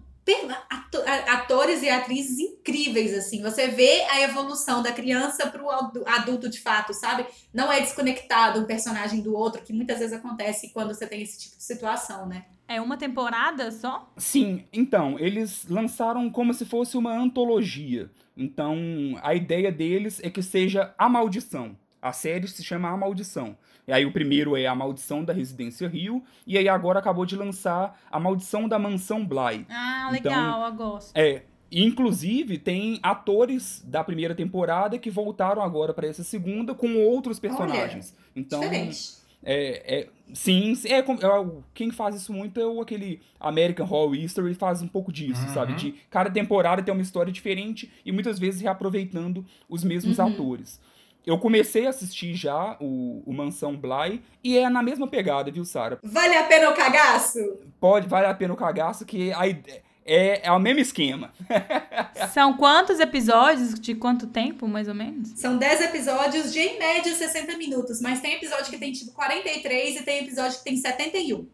atores 1.28 1.82
e 1.82 1.90
atrizes 1.90 2.38
incríveis, 2.40 3.14
assim. 3.14 3.42
Você 3.42 3.68
vê 3.68 4.02
a 4.12 4.22
evolução 4.22 4.82
da 4.84 4.92
criança 4.92 5.48
pro 5.48 5.70
adu- 5.70 6.04
adulto 6.06 6.48
de 6.50 6.60
fato, 6.60 6.94
sabe? 6.94 7.26
Não 7.54 7.72
é 7.72 7.82
desconectado 7.82 8.60
um 8.60 8.66
personagem 8.66 9.22
do 9.22 9.34
outro, 9.36 9.62
que 9.64 9.74
muitas 9.74 10.00
vezes 10.00 10.14
acontece 10.14 10.72
quando 10.72 10.94
você 10.94 11.08
tem 11.08 11.22
esse 11.22 11.40
tipo 11.40 11.58
de 11.58 11.64
situação, 11.64 12.28
né? 12.28 12.46
É 12.68 12.80
uma 12.80 12.98
temporada 12.98 13.72
só? 13.72 14.12
Sim, 14.18 14.66
então, 14.72 15.18
eles 15.18 15.66
lançaram 15.68 16.30
como 16.30 16.54
se 16.54 16.66
fosse 16.66 16.96
uma 16.96 17.12
antologia. 17.12 18.12
Então, 18.38 18.78
a 19.24 19.34
ideia 19.34 19.72
deles 19.72 20.20
é 20.24 20.30
que 20.30 20.44
seja 20.44 20.94
A 20.98 21.10
Maldição. 21.10 21.76
A 22.02 22.14
série 22.14 22.48
se 22.48 22.64
chama 22.64 22.90
A 22.90 22.96
Maldição. 22.96 23.58
E 23.90 23.92
aí 23.92 24.06
o 24.06 24.12
primeiro 24.12 24.56
é 24.56 24.68
A 24.68 24.76
Maldição 24.76 25.24
da 25.26 25.34
Residência 25.34 25.88
Rio, 25.88 26.24
e 26.46 26.60
aí 26.60 26.70
agora 26.70 27.00
acabou 27.00 27.26
de 27.26 27.36
lançar 27.36 28.00
A 28.12 28.20
Maldição 28.20 28.70
da 28.70 28.78
Mansão 28.78 29.26
Bly. 29.26 29.66
Ah, 29.68 30.12
Então- 30.16 30.32
legal, 30.32 30.68
eu 30.68 30.74
gosto. 30.76 31.12
É, 31.18 31.42
inclusive 31.72 32.60
tem 32.60 33.00
atores 33.02 33.84
da 33.84 34.04
primeira 34.04 34.36
temporada 34.36 35.00
que 35.00 35.10
voltaram 35.10 35.64
agora 35.64 35.92
para 35.92 36.06
essa 36.08 36.24
segunda 36.24 36.76
com 36.76 36.98
outros 36.98 37.40
personagens. 37.40 38.16
Então, 38.36 38.60
Diferente. 38.60 39.00
é, 39.44 40.02
é 40.02 40.08
Sim, 40.32 40.76
sim, 40.76 40.90
é, 40.90 41.02
como- 41.02 41.18
é, 41.20 41.48
quem 41.74 41.90
faz 41.90 42.14
isso 42.16 42.32
muito 42.32 42.60
é 42.60 42.64
o, 42.68 42.80
aquele 42.82 43.20
American 43.40 43.88
Horror 43.90 44.14
History, 44.14 44.54
faz 44.54 44.80
um 44.84 44.88
pouco 44.88 45.12
disso, 45.12 45.42
Uhum. 45.48 45.54
sabe? 45.56 45.74
De 45.74 45.92
cada 46.08 46.30
temporada 46.30 46.84
ter 46.84 46.92
uma 46.92 47.02
história 47.02 47.34
diferente 47.34 47.92
e 48.06 48.12
muitas 48.12 48.38
vezes 48.38 48.62
reaproveitando 48.62 49.44
os 49.68 49.84
mesmos 49.84 50.20
Uhum. 50.20 50.28
atores. 50.28 50.80
Eu 51.26 51.38
comecei 51.38 51.86
a 51.86 51.90
assistir 51.90 52.34
já 52.34 52.76
o, 52.80 53.22
o 53.26 53.34
Mansão 53.34 53.76
Bly 53.76 54.22
e 54.44 54.58
é 54.58 54.70
na 54.70 54.82
mesma 54.82 55.08
pegada, 55.08 55.52
viu, 55.52 55.64
Sara? 55.66 56.00
Vale 56.02 56.36
a 56.36 56.44
pena 56.44 56.70
o 56.70 56.74
cagaço? 56.74 57.40
Pode, 57.80 58.08
vale 58.08 58.26
a 58.28 58.34
pena 58.34 58.54
o 58.54 58.58
cagaço, 58.58 59.06
que 59.06 59.32
a 59.34 59.48
ide- 59.48 59.82
é, 60.06 60.48
é 60.48 60.52
o 60.52 60.58
mesmo 60.60 60.80
esquema. 60.80 61.32
São 62.34 62.54
quantos 62.58 63.00
episódios? 63.00 63.80
De 63.80 63.94
quanto 63.94 64.26
tempo, 64.28 64.68
mais 64.68 64.88
ou 64.88 64.96
menos? 64.96 65.30
São 65.36 65.56
10 65.58 65.82
episódios 65.82 66.52
de, 66.52 66.60
em 66.60 66.80
média, 66.80 67.14
60 67.14 67.56
minutos. 67.58 68.02
Mas 68.02 68.20
tem 68.20 68.34
episódio 68.34 68.72
que 68.72 68.78
tem, 68.80 68.92
tipo, 68.92 69.12
43 69.12 70.00
e 70.00 70.04
tem 70.04 70.24
episódio 70.24 70.58
que 70.58 70.64
tem 70.64 70.78
71. 70.78 71.48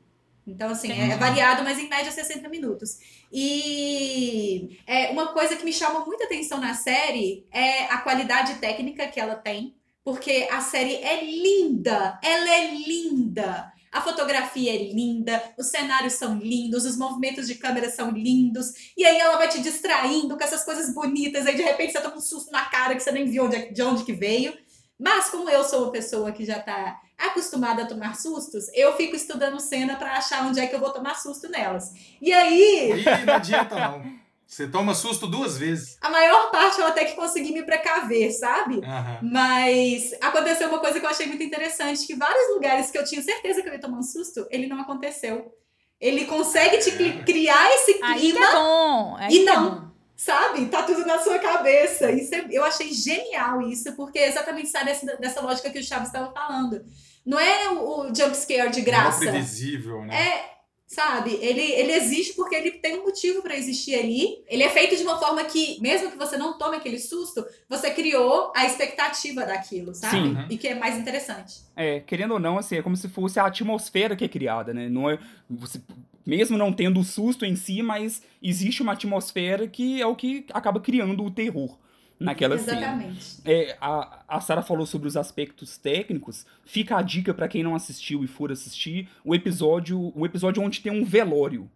Então, 0.48 0.70
assim, 0.70 0.91
é 0.91 0.96
Entendi. 0.96 1.16
variado, 1.16 1.64
mas 1.64 1.80
em 1.80 1.89
média 1.89 2.12
60 2.12 2.48
minutos. 2.50 2.98
E 3.32 4.78
é, 4.86 5.10
uma 5.10 5.28
coisa 5.34 5.56
que 5.56 5.66
me 5.66 5.74
chama 5.74 6.06
muita 6.06 6.26
atenção 6.26 6.60
na 6.60 6.74
série 6.74 7.48
é 7.52 7.86
a 7.86 7.98
qualidade 7.98 8.56
técnica 8.56 9.08
que 9.08 9.20
ela 9.20 9.36
tem. 9.36 9.76
Porque 10.04 10.48
a 10.52 10.62
série 10.62 10.96
é 10.98 11.24
linda! 11.24 12.20
Ela 12.24 12.50
é 12.50 12.76
linda! 12.76 13.74
A 13.91 14.02
fotografia 14.02 14.76
é 14.76 14.91
linda, 14.91 15.41
os 15.58 15.68
cenários 15.68 16.14
são 16.14 16.38
lindos, 16.38 16.86
os 16.86 16.98
movimentos 16.98 17.48
de 17.48 17.56
câmera 17.56 17.89
são 17.89 18.12
lindos. 18.12 18.74
E 18.96 19.06
aí 19.06 19.18
ela 19.18 19.38
vai 19.38 19.48
te 19.48 19.62
distraindo 19.62 20.38
com 20.38 20.43
essas 20.43 20.64
coisas 20.66 20.93
bonitas. 20.93 21.48
Aí 21.48 21.56
de 21.56 21.64
repente 21.64 21.93
você 21.93 22.02
toma 22.02 22.18
um 22.18 22.22
susto 22.22 22.52
na 22.52 22.66
cara 22.66 22.93
que 22.93 23.02
você 23.02 23.12
nem 23.12 23.26
viu 23.26 23.48
é- 23.48 23.72
de 23.72 23.82
onde 23.82 24.04
que 24.04 24.12
veio. 24.14 24.54
Mas 25.00 25.30
como 25.30 25.50
eu 25.50 25.64
sou 25.64 25.84
uma 25.84 25.91
pessoa 25.91 26.32
que 26.34 26.46
já 26.46 26.60
tá 26.60 27.00
acostumada 27.18 27.84
a 27.84 27.86
tomar 27.86 28.16
sustos, 28.16 28.66
eu 28.74 28.95
fico 28.95 29.16
estudando 29.16 29.59
cena 29.59 29.95
pra 29.95 30.13
achar 30.18 30.45
onde 30.45 30.59
é 30.59 30.68
que 30.68 30.76
eu 30.76 30.80
vou 30.80 30.91
tomar 30.91 31.16
susto 31.16 31.49
nelas. 31.49 31.91
E 32.22 32.32
aí, 32.34 32.91
Ih, 33.01 33.26
não 33.26 33.34
adianta 33.36 33.76
não. 33.80 34.26
Você 34.47 34.68
toma 34.68 34.93
susto 34.93 35.26
duas 35.26 35.57
vezes. 35.57 35.97
a 36.01 36.09
maior 36.09 36.51
parte 36.51 36.80
eu 36.80 36.86
até 36.86 37.03
que 37.05 37.13
consegui 37.16 37.51
me 37.51 37.63
precaver, 37.63 38.32
sabe? 38.32 38.80
Aham. 38.86 39.20
Mas 39.24 40.13
aconteceu 40.22 40.70
uma 40.70 40.78
coisa 40.80 40.99
que 40.99 41.05
eu 41.05 41.09
achei 41.09 41.26
muito 41.26 41.41
interessante, 41.43 42.05
que 42.05 42.16
vários 42.16 42.53
lugares 42.53 42.91
que 42.91 42.97
eu 42.97 43.03
tinha 43.03 43.24
certeza 43.24 43.61
que 43.63 43.68
eu 43.70 43.74
ia 43.74 43.80
tomar 43.80 43.97
um 43.97 44.03
susto, 44.03 44.45
ele 44.51 44.68
não 44.68 44.80
aconteceu. 44.80 45.51
Ele 45.99 46.26
consegue 46.26 46.78
te 46.78 46.91
cri- 46.91 47.24
criar 47.24 47.70
esse 47.76 47.99
Aí 48.03 48.20
que 48.22 48.32
clima 48.34 48.45
é 48.45 48.51
bom. 48.53 49.16
Aí 49.18 49.34
E 49.36 49.43
que 49.43 49.49
é 49.49 49.53
não. 49.55 49.70
bom. 49.72 49.95
Sabe? 50.16 50.66
Tá 50.68 50.84
tudo 50.84 51.05
na 51.05 51.20
sua 51.20 51.39
cabeça. 51.39 52.11
Isso 52.11 52.34
é- 52.34 52.47
eu 52.49 52.63
achei 52.63 52.91
genial 52.93 53.61
isso, 53.61 53.93
porque 53.95 54.20
exatamente 54.20 54.70
sai 54.70 54.86
dessa, 54.86 55.05
dessa 55.18 55.41
lógica 55.41 55.70
que 55.70 55.80
o 55.80 55.84
Chaves 55.84 56.07
estava 56.07 56.32
falando. 56.34 56.84
Não 57.26 57.39
é 57.39 57.70
o, 57.70 58.01
o 58.01 58.16
jump 58.16 58.36
scare 58.36 58.70
de 58.70 58.78
Não 58.82 58.88
é 58.88 58.91
graça. 58.91 59.20
previsível, 59.20 60.03
né? 60.05 60.16
É, 60.16 60.55
sabe? 60.88 61.34
Ele, 61.41 61.59
ele 61.61 61.91
existe 61.91 62.34
porque 62.36 62.55
ele 62.55 62.72
tem 62.72 62.99
um 62.99 63.03
motivo 63.03 63.41
pra 63.41 63.57
existir 63.57 63.95
ali. 63.95 64.43
Ele 64.47 64.63
é 64.63 64.70
feito 64.70 64.95
de 64.95 65.03
uma 65.03 65.18
forma 65.20 65.43
que, 65.43 65.82
mesmo 65.82 66.11
que 66.11 66.18
você 66.18 66.38
não 66.38 66.57
tome 66.57 66.78
aquele 66.78 66.99
susto, 66.99 67.43
você 67.68 67.89
criou 67.91 68.53
a 68.55 68.66
expectativa 68.66 69.43
daquilo, 69.45 69.93
sabe? 69.95 70.16
Sim. 70.18 70.38
E 70.49 70.57
que 70.57 70.68
é 70.68 70.76
mais 70.76 70.95
interessante. 70.97 71.55
É, 71.76 71.99
querendo 71.99 72.36
ou 72.36 72.39
não, 72.39 72.57
assim, 72.59 72.78
é 72.78 72.82
como 72.82 72.95
se 72.95 73.09
fosse 73.09 73.39
a 73.39 73.45
atmosfera 73.47 74.16
que 74.16 74.24
é 74.24 74.30
criada, 74.30 74.74
né? 74.74 74.88
Não 74.88 75.09
é, 75.09 75.18
você, 75.49 75.82
mesmo 76.26 76.58
não 76.58 76.74
tendo 76.74 77.00
o 77.00 77.04
susto 77.04 77.46
em 77.46 77.56
si, 77.56 77.82
mas 77.82 78.22
existe 78.42 78.82
uma 78.82 78.94
atmosfera 78.94 79.68
que 79.68 80.02
é 80.02 80.06
o 80.08 80.16
que 80.16 80.46
acaba 80.54 80.80
criando 80.80 81.24
o 81.24 81.32
terror 81.32 81.78
naquela 82.20 82.58
cena. 82.58 82.78
Exatamente. 82.78 83.38
É, 83.44 83.78
a 83.80 84.24
a 84.28 84.42
Sara 84.42 84.62
falou 84.62 84.86
sobre 84.86 85.08
os 85.08 85.16
aspectos 85.16 85.78
técnicos. 85.78 86.46
Fica 86.66 86.98
a 86.98 87.02
dica 87.02 87.34
pra 87.34 87.48
quem 87.48 87.64
não 87.64 87.76
assistiu 87.76 88.24
e 88.24 88.28
for 88.28 88.52
assistir 88.52 89.08
o 89.24 89.36
episódio, 89.36 90.12
o 90.16 90.26
episódio 90.26 90.64
onde 90.64 90.82
tem 90.82 90.92
um 90.92 91.06
velório. 91.06 91.70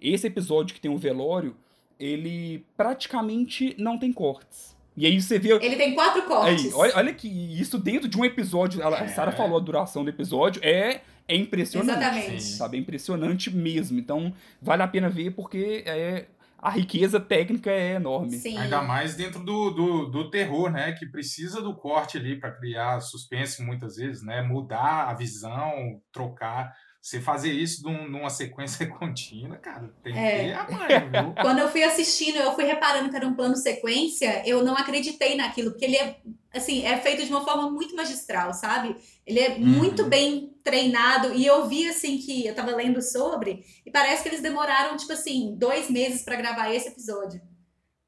Esse 0.00 0.26
episódio 0.26 0.74
que 0.74 0.80
tem 0.80 0.90
um 0.90 0.96
velório, 0.96 1.56
ele 1.98 2.64
praticamente 2.76 3.74
não 3.78 3.98
tem 3.98 4.12
cortes. 4.12 4.76
E 4.96 5.06
aí 5.06 5.20
você 5.20 5.38
vê 5.38 5.52
Ele 5.52 5.76
tem 5.76 5.94
quatro 5.94 6.22
cortes. 6.22 6.66
Aí, 6.66 6.72
olha, 6.74 6.92
olha 6.96 7.14
que 7.14 7.28
isso 7.28 7.78
dentro 7.78 8.08
de 8.08 8.18
um 8.18 8.24
episódio, 8.24 8.84
a 8.86 9.04
É. 9.04 9.08
Sarah 9.08 9.32
falou 9.32 9.56
a 9.56 9.60
duração 9.60 10.02
do 10.02 10.10
episódio, 10.10 10.60
é, 10.64 11.02
é 11.28 11.36
impressionante. 11.36 11.90
Exatamente. 11.90 12.42
Sabe? 12.42 12.76
É 12.76 12.80
impressionante 12.80 13.54
mesmo. 13.54 13.98
Então, 13.98 14.32
vale 14.60 14.82
a 14.82 14.88
pena 14.88 15.10
ver 15.10 15.32
porque 15.32 15.84
é, 15.86 16.26
a 16.58 16.70
riqueza 16.70 17.20
técnica 17.20 17.70
é 17.70 17.94
enorme. 17.94 18.32
Sim. 18.32 18.56
Ainda 18.58 18.82
mais 18.82 19.14
dentro 19.14 19.44
do, 19.44 19.70
do, 19.70 20.06
do 20.06 20.30
terror, 20.30 20.70
né? 20.70 20.92
Que 20.92 21.06
precisa 21.06 21.60
do 21.60 21.76
corte 21.76 22.16
ali 22.18 22.40
para 22.40 22.50
criar 22.50 23.00
suspense 23.00 23.62
muitas 23.62 23.96
vezes, 23.96 24.22
né? 24.22 24.42
Mudar 24.42 25.08
a 25.08 25.14
visão, 25.14 26.00
trocar. 26.10 26.72
Você 27.08 27.22
fazer 27.22 27.50
isso 27.50 27.82
num- 27.82 28.06
numa 28.06 28.28
sequência 28.28 28.86
contínua, 28.98 29.56
cara, 29.56 29.90
tem 30.02 30.12
que 30.12 30.18
É. 30.18 30.44
ter 30.48 30.52
a 30.52 30.70
manha, 30.70 31.08
viu? 31.08 31.32
Quando 31.40 31.58
eu 31.60 31.70
fui 31.70 31.82
assistindo, 31.82 32.36
eu 32.36 32.54
fui 32.54 32.64
reparando 32.64 33.08
que 33.08 33.16
era 33.16 33.26
um 33.26 33.32
plano 33.34 33.56
sequência, 33.56 34.42
eu 34.46 34.62
não 34.62 34.76
acreditei 34.76 35.34
naquilo, 35.34 35.70
porque 35.70 35.86
ele 35.86 35.96
é, 35.96 36.18
assim, 36.52 36.84
é 36.84 36.98
feito 36.98 37.24
de 37.24 37.30
uma 37.30 37.42
forma 37.42 37.70
muito 37.70 37.96
magistral, 37.96 38.52
sabe? 38.52 38.94
Ele 39.26 39.40
é 39.40 39.56
muito 39.58 40.04
bem 40.04 40.52
treinado, 40.62 41.32
e 41.32 41.46
eu 41.46 41.66
vi, 41.66 41.88
assim, 41.88 42.18
que 42.18 42.46
eu 42.46 42.54
tava 42.54 42.76
lendo 42.76 43.00
sobre, 43.00 43.64
e 43.86 43.90
parece 43.90 44.22
que 44.22 44.28
eles 44.28 44.42
demoraram, 44.42 44.94
tipo 44.98 45.12
assim, 45.14 45.54
dois 45.56 45.88
meses 45.88 46.20
pra 46.22 46.36
gravar 46.36 46.70
esse 46.74 46.88
episódio. 46.88 47.40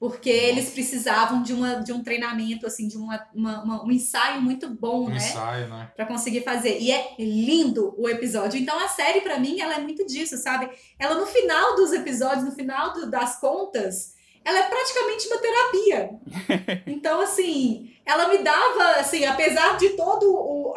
Porque 0.01 0.31
eles 0.31 0.71
precisavam 0.71 1.43
de, 1.43 1.53
uma, 1.53 1.75
de 1.75 1.93
um 1.93 2.03
treinamento, 2.03 2.67
assim, 2.67 2.89
de 2.89 2.97
uma, 2.97 3.23
uma- 3.35 3.63
uma- 3.63 3.85
um 3.85 3.91
ensaio 3.91 4.41
muito 4.41 4.67
bom, 4.71 5.05
Um 5.05 5.11
né? 5.11 5.17
ensaio, 5.19 5.69
né? 5.69 5.93
Pra 5.95 6.07
conseguir 6.07 6.41
fazer. 6.41 6.79
E 6.81 6.91
é 6.91 7.15
lindo 7.19 7.95
o 7.99 8.09
episódio. 8.09 8.59
Então 8.59 8.79
a 8.79 8.89
série, 8.89 9.21
pra 9.21 9.39
mim, 9.39 9.61
ela 9.61 9.75
é 9.75 9.79
muito 9.79 10.07
disso, 10.07 10.39
sabe? 10.39 10.71
Ela 10.99 11.17
no 11.17 11.27
final 11.27 11.77
dos 11.77 11.93
episódios, 11.93 12.45
no 12.47 12.53
final 12.53 12.95
do- 12.95 13.11
das 13.11 13.39
contas, 13.39 14.15
ela 14.43 14.59
é 14.61 14.69
praticamente 14.71 15.29
uma 15.29 15.39
terapia. 15.39 16.11
Então, 16.87 17.21
assim, 17.21 17.93
ela 18.07 18.29
me 18.29 18.39
dava, 18.39 19.01
assim, 19.01 19.27
apesar 19.27 19.77
de 19.77 19.91
toda 19.91 20.25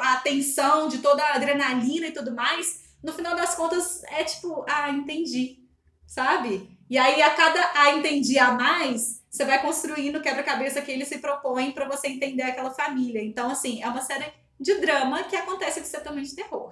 a 0.02 0.18
tensão, 0.18 0.90
de 0.90 0.98
toda 0.98 1.24
a 1.24 1.36
adrenalina 1.36 2.08
e 2.08 2.12
tudo 2.12 2.36
mais, 2.36 2.82
no 3.02 3.14
final 3.14 3.36
das 3.38 3.56
contas 3.56 4.04
é 4.06 4.24
tipo, 4.26 4.66
ah, 4.70 4.90
entendi, 4.90 5.60
sabe? 6.06 6.73
E 6.94 6.98
aí, 7.00 7.24
a 7.24 7.32
cada 7.32 7.72
a 7.74 7.92
entendi 7.94 8.38
a 8.38 8.52
mais, 8.52 9.20
você 9.28 9.44
vai 9.44 9.60
construindo 9.60 10.18
o 10.18 10.22
quebra-cabeça 10.22 10.80
que 10.80 10.92
ele 10.92 11.06
se 11.06 11.18
propõe 11.18 11.72
pra 11.72 11.88
você 11.88 12.08
entender 12.08 12.44
aquela 12.44 12.70
família. 12.70 13.20
Então, 13.20 13.50
assim, 13.50 13.82
é 13.82 13.88
uma 13.88 14.04
série 14.04 14.32
de 14.60 14.76
drama 14.76 15.24
que 15.24 15.36
acontece 15.36 15.80
com 15.80 15.88
setamento 15.88 16.28
de 16.30 16.36
terror. 16.36 16.72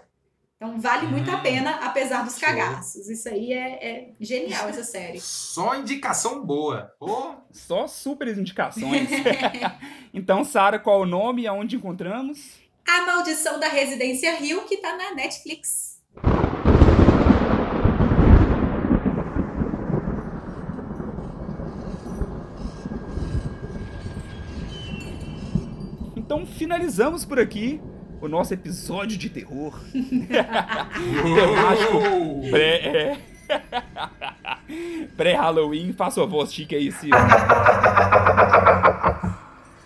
Então, 0.57 0.79
vale 0.79 1.07
muito 1.07 1.31
a 1.31 1.37
Hum. 1.37 1.41
pena, 1.41 1.71
apesar 1.77 2.23
dos 2.23 2.37
Show. 2.37 2.47
cagaços. 2.47 3.09
Isso 3.09 3.29
aí 3.29 3.51
é, 3.51 3.83
é 3.83 4.09
genial, 4.19 4.69
essa 4.69 4.83
série. 4.83 5.17
Só 5.25 5.73
indicação 5.73 6.45
boa. 6.45 6.93
Pô, 6.99 7.33
Só 7.51 7.87
super 7.87 8.27
indicações. 8.27 9.09
então, 10.13 10.43
Sara, 10.43 10.77
qual 10.77 11.01
o 11.01 11.05
nome 11.07 11.41
e 11.41 11.47
aonde 11.47 11.77
encontramos? 11.77 12.59
A 12.87 13.07
Maldição 13.07 13.59
da 13.59 13.69
Residência 13.69 14.35
Rio, 14.35 14.65
que 14.65 14.77
tá 14.77 14.95
na 14.95 15.15
Netflix. 15.15 15.99
Então, 26.31 26.45
finalizamos 26.45 27.25
por 27.25 27.37
aqui 27.41 27.81
o 28.21 28.27
nosso 28.29 28.53
episódio 28.53 29.17
de 29.17 29.29
terror. 29.29 29.77
Temático 31.35 31.99
pré... 32.49 32.75
É... 32.87 33.17
Pré-Halloween. 35.17 35.91
Faça 35.91 36.23
a 36.23 36.25
voz 36.25 36.53
chique 36.53 36.73
aí, 36.73 36.89
Ciro. 36.89 37.17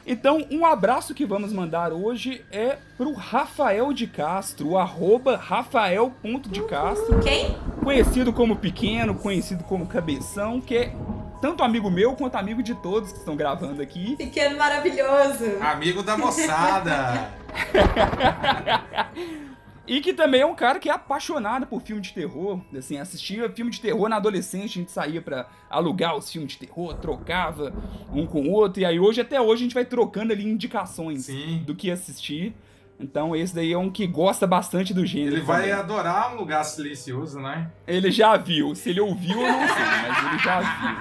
Então, 0.05 0.45
um 0.51 0.63
abraço 0.63 1.15
que 1.15 1.25
vamos 1.25 1.51
mandar 1.51 1.91
hoje 1.91 2.45
é 2.51 2.77
pro 2.95 3.11
Rafael 3.13 3.91
de 3.91 4.05
Castro, 4.05 4.69
o 4.69 4.77
arroba 4.77 5.35
rafael.decastro, 5.35 7.21
Quem? 7.21 7.57
conhecido 7.83 8.31
como 8.31 8.55
Pequeno, 8.55 9.15
conhecido 9.15 9.63
como 9.63 9.87
Cabeção, 9.87 10.61
que 10.61 10.77
é 10.77 10.95
tanto 11.41 11.63
amigo 11.63 11.89
meu 11.89 12.15
quanto 12.15 12.35
amigo 12.35 12.63
de 12.63 12.73
todos 12.75 13.11
que 13.11 13.19
estão 13.19 13.35
gravando 13.35 13.81
aqui. 13.81 14.15
Pequeno 14.15 14.57
maravilhoso. 14.57 15.57
amigo 15.61 16.03
da 16.03 16.17
moçada. 16.17 17.31
E 19.87 20.01
que 20.01 20.13
também 20.13 20.41
é 20.41 20.45
um 20.45 20.55
cara 20.55 20.79
que 20.79 20.89
é 20.89 20.91
apaixonado 20.91 21.67
por 21.67 21.81
filme 21.81 22.01
de 22.01 22.11
terror. 22.11 22.59
Assim, 22.75 22.97
assistia 22.97 23.49
filme 23.51 23.69
de 23.69 23.79
terror 23.79 24.09
na 24.09 24.15
adolescência, 24.15 24.65
a 24.65 24.83
gente 24.83 24.91
saía 24.91 25.21
pra 25.21 25.47
alugar 25.69 26.17
os 26.17 26.31
filmes 26.31 26.53
de 26.53 26.57
terror, 26.57 26.95
trocava 26.95 27.71
um 28.11 28.25
com 28.25 28.41
o 28.41 28.51
outro. 28.51 28.81
E 28.81 28.85
aí 28.85 28.99
hoje, 28.99 29.21
até 29.21 29.39
hoje, 29.39 29.61
a 29.61 29.65
gente 29.65 29.75
vai 29.75 29.85
trocando 29.85 30.33
ali 30.33 30.47
indicações 30.47 31.25
Sim. 31.25 31.63
do 31.65 31.75
que 31.75 31.91
assistir. 31.91 32.55
Então 32.99 33.35
esse 33.35 33.53
daí 33.53 33.73
é 33.73 33.77
um 33.77 33.89
que 33.91 34.07
gosta 34.07 34.47
bastante 34.47 34.93
do 34.93 35.05
gênero. 35.05 35.35
Ele 35.35 35.41
vai 35.41 35.61
também. 35.63 35.73
adorar 35.73 36.33
um 36.33 36.37
lugar 36.37 36.63
silencioso, 36.63 37.39
né? 37.39 37.69
Ele 37.85 38.09
já 38.09 38.37
viu. 38.37 38.73
Se 38.73 38.89
ele 38.89 39.01
ouviu, 39.01 39.41
eu 39.41 39.51
não 39.51 39.67
sei, 39.67 39.85
mas 40.07 40.25
ele 40.25 40.39
já 40.39 40.61
viu. 40.61 40.95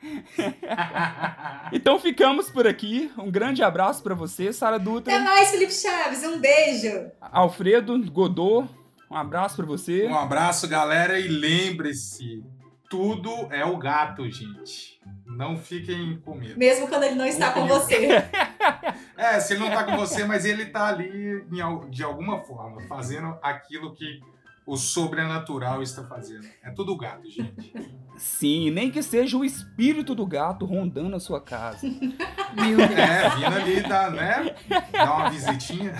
Então 1.72 1.98
ficamos 1.98 2.50
por 2.50 2.66
aqui. 2.66 3.10
Um 3.16 3.30
grande 3.30 3.62
abraço 3.62 4.02
pra 4.02 4.14
você, 4.14 4.52
Sara 4.52 4.78
Dutra. 4.78 5.14
Até 5.14 5.24
mais, 5.24 5.50
Felipe 5.50 5.72
Chaves. 5.72 6.24
Um 6.24 6.40
beijo. 6.40 7.10
Alfredo 7.20 7.98
Godot, 8.10 8.68
um 9.10 9.16
abraço 9.16 9.56
pra 9.56 9.66
você. 9.66 10.06
Um 10.06 10.18
abraço, 10.18 10.66
galera, 10.68 11.18
e 11.18 11.28
lembre-se, 11.28 12.42
tudo 12.88 13.30
é 13.50 13.64
o 13.64 13.76
gato, 13.76 14.28
gente. 14.30 14.99
Não 15.40 15.56
fiquem 15.56 16.20
com 16.22 16.34
medo. 16.34 16.58
Mesmo 16.58 16.86
quando 16.86 17.04
ele 17.04 17.14
não 17.14 17.24
está 17.24 17.50
com 17.52 17.66
você. 17.66 18.08
É, 19.16 19.38
se 19.38 19.52
ele 19.52 19.60
não 19.60 19.70
tá 19.70 19.84
com 19.84 19.98
você, 19.98 20.24
mas 20.24 20.46
ele 20.46 20.66
tá 20.66 20.86
ali 20.86 21.44
em 21.52 21.90
de 21.90 22.02
alguma 22.02 22.40
forma, 22.40 22.80
fazendo 22.88 23.36
aquilo 23.42 23.92
que 23.94 24.18
o 24.64 24.78
sobrenatural 24.78 25.82
está 25.82 26.02
fazendo. 26.04 26.46
É 26.62 26.70
tudo 26.70 26.96
gato, 26.96 27.28
gente. 27.28 27.74
Sim, 28.16 28.70
nem 28.70 28.90
que 28.90 29.02
seja 29.02 29.36
o 29.36 29.44
espírito 29.44 30.14
do 30.14 30.26
gato 30.26 30.64
rondando 30.64 31.16
a 31.16 31.20
sua 31.20 31.38
casa. 31.38 31.86
Meu 32.56 32.78
Deus. 32.78 32.98
É, 32.98 33.28
vindo 33.28 33.56
ali, 33.56 33.82
dá, 33.82 34.10
né? 34.10 34.54
Dá 34.90 35.14
uma 35.14 35.30
visitinha. 35.30 35.94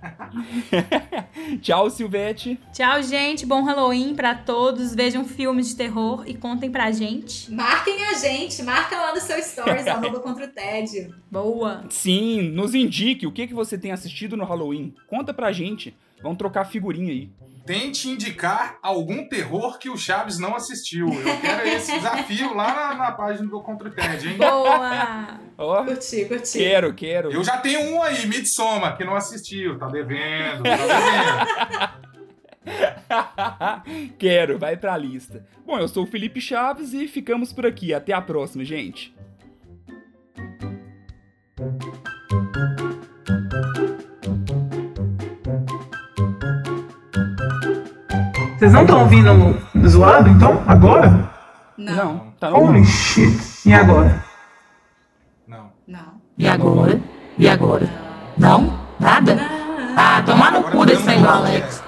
Tchau, 1.60 1.90
Silvete. 1.90 2.58
Tchau, 2.72 3.02
gente. 3.02 3.46
Bom 3.46 3.62
Halloween 3.62 4.14
pra 4.14 4.34
todos. 4.34 4.94
Vejam 4.94 5.24
filmes 5.24 5.68
de 5.68 5.76
terror 5.76 6.24
e 6.26 6.34
contem 6.34 6.70
pra 6.70 6.90
gente. 6.90 7.52
Marquem 7.52 8.04
a 8.06 8.14
gente. 8.14 8.62
Marca 8.62 8.96
lá 8.96 9.14
no 9.14 9.20
seu 9.20 9.42
stories, 9.42 9.86
arroba 9.88 10.20
contra 10.20 10.44
o 10.46 10.48
tédio. 10.48 11.14
Boa. 11.30 11.84
Sim, 11.90 12.42
nos 12.50 12.74
indique 12.74 13.26
o 13.26 13.32
que, 13.32 13.46
que 13.46 13.54
você 13.54 13.76
tem 13.78 13.92
assistido 13.92 14.36
no 14.36 14.44
Halloween. 14.44 14.94
Conta 15.06 15.32
pra 15.34 15.52
gente. 15.52 15.94
Vamos 16.22 16.38
trocar 16.38 16.64
figurinha 16.64 17.10
aí. 17.12 17.30
Tente 17.66 18.08
indicar 18.08 18.78
algum 18.82 19.28
terror 19.28 19.78
que 19.78 19.88
o 19.88 19.96
Chaves 19.96 20.38
não 20.38 20.56
assistiu. 20.56 21.06
Eu 21.08 21.40
quero 21.40 21.68
esse 21.68 21.92
desafio 21.92 22.54
lá 22.54 22.74
na, 22.74 22.94
na 22.94 23.12
página 23.12 23.48
do 23.48 23.60
Contra 23.62 23.88
o 23.88 23.90
Ted, 23.92 24.28
hein? 24.28 24.36
Boa. 24.38 25.38
Ó, 25.56 25.84
Curti, 25.84 26.24
curti. 26.24 26.58
quero, 26.58 26.94
quero. 26.94 27.30
Eu 27.30 27.44
já 27.44 27.58
tenho 27.58 27.80
um 27.94 28.02
aí, 28.02 28.26
Midsommar, 28.26 28.96
que 28.96 29.04
não 29.04 29.14
assistiu. 29.14 29.78
Tá 29.78 29.86
devendo, 29.88 30.62
tá 30.64 30.76
devendo. 30.76 32.10
quero, 34.18 34.58
vai 34.58 34.76
pra 34.76 34.96
lista. 34.96 35.46
Bom, 35.64 35.78
eu 35.78 35.86
sou 35.86 36.04
o 36.04 36.06
Felipe 36.06 36.40
Chaves 36.40 36.92
e 36.92 37.06
ficamos 37.06 37.52
por 37.52 37.66
aqui. 37.66 37.92
Até 37.94 38.12
a 38.12 38.20
próxima, 38.20 38.64
gente. 38.64 39.14
Vocês 48.60 48.74
não 48.74 48.82
estão 48.82 49.00
ouvindo 49.00 49.58
zoado, 49.88 50.28
então? 50.28 50.62
Agora? 50.66 51.30
Não, 51.78 52.26
tá 52.38 52.50
no 52.50 52.58
Holy 52.58 52.84
shit. 52.84 53.66
E 53.66 53.72
agora? 53.72 54.22
Não. 55.48 55.72
não. 55.88 56.20
E 56.36 56.46
agora? 56.46 57.00
E 57.38 57.48
agora? 57.48 57.88
Não? 58.36 58.78
Nada? 59.00 59.38
Ah, 59.96 60.22
tomar 60.26 60.52
no 60.52 60.62
cu 60.64 60.84
desse 60.84 61.02
tá 61.06 61.14
dando 61.14 61.26
Alex. 61.26 61.82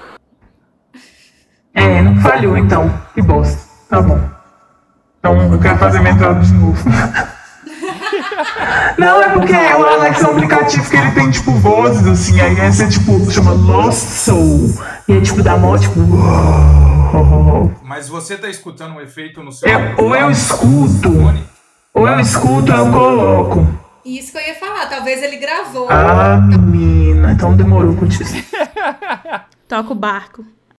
É, 1.75 2.01
não 2.01 2.15
falhou 2.15 2.57
então. 2.57 2.91
Que 3.13 3.21
bosta. 3.21 3.69
Tá 3.87 4.01
bom. 4.01 4.19
Então 5.19 5.53
eu 5.53 5.59
quero 5.59 5.77
fazer 5.77 5.99
minha 5.99 6.13
entrada 6.13 6.39
de 6.39 6.53
novo. 6.53 6.89
Não, 8.97 9.21
é 9.21 9.29
porque 9.29 9.53
o 9.53 9.85
Alex 9.85 10.21
é 10.21 10.27
um 10.27 10.31
aplicativo 10.31 10.89
que 10.89 10.97
ele 10.97 11.11
tem, 11.11 11.31
tipo, 11.31 11.51
vozes, 11.51 12.05
assim, 12.07 12.39
aí 12.41 12.59
essa 12.59 12.83
é, 12.83 12.87
tipo, 12.87 13.31
chama 13.31 13.51
Lost 13.51 13.99
Soul. 13.99 14.73
E 15.07 15.13
é, 15.13 15.21
tipo, 15.21 15.43
da 15.43 15.57
mó, 15.57 15.77
tipo... 15.77 15.99
Mas 17.83 18.09
você 18.09 18.37
tá 18.37 18.49
escutando 18.49 18.95
um 18.95 19.01
efeito 19.01 19.43
no 19.43 19.51
seu. 19.51 19.69
É, 19.69 19.95
ou 19.97 20.15
eu 20.15 20.31
escuto, 20.31 21.09
ou 21.93 22.07
eu 22.07 22.19
escuto, 22.19 22.71
ou 22.71 22.77
eu 22.77 22.91
coloco. 22.91 23.67
Isso 24.03 24.31
que 24.31 24.37
eu 24.37 24.41
ia 24.41 24.55
falar. 24.55 24.87
Talvez 24.87 25.21
ele 25.23 25.37
gravou. 25.37 25.87
Ah, 25.89 26.37
menina, 26.37 27.31
então 27.31 27.55
demorou 27.55 27.95
te 28.07 28.17
Toca 29.67 29.91
o 29.91 29.95
barco. 29.95 30.43